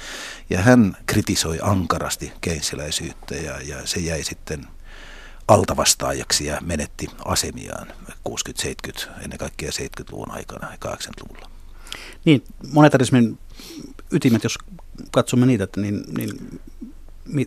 Ja 0.49 0.61
hän 0.61 0.97
kritisoi 1.05 1.59
ankarasti 1.61 2.33
keinsiläisyyttä 2.41 3.35
ja, 3.35 3.61
ja 3.61 3.87
se 3.87 3.99
jäi 3.99 4.23
sitten 4.23 4.67
altavastaajaksi 5.47 6.45
ja 6.45 6.61
menetti 6.61 7.07
asemiaan 7.25 7.87
60-70, 8.29 9.09
ennen 9.23 9.39
kaikkea 9.39 9.69
70-luvun 9.69 10.31
aikana 10.31 10.71
ja 10.71 10.77
80-luvulla. 10.95 11.49
Niin, 12.25 12.43
monetarismin 12.71 13.37
ytimet, 14.13 14.43
jos 14.43 14.57
katsomme 15.11 15.45
niitä, 15.45 15.67
niin, 15.77 16.03
niin 16.17 16.59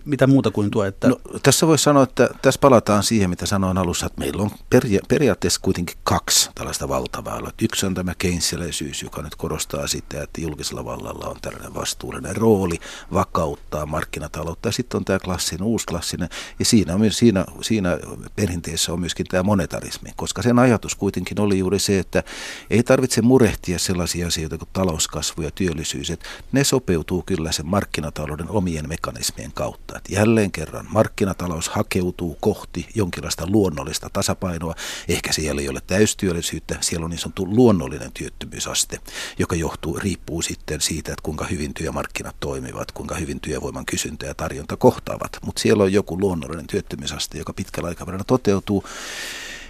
mitä 0.04 0.26
muuta 0.26 0.50
kuin 0.50 0.70
tuo? 0.70 0.84
Että... 0.84 1.08
No, 1.08 1.16
tässä 1.42 1.66
voi 1.66 1.78
sanoa, 1.78 2.02
että 2.02 2.28
tässä 2.42 2.60
palataan 2.60 3.02
siihen, 3.02 3.30
mitä 3.30 3.46
sanoin 3.46 3.78
alussa, 3.78 4.06
että 4.06 4.20
meillä 4.20 4.42
on 4.42 4.50
peria- 4.70 5.06
periaatteessa 5.08 5.60
kuitenkin 5.60 5.96
kaksi 6.04 6.50
tällaista 6.54 6.88
valtavaa. 6.88 7.50
Yksi 7.62 7.86
on 7.86 7.94
tämä 7.94 8.14
keinsiläisyys, 8.18 9.02
joka 9.02 9.22
nyt 9.22 9.34
korostaa 9.34 9.86
sitä, 9.86 10.22
että 10.22 10.40
julkisella 10.40 10.84
vallalla 10.84 11.26
on 11.26 11.36
tällainen 11.42 11.74
vastuullinen 11.74 12.36
rooli 12.36 12.78
vakauttaa 13.12 13.86
markkinataloutta. 13.86 14.68
Ja 14.68 14.72
sitten 14.72 14.98
on 14.98 15.04
tämä 15.04 15.18
klassinen, 15.18 15.62
uusklassinen, 15.62 16.28
ja 16.58 16.64
siinä, 16.64 16.94
on 16.94 17.00
myös, 17.00 17.18
siinä, 17.18 17.44
siinä 17.60 17.98
perinteessä 18.36 18.92
on 18.92 19.00
myöskin 19.00 19.26
tämä 19.26 19.42
monetarismi, 19.42 20.10
koska 20.16 20.42
sen 20.42 20.58
ajatus 20.58 20.94
kuitenkin 20.94 21.40
oli 21.40 21.58
juuri 21.58 21.78
se, 21.78 21.98
että 21.98 22.22
ei 22.70 22.82
tarvitse 22.82 23.22
murehtia 23.22 23.78
sellaisia 23.78 24.26
asioita 24.26 24.58
kuin 24.58 24.68
talouskasvu 24.72 25.42
ja 25.42 25.50
työllisyys, 25.50 26.10
että 26.10 26.26
ne 26.52 26.64
sopeutuu 26.64 27.22
kyllä 27.26 27.52
sen 27.52 27.66
markkinatalouden 27.66 28.50
omien 28.50 28.88
mekanismien 28.88 29.52
kautta 29.52 29.65
kautta. 29.66 29.96
Että 29.96 30.14
jälleen 30.14 30.52
kerran 30.52 30.86
markkinatalous 30.88 31.68
hakeutuu 31.68 32.36
kohti 32.40 32.88
jonkinlaista 32.94 33.46
luonnollista 33.46 34.10
tasapainoa. 34.12 34.74
Ehkä 35.08 35.32
siellä 35.32 35.60
ei 35.60 35.68
ole 35.68 35.80
täystyöllisyyttä, 35.86 36.76
siellä 36.80 37.04
on 37.04 37.10
niin 37.10 37.18
sanottu 37.18 37.46
luonnollinen 37.46 38.12
työttömyysaste, 38.12 39.00
joka 39.38 39.56
johtuu, 39.56 39.98
riippuu 39.98 40.42
sitten 40.42 40.80
siitä, 40.80 41.12
että 41.12 41.22
kuinka 41.22 41.44
hyvin 41.44 41.74
työmarkkinat 41.74 42.36
toimivat, 42.40 42.92
kuinka 42.92 43.14
hyvin 43.14 43.40
työvoiman 43.40 43.86
kysyntä 43.86 44.26
ja 44.26 44.34
tarjonta 44.34 44.76
kohtaavat. 44.76 45.38
Mutta 45.44 45.60
siellä 45.60 45.84
on 45.84 45.92
joku 45.92 46.20
luonnollinen 46.20 46.66
työttömyysaste, 46.66 47.38
joka 47.38 47.52
pitkällä 47.52 47.88
aikavälillä 47.88 48.24
toteutuu. 48.24 48.84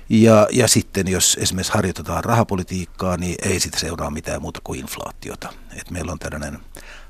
Ja, 0.09 0.49
ja 0.53 0.69
sitten 0.69 1.09
jos 1.09 1.37
esimerkiksi 1.41 1.73
harjoitetaan 1.73 2.25
rahapolitiikkaa, 2.25 3.17
niin 3.17 3.35
ei 3.43 3.61
sitä 3.61 3.79
seuraa 3.79 4.11
mitään 4.11 4.43
muuta 4.43 4.61
kuin 4.65 4.81
inflaatiota. 4.81 5.53
Et 5.81 5.91
meillä 5.91 6.13
on 6.13 6.19
tällainen 6.19 6.59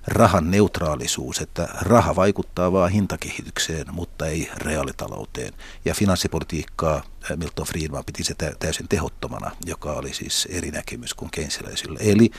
rahan 0.07 0.51
neutraalisuus, 0.51 1.41
että 1.41 1.69
raha 1.81 2.17
vaikuttaa 2.17 2.73
vain 2.73 2.93
hintakehitykseen, 2.93 3.87
mutta 3.93 4.27
ei 4.27 4.51
reaalitalouteen. 4.57 5.53
Ja 5.85 5.95
finanssipolitiikkaa 5.95 7.03
Milton 7.37 7.67
Friedman 7.67 8.05
piti 8.05 8.25
se 8.25 8.35
täysin 8.35 8.89
tehottomana, 8.89 9.51
joka 9.67 9.93
oli 9.93 10.15
siis 10.15 10.49
eri 10.51 10.71
näkemys 10.71 11.15
kuin 11.15 11.31
keynesiläisillä. 11.31 11.99
Eli 12.03 12.31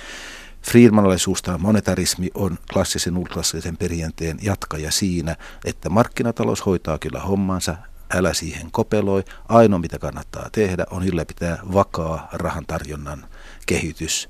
Friedmanalaisuus 0.61 1.41
tai 1.41 1.57
monetarismi 1.57 2.29
on 2.33 2.57
klassisen 2.73 3.17
ulklassisen 3.17 3.77
perinteen 3.77 4.37
jatkaja 4.41 4.91
siinä, 4.91 5.35
että 5.65 5.89
markkinatalous 5.89 6.65
hoitaa 6.65 6.97
kyllä 6.97 7.19
hommansa, 7.19 7.75
älä 8.13 8.33
siihen 8.33 8.71
kopeloi. 8.71 9.23
Ainoa 9.49 9.79
mitä 9.79 9.99
kannattaa 9.99 10.49
tehdä 10.51 10.85
on 10.91 11.07
ylläpitää 11.07 11.57
vakaa 11.73 12.29
rahan 12.33 12.65
tarjonnan 12.65 13.27
kehitys, 13.65 14.29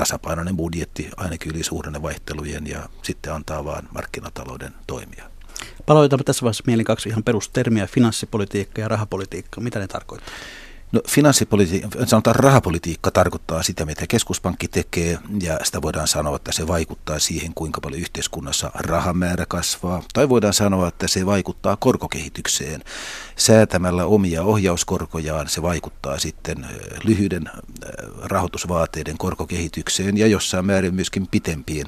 tasapainoinen 0.00 0.56
budjetti 0.56 1.10
ainakin 1.16 1.52
yli 1.52 1.64
suhdannevaihtelujen 1.64 2.66
ja 2.66 2.88
sitten 3.02 3.32
antaa 3.32 3.64
vaan 3.64 3.88
markkinatalouden 3.94 4.72
toimia. 4.86 5.30
Paloitamme 5.86 6.24
tässä 6.24 6.42
vaiheessa 6.42 6.64
mieli 6.66 6.84
kaksi 6.84 7.08
ihan 7.08 7.24
perustermiä, 7.24 7.86
finanssipolitiikka 7.86 8.80
ja 8.80 8.88
rahapolitiikka. 8.88 9.60
Mitä 9.60 9.78
ne 9.78 9.86
tarkoittaa? 9.86 10.34
No 10.92 11.00
finanssipolitiikka, 11.08 12.06
sanotaan 12.06 12.36
rahapolitiikka 12.36 13.10
tarkoittaa 13.10 13.62
sitä, 13.62 13.84
mitä 13.84 14.06
keskuspankki 14.06 14.68
tekee, 14.68 15.18
ja 15.42 15.58
sitä 15.62 15.82
voidaan 15.82 16.08
sanoa, 16.08 16.36
että 16.36 16.52
se 16.52 16.66
vaikuttaa 16.68 17.18
siihen, 17.18 17.54
kuinka 17.54 17.80
paljon 17.80 18.00
yhteiskunnassa 18.00 18.70
rahamäärä 18.74 19.46
kasvaa. 19.48 20.02
Tai 20.12 20.28
voidaan 20.28 20.54
sanoa, 20.54 20.88
että 20.88 21.08
se 21.08 21.26
vaikuttaa 21.26 21.76
korkokehitykseen. 21.76 22.82
Säätämällä 23.36 24.04
omia 24.04 24.42
ohjauskorkojaan 24.42 25.48
se 25.48 25.62
vaikuttaa 25.62 26.18
sitten 26.18 26.66
lyhyiden 27.04 27.50
rahoitusvaateiden 28.22 29.18
korkokehitykseen 29.18 30.16
ja 30.16 30.26
jossain 30.26 30.66
määrin 30.66 30.94
myöskin 30.94 31.26
pitempiin. 31.30 31.86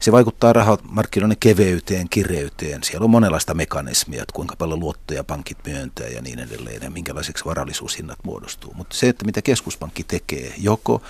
Se 0.00 0.12
vaikuttaa 0.12 0.52
rahamarkkinoiden 0.52 1.36
keveyteen, 1.40 2.08
kireyteen. 2.08 2.84
Siellä 2.84 3.04
on 3.04 3.10
monenlaista 3.10 3.54
mekanismia, 3.54 4.22
että 4.22 4.32
kuinka 4.32 4.56
paljon 4.56 4.80
luottoja 4.80 5.24
pankit 5.24 5.58
myöntää 5.66 6.08
ja 6.08 6.22
niin 6.22 6.38
edelleen, 6.38 6.82
ja 6.82 6.90
minkälaiseksi 6.90 7.44
varallisuushinnat 7.44 8.18
muodostuu. 8.24 8.33
Mutta 8.74 8.96
se, 8.96 9.08
että 9.08 9.24
mitä 9.24 9.42
keskuspankki 9.42 10.04
tekee, 10.04 10.54
joko 10.58 11.02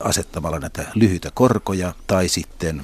asettamalla 0.00 0.58
näitä 0.58 0.84
lyhyitä 0.94 1.30
korkoja 1.34 1.94
tai 2.06 2.28
sitten 2.28 2.82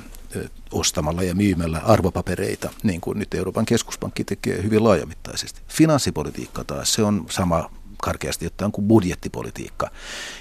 ostamalla 0.72 1.22
ja 1.22 1.34
myymällä 1.34 1.78
arvopapereita, 1.78 2.70
niin 2.82 3.00
kuin 3.00 3.18
nyt 3.18 3.34
Euroopan 3.34 3.66
keskuspankki 3.66 4.24
tekee 4.24 4.62
hyvin 4.62 4.84
laajamittaisesti. 4.84 5.60
Finanssipolitiikka 5.68 6.64
taas, 6.64 6.94
se 6.94 7.02
on 7.02 7.26
sama 7.30 7.70
karkeasti 8.02 8.46
ottaen 8.46 8.72
kuin 8.72 8.88
budjettipolitiikka, 8.88 9.90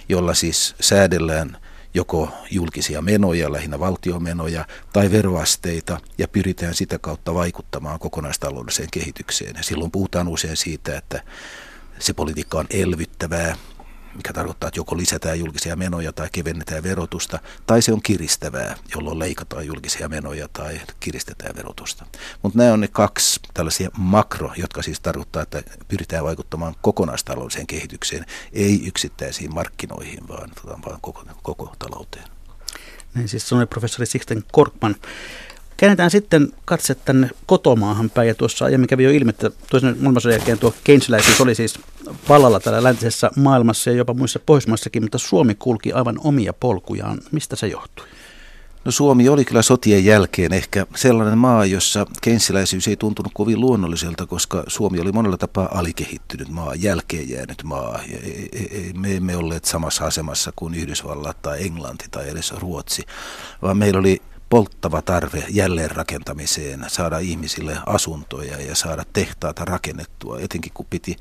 jolla 0.09 0.33
siis 0.33 0.75
säädellään 0.79 1.57
joko 1.93 2.29
julkisia 2.51 3.01
menoja, 3.01 3.51
lähinnä 3.51 3.79
valtiomenoja, 3.79 4.65
tai 4.93 5.11
veroasteita, 5.11 5.99
ja 6.17 6.27
pyritään 6.27 6.73
sitä 6.73 6.99
kautta 6.99 7.33
vaikuttamaan 7.33 7.99
kokonaistaloudelliseen 7.99 8.89
kehitykseen. 8.91 9.55
Ja 9.55 9.63
silloin 9.63 9.91
puhutaan 9.91 10.27
usein 10.27 10.57
siitä, 10.57 10.97
että 10.97 11.23
se 11.99 12.13
politiikka 12.13 12.59
on 12.59 12.65
elvyttävää, 12.69 13.55
mikä 14.15 14.33
tarkoittaa, 14.33 14.67
että 14.67 14.79
joko 14.79 14.97
lisätään 14.97 15.39
julkisia 15.39 15.75
menoja 15.75 16.13
tai 16.13 16.29
kevennetään 16.31 16.83
verotusta, 16.83 17.39
tai 17.65 17.81
se 17.81 17.93
on 17.93 18.01
kiristävää, 18.01 18.75
jolloin 18.95 19.19
leikataan 19.19 19.65
julkisia 19.65 20.09
menoja 20.09 20.47
tai 20.53 20.81
kiristetään 20.99 21.55
verotusta. 21.55 22.05
Mutta 22.41 22.57
nämä 22.57 22.73
on 22.73 22.79
ne 22.81 22.87
kaksi 22.87 23.39
tällaisia 23.53 23.89
makro, 23.97 24.51
jotka 24.57 24.81
siis 24.81 24.99
tarkoittaa, 24.99 25.43
että 25.43 25.63
pyritään 25.87 26.23
vaikuttamaan 26.23 26.75
kokonaistaloudelliseen 26.81 27.67
kehitykseen, 27.67 28.25
ei 28.53 28.87
yksittäisiin 28.87 29.53
markkinoihin, 29.53 30.27
vaan, 30.27 30.51
vaan 30.65 31.01
koko, 31.01 31.25
koko 31.43 31.75
talouteen. 31.79 32.25
Näin 33.13 33.27
siis 33.27 33.49
sanoi 33.49 33.67
professori 33.67 34.05
Sixten 34.05 34.43
Korkman. 34.51 34.95
Käännetään 35.78 36.11
sitten 36.11 36.53
katse 36.65 36.95
tänne 36.95 37.30
kotomaahan 37.45 38.09
päin. 38.09 38.28
Ja 38.28 38.36
tuossa 38.36 38.65
aiemmin 38.65 38.88
kävi 38.88 39.03
jo 39.03 39.11
ilmi, 39.11 39.30
että 39.30 39.51
toisen 39.69 39.97
maailmansodan 39.99 40.38
jälkeen 40.38 40.59
tuo 40.59 40.73
keynesiläisyys 40.84 41.41
oli 41.41 41.55
siis 41.55 41.80
vallalla 42.30 42.59
täällä 42.59 42.84
läntisessä 42.84 43.32
maailmassa 43.36 43.89
ja 43.89 43.95
jopa 43.95 44.13
muissa 44.13 44.39
Pohjoismaissakin, 44.45 45.03
mutta 45.03 45.17
Suomi 45.17 45.55
kulki 45.55 45.93
aivan 45.93 46.19
omia 46.23 46.53
polkujaan. 46.53 47.19
Mistä 47.32 47.55
se 47.55 47.67
johtui? 47.67 48.05
No 48.86 48.91
Suomi 48.91 49.30
oli 49.30 49.45
kyllä 49.45 49.61
sotien 49.61 50.05
jälkeen 50.05 50.53
ehkä 50.53 50.86
sellainen 50.95 51.38
maa, 51.38 51.65
jossa 51.65 52.05
keynesiläisyys 52.21 52.88
ei 52.88 52.95
tuntunut 52.95 53.32
kovin 53.36 53.61
luonnolliselta, 53.61 54.25
koska 54.25 54.63
Suomi 54.67 54.99
oli 54.99 55.11
monella 55.11 55.38
tapaa 55.38 55.69
alikehittynyt 55.73 56.49
maa, 56.49 56.75
jälkeen 56.75 57.30
jäänyt 57.30 57.63
maa. 57.63 57.99
Me 58.93 59.15
emme 59.15 59.36
olleet 59.36 59.65
samassa 59.65 60.05
asemassa 60.05 60.53
kuin 60.55 60.73
Yhdysvallat 60.73 61.41
tai 61.41 61.65
Englanti 61.65 62.05
tai 62.11 62.30
edes 62.30 62.51
Ruotsi, 62.51 63.03
vaan 63.61 63.78
meillä 63.78 63.99
oli 63.99 64.21
polttava 64.49 65.01
tarve 65.01 65.43
jälleenrakentamiseen, 65.49 66.85
saada 66.87 67.17
ihmisille 67.17 67.77
asuntoja 67.85 68.61
ja 68.61 68.75
saada 68.75 69.05
tehtaata 69.13 69.65
rakennettua, 69.65 70.39
etenkin 70.39 70.71
kun 70.73 70.85
piti, 70.89 71.15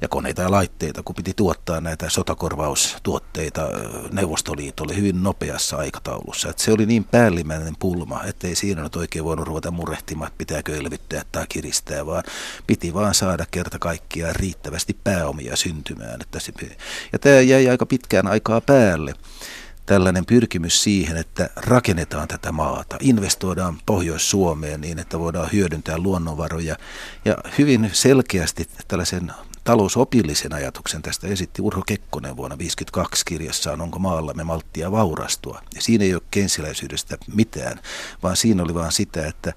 ja 0.00 0.08
koneita 0.08 0.42
ja 0.42 0.50
laitteita, 0.50 1.02
kun 1.02 1.14
piti 1.14 1.32
tuottaa 1.36 1.80
näitä 1.80 2.08
sotakorvaustuotteita 2.08 3.68
Neuvostoliitolle 4.12 4.96
hyvin 4.96 5.22
nopeassa 5.22 5.76
aikataulussa. 5.76 6.48
Että 6.48 6.62
se 6.62 6.72
oli 6.72 6.86
niin 6.86 7.04
päällimmäinen 7.04 7.74
pulma, 7.78 8.24
ettei 8.24 8.54
siinä 8.54 8.82
nyt 8.82 8.96
oikein 8.96 9.24
voinut 9.24 9.46
ruveta 9.46 9.70
murehtimaan, 9.70 10.28
että 10.28 10.38
pitääkö 10.38 10.76
elvyttää 10.76 11.22
tai 11.32 11.46
kiristää, 11.48 12.06
vaan 12.06 12.22
piti 12.66 12.94
vaan 12.94 13.14
saada 13.14 13.46
kerta 13.50 13.78
kaikkiaan 13.78 14.36
riittävästi 14.36 14.96
pääomia 15.04 15.56
syntymään. 15.56 16.20
Että 16.20 16.40
se, 16.40 16.52
ja 17.12 17.18
tämä 17.18 17.40
jäi 17.40 17.68
aika 17.68 17.86
pitkään 17.86 18.26
aikaa 18.26 18.60
päälle 18.60 19.14
tällainen 19.90 20.26
pyrkimys 20.26 20.82
siihen, 20.82 21.16
että 21.16 21.50
rakennetaan 21.56 22.28
tätä 22.28 22.52
maata, 22.52 22.96
investoidaan 23.00 23.78
Pohjois-Suomeen 23.86 24.80
niin, 24.80 24.98
että 24.98 25.18
voidaan 25.18 25.48
hyödyntää 25.52 25.98
luonnonvaroja. 25.98 26.76
Ja 27.24 27.36
hyvin 27.58 27.90
selkeästi 27.92 28.68
tällaisen 28.88 29.32
talousopillisen 29.64 30.52
ajatuksen 30.52 31.02
tästä 31.02 31.26
esitti 31.26 31.62
Urho 31.62 31.82
Kekkonen 31.86 32.36
vuonna 32.36 32.56
1952 32.56 33.24
kirjassaan 33.24 33.80
Onko 33.80 33.98
maallamme 33.98 34.44
malttia 34.44 34.92
vaurastua. 34.92 35.62
Ja 35.74 35.82
siinä 35.82 36.04
ei 36.04 36.14
ole 36.14 36.22
kensiläisyydestä 36.30 37.18
mitään, 37.34 37.80
vaan 38.22 38.36
siinä 38.36 38.62
oli 38.62 38.74
vaan 38.74 38.92
sitä, 38.92 39.26
että 39.26 39.52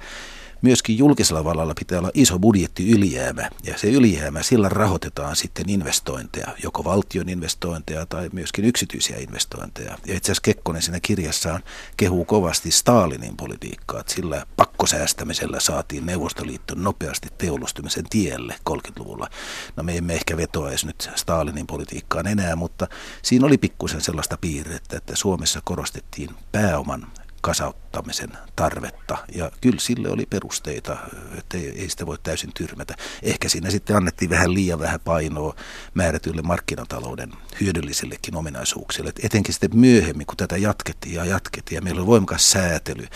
myöskin 0.64 0.98
julkisella 0.98 1.44
vallalla 1.44 1.74
pitää 1.80 2.00
olla 2.00 2.12
iso 2.14 2.40
budjetti 2.40 2.92
ylijäämä, 2.92 3.50
ja 3.64 3.78
se 3.78 3.90
ylijäämä, 3.90 4.44
sillä 4.44 4.70
rahoitetaan 4.70 5.36
sitten 5.36 5.70
investointeja, 5.70 6.48
joko 6.64 6.84
valtion 6.84 7.30
investointeja 7.30 8.06
tai 8.06 8.30
myöskin 8.34 8.66
yksityisiä 8.66 9.18
investointeja. 9.18 9.98
Ja 10.06 10.16
itse 10.16 10.32
asiassa 10.32 10.42
Kekkonen 10.42 10.82
siinä 10.82 11.00
kirjassaan 11.00 11.64
kehuu 11.98 12.26
kovasti 12.26 12.72
Stalinin 12.72 13.38
politiikkaa, 13.38 14.00
että 14.00 14.14
sillä 14.14 14.46
pakkosäästämisellä 14.56 15.60
saatiin 15.60 16.06
Neuvostoliitto 16.06 16.76
nopeasti 16.76 17.28
teollistumisen 17.38 18.06
tielle 18.10 18.56
30-luvulla. 18.70 19.30
No 19.76 19.84
me 19.84 19.98
emme 19.98 20.14
ehkä 20.14 20.38
vetoa 20.38 20.70
edes 20.70 20.86
nyt 20.86 21.10
Stalinin 21.16 21.68
politiikkaan 21.68 22.28
enää, 22.28 22.56
mutta 22.56 22.88
siinä 23.22 23.46
oli 23.46 23.58
pikkusen 23.58 24.02
sellaista 24.02 24.38
piirrettä, 24.38 24.98
että 24.98 25.16
Suomessa 25.16 25.62
korostettiin 25.64 26.30
pääoman 26.52 27.08
kasauttamisen 27.44 28.30
tarvetta. 28.56 29.18
Ja 29.36 29.52
kyllä 29.62 29.80
sille 29.80 30.10
oli 30.10 30.26
perusteita, 30.26 30.98
että 31.38 31.58
ei, 31.58 31.82
ei 31.82 31.90
sitä 31.90 32.06
voi 32.06 32.18
täysin 32.24 32.54
tyrmätä. 32.54 32.96
Ehkä 33.24 33.50
siinä 33.50 33.70
sitten 33.70 33.96
annettiin 33.96 34.30
vähän 34.30 34.54
liian 34.54 34.80
vähän 34.80 35.00
painoa 35.00 35.56
määrätyille 35.94 36.42
markkinatalouden 36.42 37.34
hyödyllisillekin 37.62 38.36
ominaisuuksille. 38.36 39.10
Et 39.10 39.20
etenkin 39.24 39.54
sitten 39.54 39.80
myöhemmin, 39.80 40.28
kun 40.28 40.38
tätä 40.38 40.58
jatkettiin 40.58 41.16
ja 41.16 41.26
jatkettiin 41.26 41.76
ja 41.76 41.82
meillä 41.82 42.00
oli 42.00 42.08
voimakas 42.08 42.52
säätely, 42.52 43.08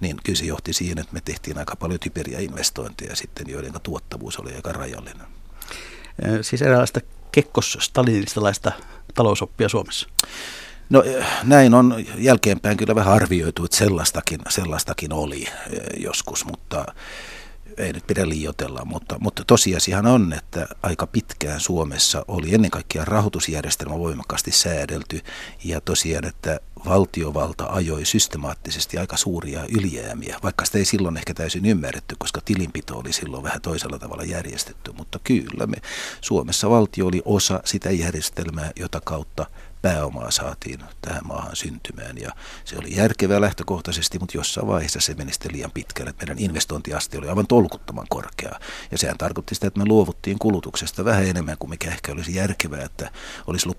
niin 0.00 0.16
kyllä 0.24 0.38
se 0.38 0.44
johti 0.44 0.72
siihen, 0.72 0.98
että 0.98 1.14
me 1.14 1.20
tehtiin 1.20 1.58
aika 1.58 1.76
paljon 1.76 2.00
typeriä 2.00 2.38
investointeja 2.38 3.16
sitten, 3.16 3.50
joiden 3.50 3.72
tuottavuus 3.82 4.38
oli 4.38 4.54
aika 4.54 4.72
rajallinen. 4.72 5.26
Siis 6.42 6.62
eräänlaista 6.62 7.00
kekkos-stalinistalaista 7.32 8.72
talousoppia 9.14 9.68
Suomessa. 9.68 10.08
No 10.90 11.02
näin 11.44 11.74
on 11.74 12.04
jälkeenpäin 12.18 12.76
kyllä 12.76 12.94
vähän 12.94 13.14
arvioitu, 13.14 13.64
että 13.64 13.76
sellaistakin, 13.76 14.40
sellaistakin 14.48 15.12
oli 15.12 15.46
joskus, 15.96 16.44
mutta 16.44 16.84
ei 17.78 17.92
nyt 17.92 18.06
pidä 18.06 18.28
liioitella, 18.28 18.84
mutta, 18.84 19.16
mutta 19.20 19.42
tosiasiahan 19.46 20.06
on, 20.06 20.32
että 20.32 20.66
aika 20.82 21.06
pitkään 21.06 21.60
Suomessa 21.60 22.24
oli 22.28 22.54
ennen 22.54 22.70
kaikkea 22.70 23.04
rahoitusjärjestelmä 23.04 23.98
voimakkaasti 23.98 24.52
säädelty 24.52 25.20
ja 25.64 25.80
tosiaan, 25.80 26.24
että 26.24 26.60
valtiovalta 26.84 27.66
ajoi 27.66 28.04
systemaattisesti 28.04 28.98
aika 28.98 29.16
suuria 29.16 29.64
ylijäämiä, 29.78 30.38
vaikka 30.42 30.64
sitä 30.64 30.78
ei 30.78 30.84
silloin 30.84 31.16
ehkä 31.16 31.34
täysin 31.34 31.66
ymmärretty, 31.66 32.16
koska 32.18 32.40
tilinpito 32.44 32.98
oli 32.98 33.12
silloin 33.12 33.42
vähän 33.42 33.60
toisella 33.60 33.98
tavalla 33.98 34.24
järjestetty. 34.24 34.92
Mutta 34.92 35.20
kyllä 35.24 35.66
me 35.66 35.76
Suomessa 36.20 36.70
valtio 36.70 37.06
oli 37.06 37.22
osa 37.24 37.60
sitä 37.64 37.90
järjestelmää, 37.90 38.72
jota 38.76 39.00
kautta 39.04 39.46
pääomaa 39.82 40.30
saatiin 40.30 40.80
tähän 41.02 41.26
maahan 41.26 41.56
syntymään. 41.56 42.18
Ja 42.18 42.32
se 42.64 42.76
oli 42.78 42.96
järkevää 42.96 43.40
lähtökohtaisesti, 43.40 44.18
mutta 44.18 44.36
jossain 44.36 44.66
vaiheessa 44.66 45.00
se 45.00 45.14
meni 45.14 45.32
sitten 45.32 45.52
liian 45.52 45.70
pitkälle. 45.70 46.14
Meidän 46.18 46.38
investointiaste 46.38 47.18
oli 47.18 47.28
aivan 47.28 47.46
tolkuttoman 47.46 48.06
korkea. 48.08 48.60
Ja 48.90 48.98
sehän 48.98 49.18
tarkoitti 49.18 49.54
sitä, 49.54 49.66
että 49.66 49.80
me 49.80 49.86
luovuttiin 49.86 50.38
kulutuksesta 50.38 51.04
vähän 51.04 51.26
enemmän 51.26 51.56
kuin 51.58 51.70
mikä 51.70 51.90
ehkä 51.90 52.12
olisi 52.12 52.34
järkevää, 52.34 52.84
että 52.84 53.10
olisi 53.46 53.66
ollut 53.66 53.78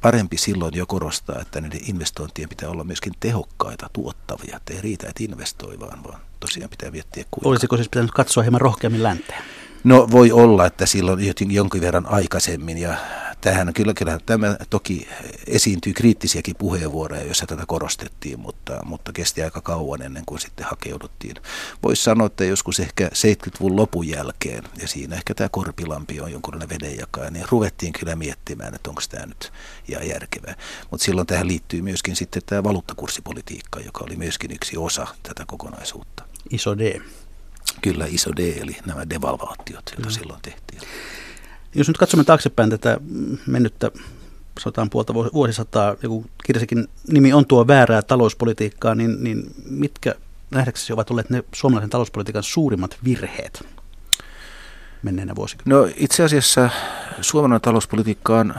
parempi 0.00 0.38
silloin 0.38 0.76
jo 0.76 0.86
korostaa, 0.86 1.40
että 1.40 1.60
niiden 1.60 1.80
investointien 1.88 2.48
pitää 2.48 2.68
olla 2.68 2.84
myöskin 2.84 3.12
tehokkaita, 3.20 3.90
tuottavia. 3.92 4.56
Että 4.56 4.74
ei 4.74 4.80
riitä, 4.80 5.08
että 5.08 5.24
investoi 5.24 5.80
vaan, 5.80 6.04
vaan 6.04 6.20
tosiaan 6.40 6.70
pitää 6.70 6.90
miettiä 6.90 7.24
kuinka. 7.30 7.48
Olisiko 7.48 7.76
siis 7.76 7.88
pitänyt 7.88 8.10
katsoa 8.10 8.42
hieman 8.42 8.60
rohkeammin 8.60 9.02
länteen? 9.02 9.42
No 9.84 10.08
voi 10.10 10.32
olla, 10.32 10.66
että 10.66 10.86
silloin 10.86 11.34
jonkin 11.48 11.80
verran 11.80 12.06
aikaisemmin 12.06 12.78
ja 12.78 12.94
tähän 13.40 13.74
kyllä, 13.74 13.94
kyllä 13.94 14.18
tämä 14.26 14.56
toki 14.70 15.08
esiintyy 15.46 15.92
kriittisiäkin 15.92 16.56
puheenvuoroja, 16.58 17.24
joissa 17.24 17.46
tätä 17.46 17.62
korostettiin, 17.66 18.40
mutta, 18.40 18.80
mutta 18.84 19.12
kesti 19.12 19.42
aika 19.42 19.60
kauan 19.60 20.02
ennen 20.02 20.22
kuin 20.26 20.40
sitten 20.40 20.66
hakeuduttiin. 20.66 21.36
Voisi 21.82 22.02
sanoa, 22.02 22.26
että 22.26 22.44
joskus 22.44 22.80
ehkä 22.80 23.08
70-luvun 23.08 23.76
lopun 23.76 24.08
jälkeen, 24.08 24.64
ja 24.80 24.88
siinä 24.88 25.16
ehkä 25.16 25.34
tämä 25.34 25.48
Korpilampi 25.48 26.20
on 26.20 26.32
jonkunlainen 26.32 26.68
vedenjakaja, 26.68 27.30
niin 27.30 27.46
ruvettiin 27.50 27.92
kyllä 27.92 28.16
miettimään, 28.16 28.74
että 28.74 28.90
onko 28.90 29.02
tämä 29.08 29.26
nyt 29.26 29.52
ihan 29.88 30.08
järkevää. 30.08 30.54
Mutta 30.90 31.04
silloin 31.04 31.26
tähän 31.26 31.48
liittyy 31.48 31.82
myöskin 31.82 32.16
sitten 32.16 32.42
tämä 32.46 32.64
valuuttakurssipolitiikka, 32.64 33.80
joka 33.80 34.04
oli 34.04 34.16
myöskin 34.16 34.50
yksi 34.50 34.76
osa 34.76 35.06
tätä 35.22 35.44
kokonaisuutta. 35.46 36.24
Iso 36.50 36.78
D. 36.78 37.00
Kyllä 37.82 38.06
iso 38.08 38.30
D, 38.36 38.38
eli 38.38 38.76
nämä 38.86 39.10
devalvaatiot, 39.10 39.90
joita 39.92 40.08
mm. 40.08 40.10
silloin 40.10 40.42
tehtiin. 40.42 40.80
Jos 41.76 41.88
nyt 41.88 41.98
katsomme 41.98 42.24
taaksepäin 42.24 42.70
tätä 42.70 43.00
mennyttä 43.46 43.90
sanotaan 44.60 44.90
puolta 44.90 45.14
vuosisataa, 45.14 45.96
joku 46.02 46.26
kirsikin 46.44 46.88
nimi 47.08 47.32
on 47.32 47.46
tuo 47.46 47.66
väärää 47.66 48.02
talouspolitiikkaa, 48.02 48.94
niin, 48.94 49.24
niin 49.24 49.54
mitkä 49.70 50.14
nähdäksesi 50.50 50.92
ovat 50.92 51.10
olleet 51.10 51.30
ne 51.30 51.44
suomalaisen 51.54 51.90
talouspolitiikan 51.90 52.42
suurimmat 52.42 52.96
virheet? 53.04 53.66
menneenä 55.02 55.36
vuosikymmenä? 55.36 55.80
No 55.80 55.88
itse 55.96 56.24
asiassa 56.24 56.70
suomalainen 57.20 57.60
talouspolitiikka 57.60 58.38
on, 58.38 58.54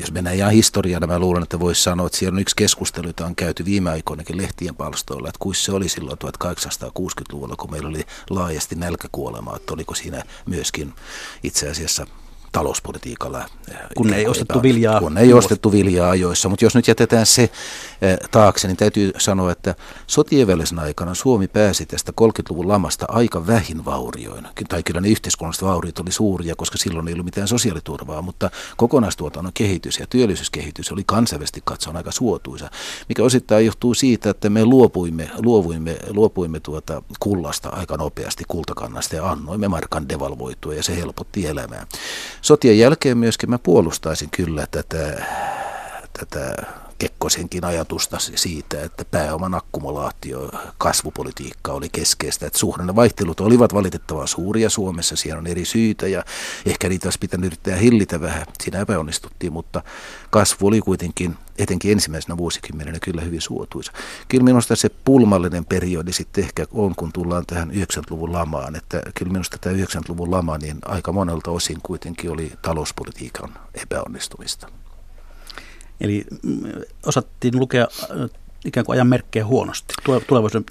jos 0.00 0.12
mennään 0.12 0.36
ihan 0.36 0.52
historiaan, 0.52 1.08
mä 1.08 1.18
luulen, 1.18 1.42
että 1.42 1.60
voisi 1.60 1.82
sanoa, 1.82 2.06
että 2.06 2.18
siellä 2.18 2.36
on 2.36 2.40
yksi 2.40 2.56
keskustelu, 2.56 3.06
jota 3.06 3.26
on 3.26 3.36
käyty 3.36 3.64
viime 3.64 3.90
aikoinakin 3.90 4.36
lehtien 4.36 4.74
palstoilla, 4.74 5.28
että 5.28 5.38
kuinka 5.38 5.60
se 5.60 5.72
oli 5.72 5.88
silloin 5.88 6.18
1860-luvulla, 6.24 7.56
kun 7.56 7.70
meillä 7.70 7.88
oli 7.88 8.04
laajasti 8.30 8.74
nälkäkuolemaa, 8.74 9.56
että 9.56 9.74
oliko 9.74 9.94
siinä 9.94 10.22
myöskin 10.46 10.94
itse 11.42 11.70
asiassa 11.70 12.06
talouspolitiikalla. 12.52 13.44
Eh, 13.70 13.76
kun 13.96 14.14
ei 14.14 14.26
ostettu 14.26 14.62
viljaa. 14.62 15.00
Kun 15.00 15.18
ei 15.18 15.32
ostettu 15.32 15.72
viljaa 15.72 16.10
ajoissa. 16.10 16.48
Mutta 16.48 16.64
jos 16.64 16.74
nyt 16.74 16.88
jätetään 16.88 17.26
se 17.26 17.42
eh, 17.42 18.18
taakse, 18.30 18.68
niin 18.68 18.76
täytyy 18.76 19.12
sanoa, 19.18 19.52
että 19.52 19.74
sotien 20.06 20.48
aikana 20.80 21.14
Suomi 21.14 21.48
pääsi 21.48 21.86
tästä 21.86 22.12
30-luvun 22.20 22.68
lamasta 22.68 23.06
aika 23.08 23.46
vähin 23.46 23.84
vaurioin. 23.84 24.48
Tai 24.68 24.82
kyllä 24.82 25.00
ne 25.00 25.08
yhteiskunnalliset 25.08 25.64
vauriot 25.64 25.98
oli 25.98 26.12
suuria, 26.12 26.54
koska 26.56 26.78
silloin 26.78 27.08
ei 27.08 27.14
ollut 27.14 27.24
mitään 27.24 27.48
sosiaaliturvaa, 27.48 28.22
mutta 28.22 28.50
kokonaistuotannon 28.76 29.52
kehitys 29.52 29.98
ja 29.98 30.06
työllisyyskehitys 30.06 30.92
oli 30.92 31.02
kansainvälisesti 31.06 31.60
katsoen 31.64 31.96
aika 31.96 32.12
suotuisa, 32.12 32.70
mikä 33.08 33.22
osittain 33.22 33.66
johtuu 33.66 33.94
siitä, 33.94 34.30
että 34.30 34.50
me 34.50 34.64
luopuimme, 34.64 35.30
luovuimme, 35.38 35.96
luopuimme 36.10 36.60
tuota 36.60 37.02
kullasta 37.20 37.68
aika 37.68 37.96
nopeasti 37.96 38.44
kultakannasta 38.48 39.16
ja 39.16 39.30
annoimme 39.30 39.68
markan 39.68 40.08
devalvoitua 40.08 40.74
ja 40.74 40.82
se 40.82 40.96
helpotti 40.96 41.46
elämää. 41.46 41.86
Sotien 42.42 42.78
jälkeen 42.78 43.18
myöskin 43.18 43.50
mä 43.50 43.58
puolustaisin 43.58 44.30
kyllä 44.30 44.66
tätä, 44.70 45.26
tätä 46.12 46.54
Kekkosenkin 47.02 47.64
ajatusta 47.64 48.18
siitä, 48.18 48.82
että 48.82 49.04
pääoman 49.04 49.54
akkumulaatio, 49.54 50.50
kasvupolitiikka 50.78 51.72
oli 51.72 51.88
keskeistä. 51.88 52.46
Että 52.46 52.58
vaihtelut 52.96 53.40
olivat 53.40 53.74
valitettavan 53.74 54.28
suuria 54.28 54.70
Suomessa, 54.70 55.16
siellä 55.16 55.38
on 55.38 55.46
eri 55.46 55.64
syitä 55.64 56.08
ja 56.08 56.24
ehkä 56.66 56.88
niitä 56.88 57.06
olisi 57.06 57.18
pitänyt 57.18 57.46
yrittää 57.46 57.76
hillitä 57.76 58.20
vähän. 58.20 58.46
Siinä 58.62 58.80
epäonnistuttiin, 58.80 59.52
mutta 59.52 59.82
kasvu 60.30 60.66
oli 60.66 60.80
kuitenkin 60.80 61.36
etenkin 61.58 61.92
ensimmäisenä 61.92 62.36
vuosikymmenenä 62.36 62.98
kyllä 63.02 63.20
hyvin 63.20 63.40
suotuisa. 63.40 63.92
Kyllä 64.28 64.44
minusta 64.44 64.76
se 64.76 64.90
pulmallinen 65.04 65.64
periodi 65.64 66.12
sitten 66.12 66.44
ehkä 66.44 66.66
on, 66.72 66.94
kun 66.94 67.12
tullaan 67.12 67.46
tähän 67.46 67.70
90-luvun 67.70 68.32
lamaan, 68.32 68.76
että 68.76 69.02
kyllä 69.14 69.32
minusta 69.32 69.58
tämä 69.60 69.76
90-luvun 69.76 70.30
lama 70.30 70.58
niin 70.58 70.78
aika 70.84 71.12
monelta 71.12 71.50
osin 71.50 71.78
kuitenkin 71.82 72.30
oli 72.30 72.52
talouspolitiikan 72.62 73.54
epäonnistumista. 73.74 74.81
Eli 76.02 76.24
mm, 76.42 76.62
osattiin 77.06 77.58
lukea 77.58 77.86
äh, 78.02 78.30
ikään 78.64 78.86
kuin 78.86 78.94
ajan 78.94 79.06
merkkejä 79.06 79.46
huonosti, 79.46 79.94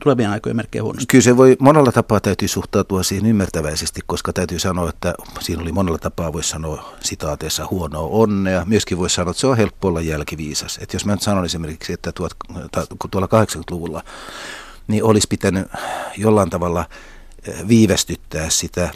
tulevien 0.04 0.30
aikojen 0.30 0.56
merkkejä 0.56 0.84
huonosti. 0.84 1.06
Kyllä 1.08 1.24
se 1.24 1.38
voi, 1.38 1.58
monella 1.60 1.92
tapaa 1.92 2.20
täytyy 2.20 2.48
suhtautua 2.48 3.04
siihen 3.04 3.26
ymmärtäväisesti, 3.26 4.02
koska 4.06 4.34
täytyy 4.34 4.60
sanoa, 4.60 4.90
että 4.90 5.14
siinä 5.40 5.62
oli 5.62 5.72
monella 5.72 5.98
tapaa, 5.98 6.34
voisi 6.34 6.50
sanoa 6.50 6.94
sitaateessa 7.00 7.68
huonoa 7.72 8.08
onnea. 8.08 8.66
Myöskin 8.66 8.98
voisi 8.98 9.16
sanoa, 9.16 9.32
että 9.32 9.42
se 9.42 9.48
on 9.48 9.58
helppo 9.58 9.88
olla 9.88 10.02
jälkiviisas. 10.02 10.80
Että 10.82 10.96
jos 10.96 11.06
mä 11.06 11.12
nyt 11.12 11.22
sanon 11.22 11.46
esimerkiksi, 11.46 11.94
että 11.94 12.12
tuot, 12.12 12.32
tuolla 13.12 13.28
80-luvulla, 13.28 14.04
niin 14.88 15.04
olisi 15.04 15.28
pitänyt 15.30 15.68
jollain 16.18 16.50
tavalla– 16.50 16.86
viivästyttää 17.68 18.50
sitä 18.50 18.89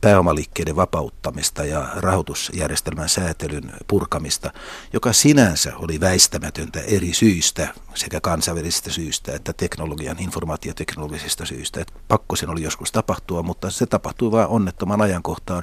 pääomaliikkeiden 0.00 0.76
vapauttamista 0.76 1.64
ja 1.64 1.88
rahoitusjärjestelmän 1.96 3.08
säätelyn 3.08 3.72
purkamista, 3.86 4.50
joka 4.92 5.12
sinänsä 5.12 5.76
oli 5.76 6.00
väistämätöntä 6.00 6.80
eri 6.80 7.14
syistä, 7.14 7.68
sekä 7.94 8.20
kansainvälisistä 8.20 8.90
syistä 8.90 9.34
että 9.34 9.52
teknologian, 9.52 10.18
informaatioteknologisista 10.18 11.46
syistä. 11.46 11.80
Että 11.80 11.92
pakko 12.08 12.36
sen 12.36 12.50
oli 12.50 12.62
joskus 12.62 12.92
tapahtua, 12.92 13.42
mutta 13.42 13.70
se 13.70 13.86
tapahtui 13.86 14.30
vain 14.30 14.48
onnettoman 14.48 15.00
ajankohtaan, 15.00 15.62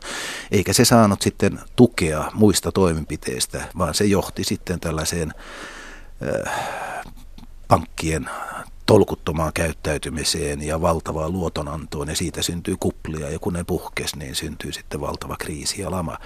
eikä 0.51 0.73
se 0.73 0.85
saanut 0.85 1.21
sitten 1.21 1.59
tukea 1.75 2.31
muista 2.33 2.71
toimenpiteistä, 2.71 3.65
vaan 3.77 3.93
se 3.93 4.05
johti 4.05 4.43
sitten 4.43 4.79
tällaiseen 4.79 5.33
äh, 6.47 6.53
pankkien 7.67 8.29
tolkuttomaan 8.85 9.53
käyttäytymiseen 9.53 10.61
ja 10.61 10.81
valtavaan 10.81 11.31
luotonantoon 11.31 12.07
ja 12.07 12.15
siitä 12.15 12.41
syntyy 12.41 12.75
kuplia 12.79 13.29
ja 13.29 13.39
kun 13.39 13.53
ne 13.53 13.63
puhkes, 13.63 14.15
niin 14.15 14.35
syntyy 14.35 14.73
sitten 14.73 15.01
valtava 15.01 15.35
kriisi 15.37 15.81
ja 15.81 15.91
lama. 15.91 16.17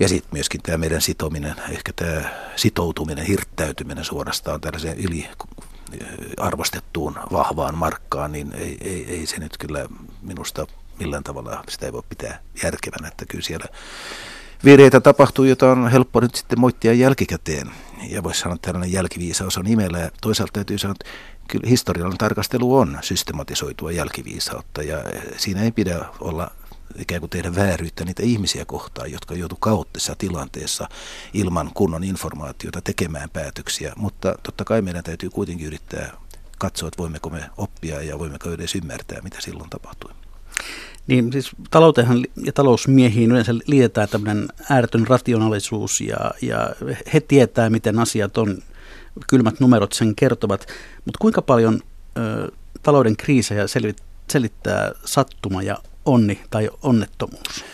Ja 0.00 0.08
sitten 0.08 0.30
myöskin 0.32 0.62
tämä 0.62 0.78
meidän 0.78 1.00
sitominen, 1.00 1.54
ehkä 1.70 1.92
tämä 1.96 2.30
sitoutuminen, 2.56 3.26
hirttäytyminen 3.26 4.04
suorastaan 4.04 4.60
tällaiseen 4.60 4.98
yli 4.98 5.28
arvostettuun 6.36 7.16
vahvaan 7.32 7.74
markkaan, 7.74 8.32
niin 8.32 8.52
ei, 8.52 8.78
ei, 8.80 9.06
ei 9.08 9.26
se 9.26 9.38
nyt 9.38 9.58
kyllä 9.58 9.86
minusta 10.22 10.66
millään 10.98 11.24
tavalla 11.24 11.64
sitä 11.68 11.86
ei 11.86 11.92
voi 11.92 12.02
pitää 12.08 12.40
järkevänä, 12.62 13.08
että 13.08 13.26
kyllä 13.26 13.44
siellä 13.44 13.66
virheitä 14.64 15.00
tapahtuu, 15.00 15.44
jota 15.44 15.72
on 15.72 15.90
helppo 15.90 16.20
nyt 16.20 16.34
sitten 16.34 16.60
moittia 16.60 16.92
jälkikäteen. 16.92 17.70
Ja 18.08 18.22
voisi 18.22 18.40
sanoa, 18.40 18.54
että 18.54 18.66
tällainen 18.66 18.92
jälkiviisaus 18.92 19.58
on 19.58 19.64
nimellä. 19.64 19.98
Ja 19.98 20.10
toisaalta 20.20 20.52
täytyy 20.52 20.78
sanoa, 20.78 20.94
että 21.00 21.10
kyllä 21.48 21.68
historiallinen 21.68 22.18
tarkastelu 22.18 22.76
on 22.76 22.98
systematisoitua 23.02 23.92
jälkiviisautta 23.92 24.82
ja 24.82 25.04
siinä 25.36 25.62
ei 25.62 25.72
pidä 25.72 26.04
olla 26.20 26.50
ikään 26.98 27.20
kuin 27.20 27.30
tehdä 27.30 27.54
vääryyttä 27.54 28.04
niitä 28.04 28.22
ihmisiä 28.22 28.64
kohtaan, 28.64 29.12
jotka 29.12 29.34
joutuivat 29.34 29.60
kaoottisessa 29.60 30.14
tilanteessa 30.18 30.88
ilman 31.34 31.70
kunnon 31.74 32.04
informaatiota 32.04 32.80
tekemään 32.80 33.30
päätöksiä. 33.30 33.92
Mutta 33.96 34.34
totta 34.42 34.64
kai 34.64 34.82
meidän 34.82 35.04
täytyy 35.04 35.30
kuitenkin 35.30 35.66
yrittää 35.66 36.12
katsoa, 36.58 36.88
että 36.88 36.98
voimmeko 36.98 37.30
me 37.30 37.50
oppia 37.56 38.02
ja 38.02 38.18
voimmeko 38.18 38.50
edes 38.50 38.74
ymmärtää, 38.74 39.22
mitä 39.22 39.40
silloin 39.40 39.70
tapahtui. 39.70 40.10
Niin 41.06 41.32
siis 41.32 41.50
talouteen 41.70 42.24
ja 42.44 42.52
talousmiehiin 42.52 43.30
yleensä 43.30 43.54
liitetään 43.66 44.08
tämmöinen 44.08 44.48
ääretön 44.70 45.06
rationaalisuus 45.06 46.00
ja, 46.00 46.16
ja 46.42 46.70
he 47.14 47.20
tietää, 47.20 47.70
miten 47.70 47.98
asiat 47.98 48.38
on 48.38 48.62
kylmät 49.28 49.60
numerot 49.60 49.92
sen 49.92 50.14
kertovat, 50.14 50.66
mutta 51.04 51.18
kuinka 51.20 51.42
paljon 51.42 51.80
ö, 52.18 52.52
talouden 52.82 53.16
kriisejä 53.16 53.66
selvit, 53.66 54.02
selittää 54.30 54.92
sattuma 55.04 55.62
ja 55.62 55.78
onni 56.04 56.40
tai 56.50 56.70
onnettomuus? 56.82 57.64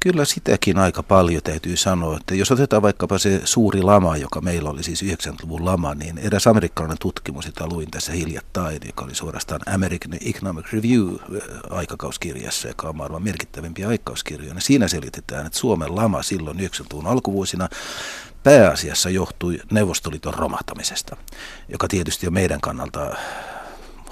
Kyllä 0.00 0.24
sitäkin 0.24 0.78
aika 0.78 1.02
paljon 1.02 1.42
täytyy 1.42 1.76
sanoa, 1.76 2.16
että 2.16 2.34
jos 2.34 2.50
otetaan 2.50 2.82
vaikkapa 2.82 3.18
se 3.18 3.40
suuri 3.44 3.82
lama, 3.82 4.16
joka 4.16 4.40
meillä 4.40 4.70
oli 4.70 4.82
siis 4.82 5.02
90-luvun 5.02 5.64
lama, 5.64 5.94
niin 5.94 6.18
eräs 6.18 6.46
amerikkalainen 6.46 6.98
tutkimus, 6.98 7.46
jota 7.46 7.66
luin 7.68 7.90
tässä 7.90 8.12
hiljattain, 8.12 8.80
joka 8.86 9.04
oli 9.04 9.14
suorastaan 9.14 9.60
American 9.74 10.18
Economic 10.26 10.72
Review 10.72 11.14
aikakauskirjassa, 11.70 12.68
joka 12.68 12.88
on 12.88 12.96
maailman 12.96 13.22
merkittävimpiä 13.22 13.88
aikakauskirjoja, 13.88 14.54
niin 14.54 14.62
siinä 14.62 14.88
selitetään, 14.88 15.46
että 15.46 15.58
Suomen 15.58 15.96
lama 15.96 16.22
silloin 16.22 16.58
90-luvun 16.58 17.06
alkuvuosina 17.06 17.68
pääasiassa 18.46 19.10
johtui 19.10 19.58
Neuvostoliiton 19.70 20.34
romahtamisesta, 20.34 21.16
joka 21.68 21.88
tietysti 21.88 22.26
on 22.26 22.32
meidän 22.32 22.60
kannalta 22.60 23.16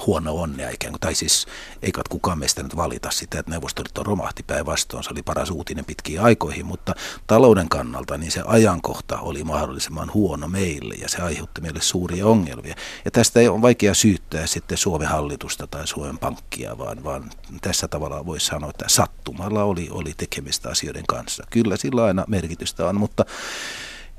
huono 0.07 0.35
onnea 0.35 0.71
ikään 0.71 0.93
kuin, 0.93 1.01
tai 1.01 1.15
siis 1.15 1.47
eikä 1.83 2.03
kukaan 2.11 2.39
meistä 2.39 2.63
nyt 2.63 2.77
valita 2.77 3.11
sitä, 3.11 3.39
että 3.39 3.51
Neuvostoliitto 3.51 4.03
romahti 4.03 4.43
päinvastoin, 4.43 5.05
se 5.05 5.11
oli 5.11 5.23
paras 5.23 5.51
uutinen 5.51 5.85
pitkiin 5.85 6.21
aikoihin, 6.21 6.67
mutta 6.67 6.95
talouden 7.27 7.69
kannalta 7.69 8.19
niin 8.19 8.31
se 8.31 8.43
ajankohta 8.47 9.19
oli 9.19 9.45
mahdollisimman 9.45 10.11
huono 10.15 10.49
meille 10.49 10.95
ja 10.95 11.09
se 11.09 11.23
aiheutti 11.23 11.61
meille 11.61 11.81
suuria 11.81 12.27
ongelmia. 12.27 12.75
Ja 13.05 13.11
tästä 13.11 13.41
ei 13.41 13.49
ole 13.49 13.63
vaikea 13.63 13.95
syyttää 13.95 14.47
sitten 14.47 14.79
Suomen 14.79 15.09
hallitusta 15.09 15.67
tai 15.67 15.87
Suomen 15.87 16.19
pankkia, 16.19 16.79
vaan, 16.79 17.05
vaan 17.05 17.31
tässä 17.61 17.89
tavalla 17.89 18.27
voisi 18.27 18.47
sanoa, 18.47 18.71
että 18.71 18.85
sattumalla 18.89 19.65
oli, 19.65 19.89
oli 19.91 20.15
tekemistä 20.17 20.69
asioiden 20.69 21.07
kanssa. 21.09 21.45
Kyllä 21.51 21.77
sillä 21.77 22.05
aina 22.05 22.25
merkitystä 22.29 22.87
on, 22.87 22.97
mutta 22.97 23.25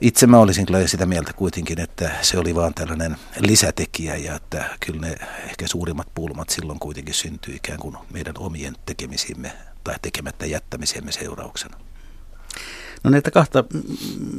itse 0.02 0.28
mä 0.28 0.38
olisin 0.38 0.66
kyllä 0.66 0.88
sitä 0.88 1.06
mieltä 1.06 1.34
kuitenkin, 1.34 1.80
että 1.80 2.12
se 2.22 2.40
oli 2.40 2.56
vaan 2.56 2.74
tällainen 2.74 3.18
lisätekijä 3.40 4.16
ja 4.16 4.36
että 4.36 4.66
kyllä 4.86 5.02
ne 5.02 5.16
ehkä 5.50 5.68
suurimmat 5.68 6.08
pulmat 6.16 6.50
silloin 6.50 6.80
kuitenkin 6.80 7.14
syntyi 7.14 7.56
ikään 7.56 7.80
kuin 7.80 7.98
meidän 8.12 8.34
omien 8.38 8.76
tekemisimme 8.86 9.52
tai 9.84 9.96
tekemättä 10.02 10.46
jättämisiemme 10.46 11.12
seurauksena. 11.12 11.78
No 13.04 13.12
näitä 13.12 13.32
kahta 13.32 13.64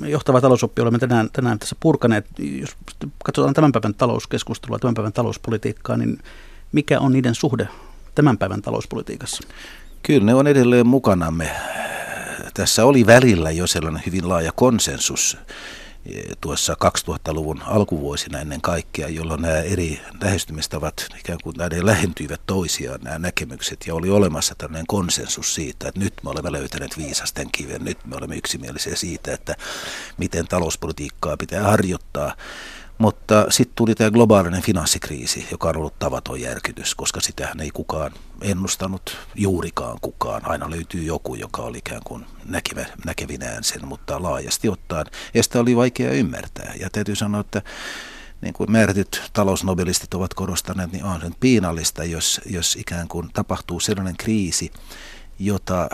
johtavaa 0.07 0.40
talousoppia 0.40 0.82
olemme 0.82 0.98
tänään, 0.98 1.30
tänään 1.32 1.59
tässä 1.59 1.76
purkaneet. 1.80 2.26
Jos 2.38 2.76
katsotaan 3.24 3.54
tämän 3.54 3.72
päivän 3.72 3.94
talouskeskustelua, 3.94 4.78
tämän 4.78 4.94
päivän 4.94 5.12
talouspolitiikkaa, 5.12 5.96
niin 5.96 6.18
mikä 6.72 7.00
on 7.00 7.12
niiden 7.12 7.34
suhde 7.34 7.68
tämän 8.14 8.38
päivän 8.38 8.62
talouspolitiikassa? 8.62 9.42
Kyllä 10.02 10.26
ne 10.26 10.34
on 10.34 10.46
edelleen 10.46 10.86
mukanamme 10.86 11.50
tässä 12.57 12.84
oli 12.84 13.07
välillä 13.07 13.50
jo 13.50 13.66
sellainen 13.66 14.02
hyvin 14.07 14.28
laaja 14.28 14.52
konsensus 14.52 15.36
e, 16.07 16.22
tuossa 16.40 16.76
2000-luvun 16.84 17.62
alkuvuosina 17.62 18.40
ennen 18.40 18.61
kaikkea, 18.61 19.09
jolloin 19.09 19.42
nämä 19.42 19.59
eri 19.59 20.00
lähestymistavat 20.22 21.07
ikään 21.20 21.38
kuin 21.42 21.57
näiden 21.57 21.86
lähentyivät 21.86 22.40
toisiaan 22.46 23.00
nämä 23.02 23.18
näkemykset 23.18 23.84
ja 23.86 23.94
oli 23.94 24.11
olemassa 24.11 24.54
tällainen 24.59 24.86
konsensus 24.86 25.54
siitä, 25.54 25.88
että 25.88 26.00
nyt 26.00 26.14
me 26.22 26.30
olemme 26.30 26.52
löytäneet 26.52 26.98
viisasten 26.98 27.48
kiven, 27.52 27.84
nyt 27.84 27.98
me 28.04 28.16
olemme 28.16 28.36
yksimielisiä 28.36 28.96
siitä, 28.96 29.32
että 29.34 29.57
miten 30.18 30.48
talouspolitiikkaa 30.48 31.36
pitää 31.36 31.62
harjoittaa. 31.62 32.36
Mutta 32.99 33.47
sitten 33.51 33.74
tuli 33.74 33.94
tämä 33.94 34.11
globaalinen 34.11 34.62
finanssikriisi, 34.62 35.49
joka 35.51 35.68
on 35.68 35.76
ollut 35.76 35.99
tavaton 35.99 36.40
järkytys, 36.40 36.94
koska 36.94 37.20
sitähän 37.20 37.61
ei 37.61 37.70
kukaan 37.70 38.12
ennustanut 38.40 39.16
juurikaan 39.34 39.99
kukaan. 40.01 40.49
Aina 40.49 40.70
löytyy 40.70 41.03
joku, 41.03 41.34
joka 41.34 41.62
oli 41.62 41.78
ikään 41.78 42.03
kuin 42.05 42.26
näkevä, 42.44 42.86
näkevinään 43.05 43.64
sen, 43.64 43.88
mutta 43.88 44.22
laajasti 44.22 44.68
ottaen. 44.68 45.07
Ja 45.34 45.42
sitä 45.42 45.61
oli 45.61 45.76
vaikea 45.76 46.11
ymmärtää. 46.11 46.72
Ja 46.80 46.90
täytyy 46.90 47.16
sanoa, 47.16 47.40
että 47.40 47.62
niin 48.40 48.55
kuin 48.55 48.72
määrätyt 48.72 49.22
talousnobelistit 49.32 50.14
ovat 50.14 50.34
korostaneet, 50.34 50.92
niin 50.92 51.05
on 51.05 51.20
sen 51.20 51.34
piinallista, 51.40 52.05
jos, 52.05 52.40
jos 52.47 52.76
ikään 52.76 53.09
kuin 53.09 53.30
tapahtuu 53.32 53.80
sellainen 53.80 54.16
kriisi, 54.16 54.72
jota 55.38 55.88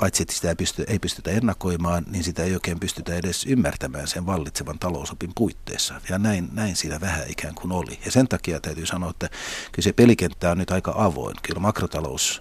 paitsi 0.00 0.22
että 0.22 0.34
sitä 0.34 0.48
ei, 0.48 0.54
pysty, 0.54 0.84
ei 0.86 0.98
pystytä 0.98 1.30
ennakoimaan, 1.30 2.04
niin 2.10 2.24
sitä 2.24 2.44
ei 2.44 2.54
oikein 2.54 2.80
pystytä 2.80 3.14
edes 3.14 3.46
ymmärtämään 3.46 4.08
sen 4.08 4.26
vallitsevan 4.26 4.78
talousopin 4.78 5.32
puitteissa. 5.34 6.00
Ja 6.08 6.18
näin, 6.18 6.48
näin 6.52 6.76
siinä 6.76 7.00
vähän 7.00 7.24
ikään 7.28 7.54
kuin 7.54 7.72
oli. 7.72 7.98
Ja 8.04 8.10
sen 8.10 8.28
takia 8.28 8.60
täytyy 8.60 8.86
sanoa, 8.86 9.10
että 9.10 9.28
kyllä 9.72 9.84
se 9.84 9.92
pelikenttä 9.92 10.50
on 10.50 10.58
nyt 10.58 10.70
aika 10.70 10.94
avoin. 10.96 11.36
Kyllä 11.42 11.60
makrotalous 11.60 12.40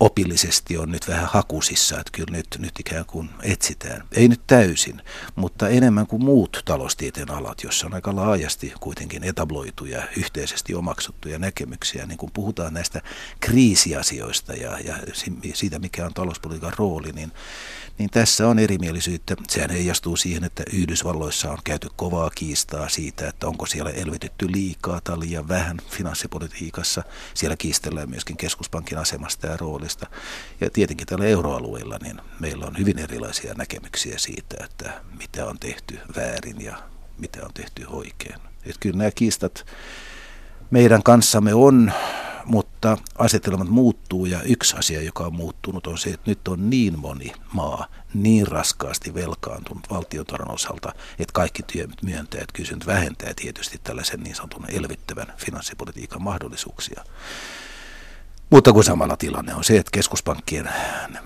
opillisesti 0.00 0.78
on 0.78 0.90
nyt 0.90 1.08
vähän 1.08 1.28
hakusissa, 1.32 2.00
että 2.00 2.10
kyllä 2.12 2.36
nyt, 2.36 2.46
nyt 2.58 2.80
ikään 2.80 3.04
kuin 3.06 3.30
etsitään. 3.42 4.02
Ei 4.12 4.28
nyt 4.28 4.40
täysin, 4.46 5.02
mutta 5.36 5.68
enemmän 5.68 6.06
kuin 6.06 6.24
muut 6.24 6.62
taloustieteen 6.64 7.30
alat, 7.30 7.62
jossa 7.62 7.86
on 7.86 7.94
aika 7.94 8.16
laajasti 8.16 8.72
kuitenkin 8.80 9.24
etabloituja, 9.24 10.02
yhteisesti 10.16 10.74
omaksuttuja 10.74 11.38
näkemyksiä, 11.38 12.06
niin 12.06 12.18
kun 12.18 12.30
puhutaan 12.34 12.74
näistä 12.74 13.02
kriisiasioista 13.40 14.52
ja, 14.52 14.78
ja 14.78 14.96
siitä, 15.54 15.78
mikä 15.78 16.06
on 16.06 16.14
talouspolitiikan 16.14 16.72
rooli, 16.78 17.12
niin 17.12 17.32
niin 17.98 18.10
tässä 18.10 18.48
on 18.48 18.58
erimielisyyttä. 18.58 19.36
Sehän 19.48 19.70
heijastuu 19.70 20.16
siihen, 20.16 20.44
että 20.44 20.62
Yhdysvalloissa 20.72 21.50
on 21.50 21.58
käyty 21.64 21.88
kovaa 21.96 22.30
kiistaa 22.30 22.88
siitä, 22.88 23.28
että 23.28 23.46
onko 23.46 23.66
siellä 23.66 23.90
elvytetty 23.90 24.52
liikaa 24.52 25.00
tai 25.04 25.20
liian 25.20 25.48
vähän 25.48 25.76
finanssipolitiikassa. 25.90 27.02
Siellä 27.34 27.56
kiistellään 27.56 28.10
myöskin 28.10 28.36
keskuspankin 28.36 28.98
asemasta 28.98 29.46
ja 29.46 29.56
roolista. 29.56 30.06
Ja 30.60 30.70
tietenkin 30.70 31.06
tällä 31.06 31.24
euroalueella 31.24 31.98
niin 32.02 32.20
meillä 32.40 32.66
on 32.66 32.78
hyvin 32.78 32.98
erilaisia 32.98 33.54
näkemyksiä 33.54 34.18
siitä, 34.18 34.64
että 34.64 35.00
mitä 35.18 35.46
on 35.46 35.58
tehty 35.58 35.98
väärin 36.16 36.60
ja 36.60 36.76
mitä 37.18 37.44
on 37.44 37.54
tehty 37.54 37.84
oikein. 37.88 38.40
Että 38.64 38.80
kyllä 38.80 38.98
nämä 38.98 39.10
kiistat 39.10 39.66
meidän 40.70 41.02
kanssamme 41.02 41.54
on 41.54 41.92
mutta 42.48 42.98
asetelmat 43.18 43.68
muuttuu 43.68 44.26
ja 44.26 44.42
yksi 44.42 44.76
asia, 44.76 45.02
joka 45.02 45.24
on 45.24 45.34
muuttunut, 45.34 45.86
on 45.86 45.98
se, 45.98 46.10
että 46.10 46.30
nyt 46.30 46.48
on 46.48 46.70
niin 46.70 46.98
moni 46.98 47.32
maa 47.52 47.86
niin 48.14 48.46
raskaasti 48.46 49.14
velkaantunut 49.14 49.90
valtiotaron 49.90 50.50
osalta, 50.50 50.94
että 51.18 51.32
kaikki 51.32 51.62
myöntäjät 52.02 52.52
kysynyt 52.52 52.86
vähentää 52.86 53.32
tietysti 53.36 53.80
tällaisen 53.84 54.20
niin 54.20 54.34
sanotun 54.34 54.70
elvyttävän 54.70 55.32
finanssipolitiikan 55.36 56.22
mahdollisuuksia. 56.22 57.04
Mutta 58.50 58.72
kun 58.72 58.84
samalla 58.84 59.16
tilanne 59.16 59.54
on 59.54 59.64
se, 59.64 59.78
että 59.78 59.90
keskuspankkien, 59.92 60.70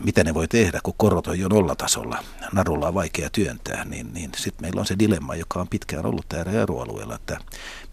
mitä 0.05 0.25
ne 0.25 0.35
voi 0.35 0.49
tehdä, 0.49 0.81
kun 0.83 0.95
korot 0.97 1.27
on 1.27 1.39
jo 1.39 1.49
nollatasolla, 1.49 2.25
narulla 2.53 2.89
on 2.89 2.95
vaikea 2.95 3.31
työntää, 3.31 3.85
niin, 3.85 4.15
niin 4.15 4.31
sitten 4.37 4.65
meillä 4.65 4.81
on 4.81 4.87
se 4.87 4.99
dilemma, 4.99 5.35
joka 5.35 5.61
on 5.61 5.69
pitkään 5.69 6.07
ollut 6.07 6.29
täällä 6.29 6.53
euroalueella, 6.53 7.15
että 7.15 7.39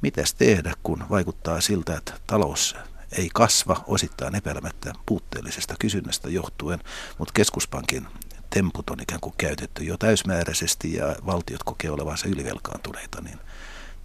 mitäs 0.01 0.33
tehdä, 0.33 0.73
kun 0.83 1.03
vaikuttaa 1.09 1.61
siltä, 1.61 1.97
että 1.97 2.13
talous 2.27 2.75
ei 3.17 3.29
kasva 3.33 3.83
osittain 3.87 4.35
epäilemättä 4.35 4.93
puutteellisesta 5.05 5.75
kysynnästä 5.79 6.29
johtuen, 6.29 6.79
mutta 7.17 7.33
keskuspankin 7.33 8.07
temput 8.49 8.89
on 8.89 9.01
ikään 9.01 9.21
kuin 9.21 9.35
käytetty 9.37 9.83
jo 9.83 9.97
täysmääräisesti 9.97 10.93
ja 10.93 11.15
valtiot 11.25 11.63
kokee 11.63 11.91
olevansa 11.91 12.27
ylivelkaantuneita, 12.27 13.21
niin 13.21 13.39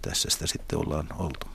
tässä 0.01 0.29
sitä 0.29 0.47
sitten 0.47 0.79
ollaan 0.79 1.07
oltu. 1.17 1.47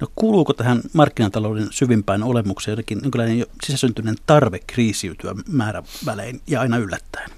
No 0.00 0.08
kuuluuko 0.14 0.52
tähän 0.52 0.82
markkinatalouden 0.92 1.68
syvimpään 1.70 2.22
olemukseen 2.22 2.72
jotenkin 2.72 3.00
jonkinlainen 3.02 3.46
sisäsyntyinen 3.64 4.16
tarve 4.26 4.58
kriisiytyä 4.66 5.34
määrävälein 5.48 6.42
ja 6.46 6.60
aina 6.60 6.78
yllättäen? 6.78 7.30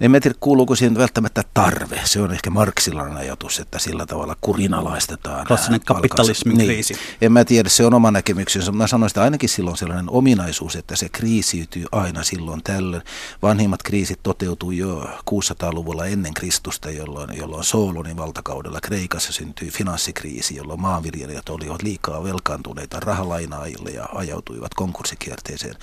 En 0.00 0.12
tiedä, 0.22 0.36
kuuluuko 0.40 0.76
siihen 0.76 0.98
välttämättä 0.98 1.42
tarve. 1.54 2.00
Se 2.04 2.20
on 2.20 2.32
ehkä 2.32 2.50
marksilainen 2.50 3.16
ajatus, 3.16 3.58
että 3.58 3.78
sillä 3.78 4.06
tavalla 4.06 4.36
kurinalaistetaan. 4.40 5.46
Klassinen 5.46 5.80
kapitalismin 5.86 6.58
niin. 6.58 6.68
kriisi. 6.68 6.94
En 7.20 7.32
mä 7.32 7.44
tiedä, 7.44 7.68
se 7.68 7.86
on 7.86 7.94
oma 7.94 8.10
näkemyksensä. 8.10 8.72
Mä 8.72 8.86
sanoisin, 8.86 9.12
että 9.12 9.22
ainakin 9.22 9.48
silloin 9.48 9.76
sellainen 9.76 10.10
ominaisuus, 10.10 10.76
että 10.76 10.96
se 10.96 11.08
kriisiytyy 11.08 11.84
aina 11.92 12.22
silloin 12.22 12.62
tällöin. 12.62 13.02
Vanhimmat 13.42 13.82
kriisit 13.82 14.22
toteutuu 14.22 14.70
jo 14.70 15.04
600-luvulla 15.30 16.06
ennen 16.06 16.34
Kristusta, 16.34 16.90
jolloin, 16.90 17.36
jolloin 17.36 17.64
Soolonin 17.64 18.16
valtakaudella 18.16 18.80
Kreikassa 18.80 19.32
syntyi 19.32 19.70
finanssikriisi, 19.70 20.56
jolloin 20.56 20.80
maanviljelijät 20.80 21.48
olivat 21.48 21.82
liikaa 21.82 22.24
velkaantuneita 22.24 23.00
rahalainaajille 23.00 23.90
ja 23.90 24.08
ajautuivat 24.14 24.74
konkurssikierteeseen. 24.74 25.74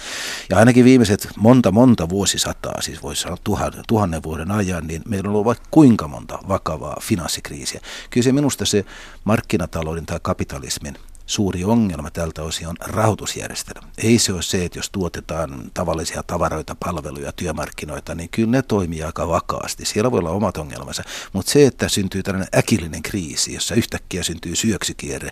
Ja 0.49 0.57
ainakin 0.57 0.85
viimeiset 0.85 1.27
monta, 1.35 1.71
monta 1.71 2.09
vuosisataa, 2.09 2.81
siis 2.81 3.03
voisi 3.03 3.21
sanoa 3.21 3.37
tuhat, 3.43 3.73
tuhat 3.87 4.06
tuhannen 4.07 4.23
vuoden 4.23 4.51
ajan, 4.51 4.87
niin 4.87 5.01
meillä 5.07 5.27
on 5.27 5.33
ollut 5.33 5.45
vaikka 5.45 5.65
kuinka 5.71 6.07
monta 6.07 6.39
vakavaa 6.47 6.97
finanssikriisiä. 7.01 7.81
Kyllä 8.09 8.23
se 8.23 8.31
minusta 8.31 8.65
se 8.65 8.85
markkinatalouden 9.23 10.05
tai 10.05 10.19
kapitalismin 10.21 10.97
suuri 11.27 11.63
ongelma 11.63 12.11
tältä 12.11 12.43
osin 12.43 12.67
on 12.67 12.75
rahoitusjärjestelmä. 12.79 13.87
Ei 13.97 14.19
se 14.19 14.33
ole 14.33 14.41
se, 14.41 14.65
että 14.65 14.79
jos 14.79 14.89
tuotetaan 14.89 15.71
tavallisia 15.73 16.23
tavaroita, 16.23 16.75
palveluja, 16.79 17.31
työmarkkinoita, 17.31 18.15
niin 18.15 18.29
kyllä 18.29 18.51
ne 18.51 18.61
toimii 18.61 19.03
aika 19.03 19.27
vakaasti. 19.27 19.85
Siellä 19.85 20.11
voi 20.11 20.19
olla 20.19 20.29
omat 20.29 20.57
ongelmansa, 20.57 21.03
mutta 21.33 21.51
se, 21.51 21.65
että 21.65 21.89
syntyy 21.89 22.23
tällainen 22.23 22.49
äkillinen 22.57 23.01
kriisi, 23.01 23.53
jossa 23.53 23.75
yhtäkkiä 23.75 24.23
syntyy 24.23 24.55
syöksykierre, 24.55 25.29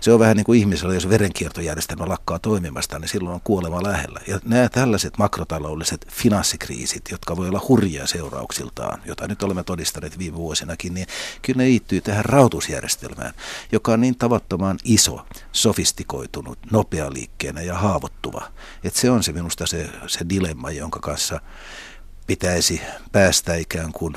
se 0.00 0.12
on 0.12 0.20
vähän 0.20 0.36
niin 0.36 0.44
kuin 0.44 0.58
ihmisellä, 0.58 0.94
jos 0.94 1.08
verenkiertojärjestelmä 1.08 2.08
lakkaa 2.08 2.38
toimimasta, 2.38 2.98
niin 2.98 3.08
silloin 3.08 3.34
on 3.34 3.40
kuolema 3.44 3.82
lähellä. 3.82 4.20
Ja 4.26 4.38
nämä 4.44 4.68
tällaiset 4.68 5.18
makrotaloudelliset 5.18 6.06
finanssikriisit, 6.12 7.02
jotka 7.10 7.36
voi 7.36 7.48
olla 7.48 7.64
hurjia 7.68 8.06
seurauksiltaan, 8.06 9.02
jota 9.06 9.28
nyt 9.28 9.42
olemme 9.42 9.64
todistaneet 9.64 10.18
viime 10.18 10.36
vuosinakin, 10.36 10.94
niin 10.94 11.06
kyllä 11.42 11.58
ne 11.58 11.64
liittyy 11.64 12.00
tähän 12.00 12.24
rahoitusjärjestelmään, 12.24 13.34
joka 13.72 13.92
on 13.92 14.00
niin 14.00 14.18
tavattoman 14.18 14.78
iso 14.84 15.26
sofistikoitunut, 15.52 16.58
nopealiikkeenä 16.70 17.62
ja 17.62 17.74
haavoittuva. 17.74 18.52
Et 18.84 18.94
se 18.94 19.10
on 19.10 19.22
se 19.22 19.32
minusta 19.32 19.66
se, 19.66 19.90
se 20.06 20.20
dilemma, 20.28 20.70
jonka 20.70 21.00
kanssa 21.00 21.40
pitäisi 22.26 22.80
päästä 23.12 23.54
ikään 23.54 23.92
kuin 23.92 24.14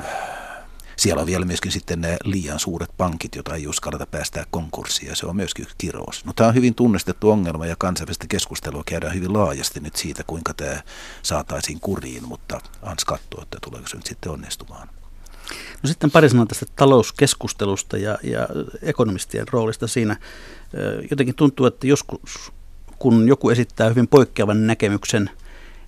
siellä 0.99 1.21
on 1.21 1.27
vielä 1.27 1.45
myöskin 1.45 1.71
sitten 1.71 2.01
nämä 2.01 2.17
liian 2.23 2.59
suuret 2.59 2.89
pankit, 2.97 3.35
joita 3.35 3.55
ei 3.55 3.67
uskalleta 3.67 4.05
päästää 4.05 4.45
konkurssiin, 4.51 5.09
ja 5.09 5.15
se 5.15 5.25
on 5.25 5.35
myöskin 5.35 5.63
yksi 5.63 5.75
kirous. 5.77 6.25
No, 6.25 6.33
tämä 6.33 6.47
on 6.47 6.55
hyvin 6.55 6.75
tunnistettu 6.75 7.29
ongelma, 7.29 7.65
ja 7.65 7.75
kansainvälistä 7.75 8.25
keskustelua 8.29 8.83
käydään 8.85 9.13
hyvin 9.13 9.33
laajasti 9.33 9.79
nyt 9.79 9.95
siitä, 9.95 10.23
kuinka 10.23 10.53
tämä 10.53 10.81
saataisiin 11.21 11.79
kuriin, 11.79 12.27
mutta 12.27 12.61
Ans 12.81 13.05
katsoo, 13.05 13.41
että 13.43 13.57
tuleeko 13.61 13.87
se 13.87 13.97
nyt 13.97 14.05
sitten 14.05 14.31
onnistumaan. 14.31 14.89
No 15.83 15.87
sitten 15.87 16.11
pari 16.11 16.29
sanaa 16.29 16.45
tästä 16.45 16.65
talouskeskustelusta 16.75 17.97
ja, 17.97 18.17
ja 18.23 18.47
ekonomistien 18.81 19.47
roolista 19.47 19.87
siinä. 19.87 20.17
Jotenkin 21.11 21.35
tuntuu, 21.35 21.65
että 21.65 21.87
joskus 21.87 22.51
kun 22.99 23.27
joku 23.27 23.49
esittää 23.49 23.89
hyvin 23.89 24.07
poikkeavan 24.07 24.67
näkemyksen– 24.67 25.29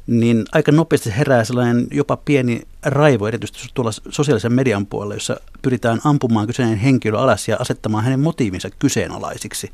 niin 0.07 0.45
aika 0.51 0.71
nopeasti 0.71 1.17
herää 1.17 1.43
sellainen 1.43 1.87
jopa 1.91 2.17
pieni 2.17 2.61
raivo, 2.85 3.27
erityisesti 3.27 3.67
tuolla 3.73 3.91
sosiaalisen 4.09 4.53
median 4.53 4.85
puolella, 4.85 5.13
jossa 5.13 5.37
pyritään 5.61 6.01
ampumaan 6.03 6.47
kyseinen 6.47 6.77
henkilö 6.77 7.19
alas 7.19 7.47
ja 7.47 7.57
asettamaan 7.59 8.03
hänen 8.03 8.19
motiivinsa 8.19 8.69
kyseenalaisiksi. 8.79 9.71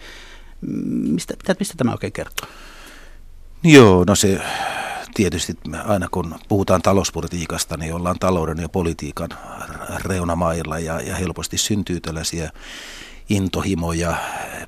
Mistä, 1.12 1.34
mistä 1.60 1.74
tämä 1.78 1.92
oikein 1.92 2.14
kertoo? 2.14 2.50
Joo, 3.64 4.04
no 4.08 4.16
se 4.16 4.42
tietysti 5.14 5.54
aina 5.86 6.08
kun 6.12 6.36
puhutaan 6.48 6.82
talouspolitiikasta, 6.82 7.78
niin 7.78 7.94
ollaan 7.94 8.20
talouden 8.20 8.58
ja 8.58 8.70
politiikan 8.70 9.30
reunamailla 10.06 10.80
ja, 10.80 11.02
ja 11.02 11.16
helposti 11.16 11.58
syntyy 11.58 12.00
tällaisia 12.00 12.52
intohimoja. 13.30 14.18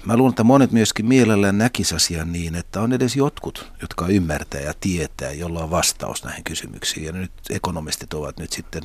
Mä 0.06 0.18
luulen, 0.18 0.30
että 0.30 0.44
monet 0.44 0.72
myöskin 0.72 1.06
mielellään 1.06 1.58
näkisivät 1.58 1.96
asian 1.96 2.34
niin, 2.34 2.56
että 2.56 2.82
on 2.82 2.94
edes 2.94 3.16
jotkut, 3.16 3.72
jotka 3.82 4.08
ymmärtää 4.08 4.62
ja 4.62 4.74
tietää, 4.80 5.32
jolla 5.32 5.64
on 5.64 5.72
vastaus 5.72 6.24
näihin 6.24 6.44
kysymyksiin. 6.44 7.06
Ja 7.06 7.12
nyt 7.12 7.32
ekonomistit 7.50 8.14
ovat 8.14 8.40
nyt 8.40 8.52
sitten 8.52 8.84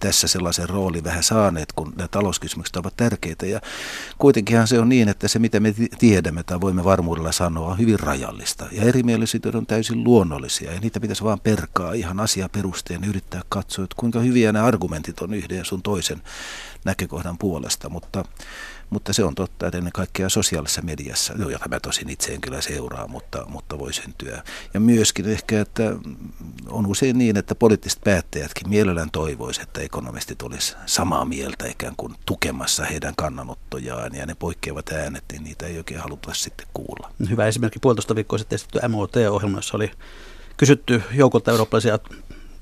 tässä 0.00 0.28
sellaisen 0.28 0.68
roolin 0.68 1.04
vähän 1.04 1.22
saaneet, 1.22 1.72
kun 1.72 1.92
nämä 1.96 2.08
talouskysymykset 2.08 2.76
ovat 2.76 2.96
tärkeitä. 2.96 3.46
Ja 3.46 3.60
kuitenkinhan 4.18 4.68
se 4.68 4.78
on 4.78 4.88
niin, 4.88 5.08
että 5.08 5.28
se 5.28 5.38
mitä 5.38 5.60
me 5.60 5.74
tiedämme 5.98 6.42
tai 6.42 6.60
voimme 6.60 6.84
varmuudella 6.84 7.32
sanoa 7.32 7.70
on 7.70 7.78
hyvin 7.78 8.00
rajallista. 8.00 8.66
Ja 8.72 8.82
erimielisyydet 8.82 9.54
on 9.54 9.66
täysin 9.66 10.04
luonnollisia 10.04 10.72
ja 10.72 10.80
niitä 10.80 11.00
pitäisi 11.00 11.24
vaan 11.24 11.40
perkaa 11.40 11.92
ihan 11.92 12.20
asiaperusteen 12.20 13.02
ja 13.02 13.08
yrittää 13.08 13.42
katsoa, 13.48 13.84
että 13.84 13.96
kuinka 13.98 14.20
hyviä 14.20 14.52
ne 14.52 14.60
argumentit 14.60 15.20
on 15.20 15.34
yhden 15.34 15.58
ja 15.58 15.64
sun 15.64 15.82
toisen 15.82 16.22
näkökohdan 16.84 17.38
puolesta. 17.38 17.88
Mutta 17.88 18.24
mutta 18.90 19.12
se 19.12 19.24
on 19.24 19.34
totta, 19.34 19.66
että 19.66 19.78
ennen 19.78 19.92
kaikkea 19.92 20.28
sosiaalisessa 20.28 20.82
mediassa, 20.82 21.34
jota 21.50 21.68
mä 21.68 21.80
tosin 21.80 22.10
itse 22.10 22.34
en 22.34 22.40
kyllä 22.40 22.60
seuraa, 22.60 23.08
mutta, 23.08 23.44
mutta 23.48 23.78
voi 23.78 23.92
syntyä. 23.92 24.42
Ja 24.74 24.80
myöskin 24.80 25.28
ehkä, 25.28 25.60
että 25.60 25.82
on 26.68 26.86
usein 26.86 27.18
niin, 27.18 27.36
että 27.36 27.54
poliittiset 27.54 28.00
päättäjätkin 28.04 28.68
mielellään 28.68 29.10
toivoisivat, 29.10 29.68
että 29.68 29.80
ekonomistit 29.80 30.42
olisivat 30.42 30.82
samaa 30.86 31.24
mieltä 31.24 31.66
ikään 31.66 31.94
kuin 31.96 32.14
tukemassa 32.26 32.84
heidän 32.84 33.14
kannanottojaan 33.16 34.14
ja 34.14 34.26
ne 34.26 34.34
poikkeavat 34.34 34.92
äänet, 34.92 35.24
niin 35.32 35.44
niitä 35.44 35.66
ei 35.66 35.78
oikein 35.78 36.00
haluta 36.00 36.34
sitten 36.34 36.66
kuulla. 36.74 37.10
Hyvä 37.30 37.46
esimerkki 37.46 37.78
puolitoista 37.78 38.14
viikkoa 38.14 38.38
sitten 38.38 38.56
esitetty 38.56 38.88
MOT-ohjelma, 38.88 39.58
jossa 39.58 39.76
oli 39.76 39.90
kysytty 40.56 41.02
joukolta 41.12 41.50
eurooppalaisia 41.50 41.98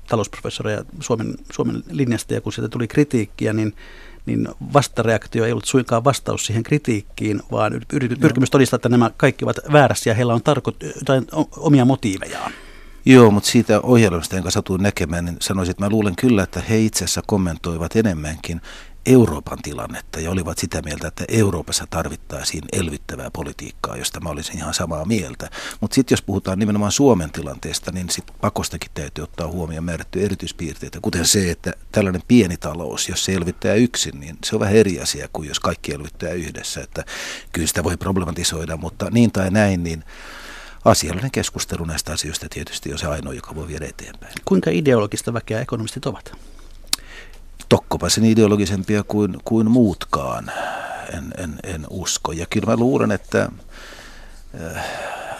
talousprofessoreja 0.07 0.85
Suomen, 0.99 1.35
Suomen 1.51 1.83
linjasta 1.89 2.33
ja 2.33 2.41
kun 2.41 2.53
siitä 2.53 2.69
tuli 2.69 2.87
kritiikkiä, 2.87 3.53
niin 3.53 3.75
niin 4.25 4.47
vastareaktio 4.73 5.45
ei 5.45 5.51
ollut 5.51 5.65
suinkaan 5.65 6.03
vastaus 6.03 6.45
siihen 6.45 6.63
kritiikkiin, 6.63 7.41
vaan 7.51 7.81
pyrkimys 8.19 8.49
todistaa, 8.49 8.75
että 8.75 8.89
nämä 8.89 9.11
kaikki 9.17 9.45
ovat 9.45 9.57
väärässä 9.71 10.09
ja 10.09 10.13
heillä 10.13 10.33
on 10.33 10.41
tarko- 10.41 10.77
tai 11.05 11.21
omia 11.57 11.85
motiivejaan. 11.85 12.51
Joo, 13.05 13.31
mutta 13.31 13.49
siitä 13.49 13.79
ohjelmasta, 13.81 14.35
jonka 14.35 14.51
satuin 14.51 14.83
näkemään, 14.83 15.25
niin 15.25 15.37
sanoisin, 15.41 15.71
että 15.71 15.83
mä 15.83 15.89
luulen 15.89 16.15
kyllä, 16.15 16.43
että 16.43 16.61
he 16.69 16.79
itse 16.79 17.05
asiassa 17.05 17.21
kommentoivat 17.27 17.95
enemmänkin 17.95 18.61
Euroopan 19.05 19.61
tilannetta 19.61 20.19
ja 20.19 20.31
olivat 20.31 20.57
sitä 20.57 20.81
mieltä, 20.81 21.07
että 21.07 21.25
Euroopassa 21.27 21.87
tarvittaisiin 21.89 22.63
elvyttävää 22.73 23.31
politiikkaa, 23.31 23.97
josta 23.97 24.19
mä 24.19 24.29
olisin 24.29 24.57
ihan 24.57 24.73
samaa 24.73 25.05
mieltä. 25.05 25.49
Mutta 25.81 25.95
sitten 25.95 26.13
jos 26.13 26.21
puhutaan 26.21 26.59
nimenomaan 26.59 26.91
Suomen 26.91 27.31
tilanteesta, 27.31 27.91
niin 27.91 28.09
sit 28.09 28.25
pakostakin 28.41 28.91
täytyy 28.93 29.23
ottaa 29.23 29.47
huomioon 29.47 29.83
määrättyjä 29.83 30.25
erityispiirteitä, 30.25 30.99
kuten 31.01 31.25
se, 31.25 31.51
että 31.51 31.73
tällainen 31.91 32.21
pieni 32.27 32.57
talous, 32.57 33.09
jos 33.09 33.25
se 33.25 33.33
elvyttää 33.33 33.73
yksin, 33.73 34.19
niin 34.19 34.37
se 34.45 34.55
on 34.55 34.59
vähän 34.59 34.75
eri 34.75 34.99
asia 34.99 35.27
kuin 35.33 35.47
jos 35.47 35.59
kaikki 35.59 35.93
elvyttää 35.93 36.31
yhdessä. 36.31 36.81
Että 36.81 37.05
kyllä 37.51 37.67
sitä 37.67 37.83
voi 37.83 37.97
problematisoida, 37.97 38.77
mutta 38.77 39.09
niin 39.11 39.31
tai 39.31 39.51
näin, 39.51 39.83
niin 39.83 40.03
asiallinen 40.85 41.31
keskustelu 41.31 41.85
näistä 41.85 42.13
asioista 42.13 42.47
tietysti 42.49 42.91
on 42.91 42.99
se 42.99 43.07
ainoa, 43.07 43.33
joka 43.33 43.55
voi 43.55 43.67
viedä 43.67 43.85
eteenpäin. 43.85 44.33
Kuinka 44.45 44.69
ideologista 44.71 45.33
väkeä 45.33 45.61
ekonomistit 45.61 46.05
ovat? 46.05 46.54
Tokkopa 47.75 48.09
sen 48.09 48.25
ideologisempia 48.25 49.03
kuin, 49.03 49.37
kuin 49.45 49.71
muutkaan, 49.71 50.51
en, 51.13 51.33
en, 51.37 51.59
en 51.63 51.87
usko. 51.89 52.31
Ja 52.31 52.45
kyllä 52.45 52.67
mä 52.67 52.75
luulen, 52.77 53.11
että 53.11 53.49
äh, 54.61 54.85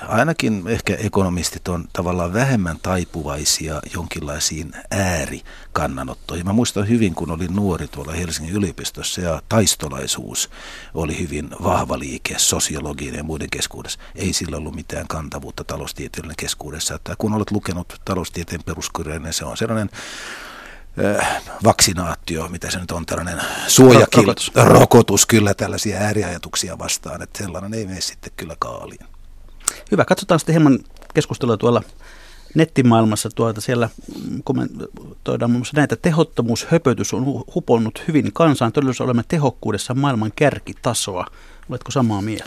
ainakin 0.07 0.63
ehkä 0.67 0.95
ekonomistit 0.95 1.67
on 1.67 1.85
tavallaan 1.93 2.33
vähemmän 2.33 2.77
taipuvaisia 2.81 3.81
jonkinlaisiin 3.93 4.73
äärikannanottoihin. 4.91 6.45
Mä 6.45 6.53
muistan 6.53 6.89
hyvin, 6.89 7.15
kun 7.15 7.31
olin 7.31 7.55
nuori 7.55 7.87
tuolla 7.87 8.11
Helsingin 8.11 8.55
yliopistossa 8.55 9.21
ja 9.21 9.41
taistolaisuus 9.49 10.49
oli 10.93 11.19
hyvin 11.19 11.49
vahva 11.63 11.99
liike 11.99 12.35
sosiologian 12.37 13.15
ja 13.15 13.23
muiden 13.23 13.49
keskuudessa. 13.49 13.99
Ei 14.15 14.33
sillä 14.33 14.57
ollut 14.57 14.75
mitään 14.75 15.07
kantavuutta 15.07 15.63
taloustieteellinen 15.63 16.37
keskuudessa. 16.39 16.95
Että 16.95 17.15
kun 17.17 17.33
olet 17.33 17.51
lukenut 17.51 18.01
taloustieteen 18.05 18.63
peruskirjan, 18.63 19.23
niin 19.23 19.33
se 19.33 19.45
on 19.45 19.57
sellainen 19.57 19.89
vaksinaatio, 21.63 22.47
mitä 22.47 22.71
se 22.71 22.79
nyt 22.79 22.91
on, 22.91 23.05
tällainen 23.05 23.41
suojakin, 23.67 24.23
rokotus. 24.23 24.51
rokotus 24.55 25.25
kyllä 25.25 25.53
tällaisia 25.53 25.97
ääriajatuksia 25.97 26.79
vastaan, 26.79 27.21
että 27.21 27.43
sellainen 27.43 27.73
ei 27.73 27.85
mene 27.85 28.01
sitten 28.01 28.33
kyllä 28.37 28.55
kaaliin. 28.59 29.05
Hyvä, 29.91 30.05
katsotaan 30.05 30.39
sitten 30.39 30.53
hieman 30.53 30.79
keskustelua 31.13 31.57
tuolla 31.57 31.83
nettimaailmassa 32.55 33.29
tuota 33.35 33.61
siellä 33.61 33.89
kommentoidaan 34.43 35.51
muun 35.51 35.59
muassa 35.59 35.77
näitä 35.77 35.95
tehottomuushöpötys 35.95 37.13
on 37.13 37.25
huponnut 37.55 38.03
hyvin 38.07 38.33
kansaan. 38.33 38.71
Todellisuudessa 38.71 39.03
olemme 39.03 39.23
tehokkuudessa 39.27 39.93
maailman 39.93 40.31
kärkitasoa. 40.35 41.25
Oletko 41.69 41.91
samaa 41.91 42.21
mieltä? 42.21 42.45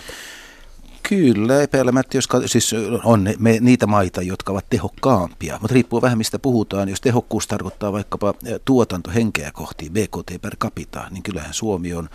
Kyllä, 1.09 1.63
epäilemättä, 1.63 2.17
jos 2.17 2.29
siis 2.47 2.75
on 3.05 3.25
ne, 3.25 3.35
me, 3.39 3.59
niitä 3.61 3.87
maita, 3.87 4.23
jotka 4.23 4.53
ovat 4.53 4.67
tehokkaampia, 4.71 5.59
mutta 5.61 5.75
riippuu 5.75 6.03
vähän 6.03 6.19
mistä 6.19 6.39
puhutaan. 6.39 6.89
Jos 6.89 7.01
tehokkuus 7.01 7.47
tarkoittaa 7.47 7.93
vaikkapa 7.93 8.35
tuotantohenkeä 8.65 9.51
kohti 9.53 9.91
BKT 9.91 10.43
per 10.43 10.57
capita, 10.57 11.07
niin 11.11 11.23
kyllähän 11.23 11.55
Suomi 11.55 11.95
on 11.95 12.09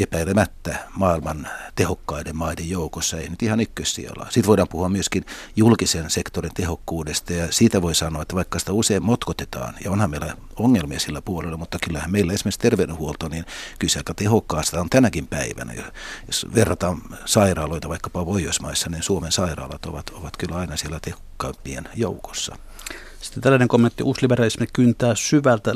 epäilemättä 0.00 0.78
maailman 0.96 1.48
tehokkaiden 1.74 2.36
maiden 2.36 2.70
joukossa, 2.70 3.16
ei 3.16 3.28
nyt 3.28 3.42
ihan 3.42 3.60
ykkössijalla. 3.60 4.24
Sitten 4.24 4.46
voidaan 4.46 4.68
puhua 4.68 4.88
myöskin 4.88 5.26
julkisen 5.56 6.10
sektorin 6.10 6.54
tehokkuudesta 6.54 7.32
ja 7.32 7.52
siitä 7.52 7.82
voi 7.82 7.94
sanoa, 7.94 8.22
että 8.22 8.36
vaikka 8.36 8.58
sitä 8.58 8.72
usein 8.72 9.02
motkotetaan, 9.02 9.74
ja 9.84 9.90
onhan 9.90 10.10
meillä 10.10 10.36
ongelmia 10.56 11.00
sillä 11.00 11.22
puolella, 11.22 11.56
mutta 11.56 11.78
kyllähän 11.84 12.12
meillä 12.12 12.32
esimerkiksi 12.32 12.60
terveydenhuolto, 12.60 13.28
niin 13.28 13.44
kyllä 13.78 13.92
se 13.92 13.98
aika 13.98 14.14
tehokkaasta 14.14 14.80
on 14.80 14.90
tänäkin 14.90 15.26
päivänä. 15.26 15.74
Jos 16.26 16.46
verrataan 16.54 17.02
sairaaloita 17.24 17.88
vaikkapa 17.88 18.24
Pohjoismaissa, 18.24 18.90
niin 18.90 19.02
Suomen 19.02 19.32
sairaalat 19.32 19.86
ovat, 19.86 20.10
ovat 20.10 20.36
kyllä 20.36 20.56
aina 20.56 20.76
siellä 20.76 21.00
tehokkaimpien 21.00 21.88
joukossa. 21.94 22.56
Sitten 23.24 23.42
tällainen 23.42 23.68
kommentti, 23.68 24.02
uusliberalismi 24.02 24.66
kyntää 24.72 25.14
syvältä 25.14 25.72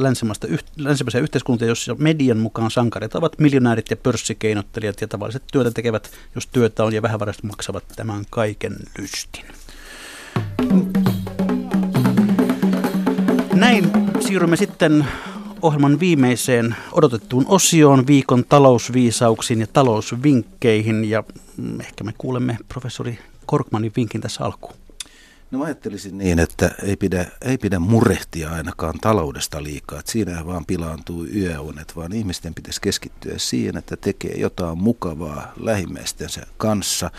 länsimäisiä 0.77 1.21
yhteiskuntia, 1.21 1.69
jossa 1.69 1.97
median 1.99 2.39
mukaan 2.39 2.71
sankarit 2.71 3.15
ovat 3.15 3.39
miljonäärit 3.39 3.91
ja 3.91 3.97
pörssikeinottelijat 3.97 5.01
ja 5.01 5.09
tavalliset 5.09 5.43
työtä 5.53 5.71
tekevät, 5.71 6.11
jos 6.35 6.47
työtä 6.47 6.85
on 6.85 6.95
ja 6.95 7.03
vähävaraiset 7.03 7.43
maksavat 7.43 7.85
tämän 7.97 8.25
kaiken 8.31 8.77
lystin. 8.99 9.45
Näin 13.55 13.91
siirrymme 14.21 14.57
sitten 14.57 15.07
ohjelman 15.63 16.01
viimeiseen 16.01 16.77
odotettuun 16.93 17.45
osioon 17.49 18.07
viikon 18.07 18.45
talousviisauksiin 18.49 19.61
ja 19.61 19.67
talousvinkkeihin 19.73 21.11
ja 21.11 21.25
mm, 21.57 21.81
ehkä 21.81 22.05
me 22.05 22.13
kuulemme 22.19 22.59
professori 22.69 23.19
Korkmanin 23.47 23.93
vinkin 23.97 24.21
tässä 24.21 24.45
alkuun. 24.45 24.88
No 25.51 25.59
mä 25.59 25.65
ajattelisin 25.65 26.19
niin, 26.19 26.39
että 26.39 26.71
ei 26.83 26.97
pidä, 26.97 27.27
ei 27.43 27.59
pidä 27.59 27.79
murehtia 27.79 28.51
ainakaan 28.51 28.95
taloudesta 29.01 29.63
liikaa, 29.63 29.99
että 29.99 30.13
siinä 30.13 30.47
vaan 30.47 30.67
pilaantuu 30.67 31.25
yöunet, 31.25 31.97
vaan 31.97 32.13
ihmisten 32.13 32.55
pitäisi 32.55 32.81
keskittyä 32.81 33.35
siihen, 33.37 33.77
että 33.77 33.97
tekee 33.97 34.35
jotain 34.37 34.79
mukavaa 34.79 35.53
lähimmäistensä 35.61 36.47
kanssa 36.57 37.11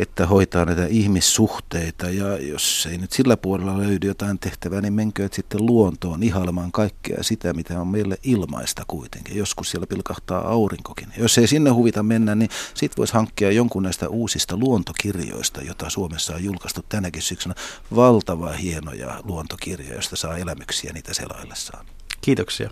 että 0.00 0.26
hoitaa 0.26 0.64
näitä 0.64 0.86
ihmissuhteita 0.86 2.10
ja 2.10 2.38
jos 2.38 2.88
ei 2.90 2.98
nyt 2.98 3.12
sillä 3.12 3.36
puolella 3.36 3.78
löydy 3.78 4.06
jotain 4.06 4.38
tehtävää, 4.38 4.80
niin 4.80 4.92
menkööt 4.92 5.32
sitten 5.32 5.66
luontoon 5.66 6.22
ihailemaan 6.22 6.72
kaikkea 6.72 7.22
sitä, 7.22 7.52
mitä 7.52 7.80
on 7.80 7.88
meille 7.88 8.18
ilmaista 8.22 8.82
kuitenkin. 8.86 9.36
Joskus 9.36 9.70
siellä 9.70 9.86
pilkahtaa 9.86 10.48
aurinkokin. 10.48 11.08
Jos 11.16 11.38
ei 11.38 11.46
sinne 11.46 11.70
huvita 11.70 12.02
mennä, 12.02 12.34
niin 12.34 12.50
sit 12.74 12.98
voisi 12.98 13.14
hankkia 13.14 13.52
jonkun 13.52 13.82
näistä 13.82 14.08
uusista 14.08 14.56
luontokirjoista, 14.56 15.62
jota 15.62 15.90
Suomessa 15.90 16.34
on 16.34 16.44
julkaistu 16.44 16.84
tänäkin 16.88 17.22
syksynä. 17.22 17.54
Valtava 17.96 18.52
hienoja 18.52 19.20
luontokirjoja, 19.24 19.94
joista 19.94 20.16
saa 20.16 20.36
elämyksiä 20.36 20.92
niitä 20.92 21.14
selaillessaan. 21.14 21.86
Kiitoksia. 22.20 22.70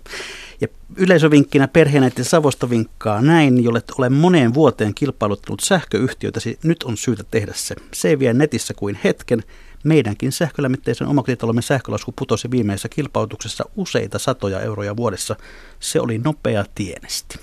Ja 0.61 0.67
yleisövinkkinä 0.95 1.67
perheenäiden 1.67 2.25
Savosta 2.25 2.69
vinkkaa 2.69 3.21
näin, 3.21 3.63
jolle 3.63 3.81
olen 3.97 4.13
moneen 4.13 4.53
vuoteen 4.53 4.93
kilpailuttanut 4.93 5.59
sähköyhtiötäsi, 5.59 6.59
nyt 6.63 6.83
on 6.83 6.97
syytä 6.97 7.23
tehdä 7.31 7.51
se. 7.55 7.75
Se 7.93 8.09
ei 8.09 8.19
vie 8.19 8.33
netissä 8.33 8.73
kuin 8.73 8.99
hetken. 9.03 9.43
Meidänkin 9.83 10.31
sähkölämmitteisen 10.31 11.07
omakotitalomme 11.07 11.61
sähkölasku 11.61 12.13
putosi 12.15 12.51
viimeisessä 12.51 12.89
kilpailutuksessa 12.89 13.65
useita 13.75 14.19
satoja 14.19 14.61
euroja 14.61 14.97
vuodessa. 14.97 15.35
Se 15.79 15.99
oli 15.99 16.17
nopea 16.17 16.65
tienesti. 16.75 17.39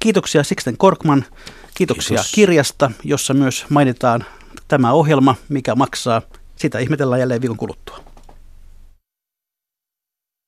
Kiitoksia 0.00 0.44
Sixten 0.44 0.76
Korkman. 0.76 1.24
Kiitoksia 1.74 2.08
Kiitos. 2.08 2.32
kirjasta, 2.32 2.90
jossa 3.04 3.34
myös 3.34 3.66
mainitaan 3.68 4.24
tämä 4.68 4.92
ohjelma, 4.92 5.36
mikä 5.48 5.74
maksaa. 5.74 6.22
Sitä 6.56 6.78
ihmetellään 6.78 7.20
jälleen 7.20 7.40
viikon 7.40 7.56
kuluttua. 7.56 8.13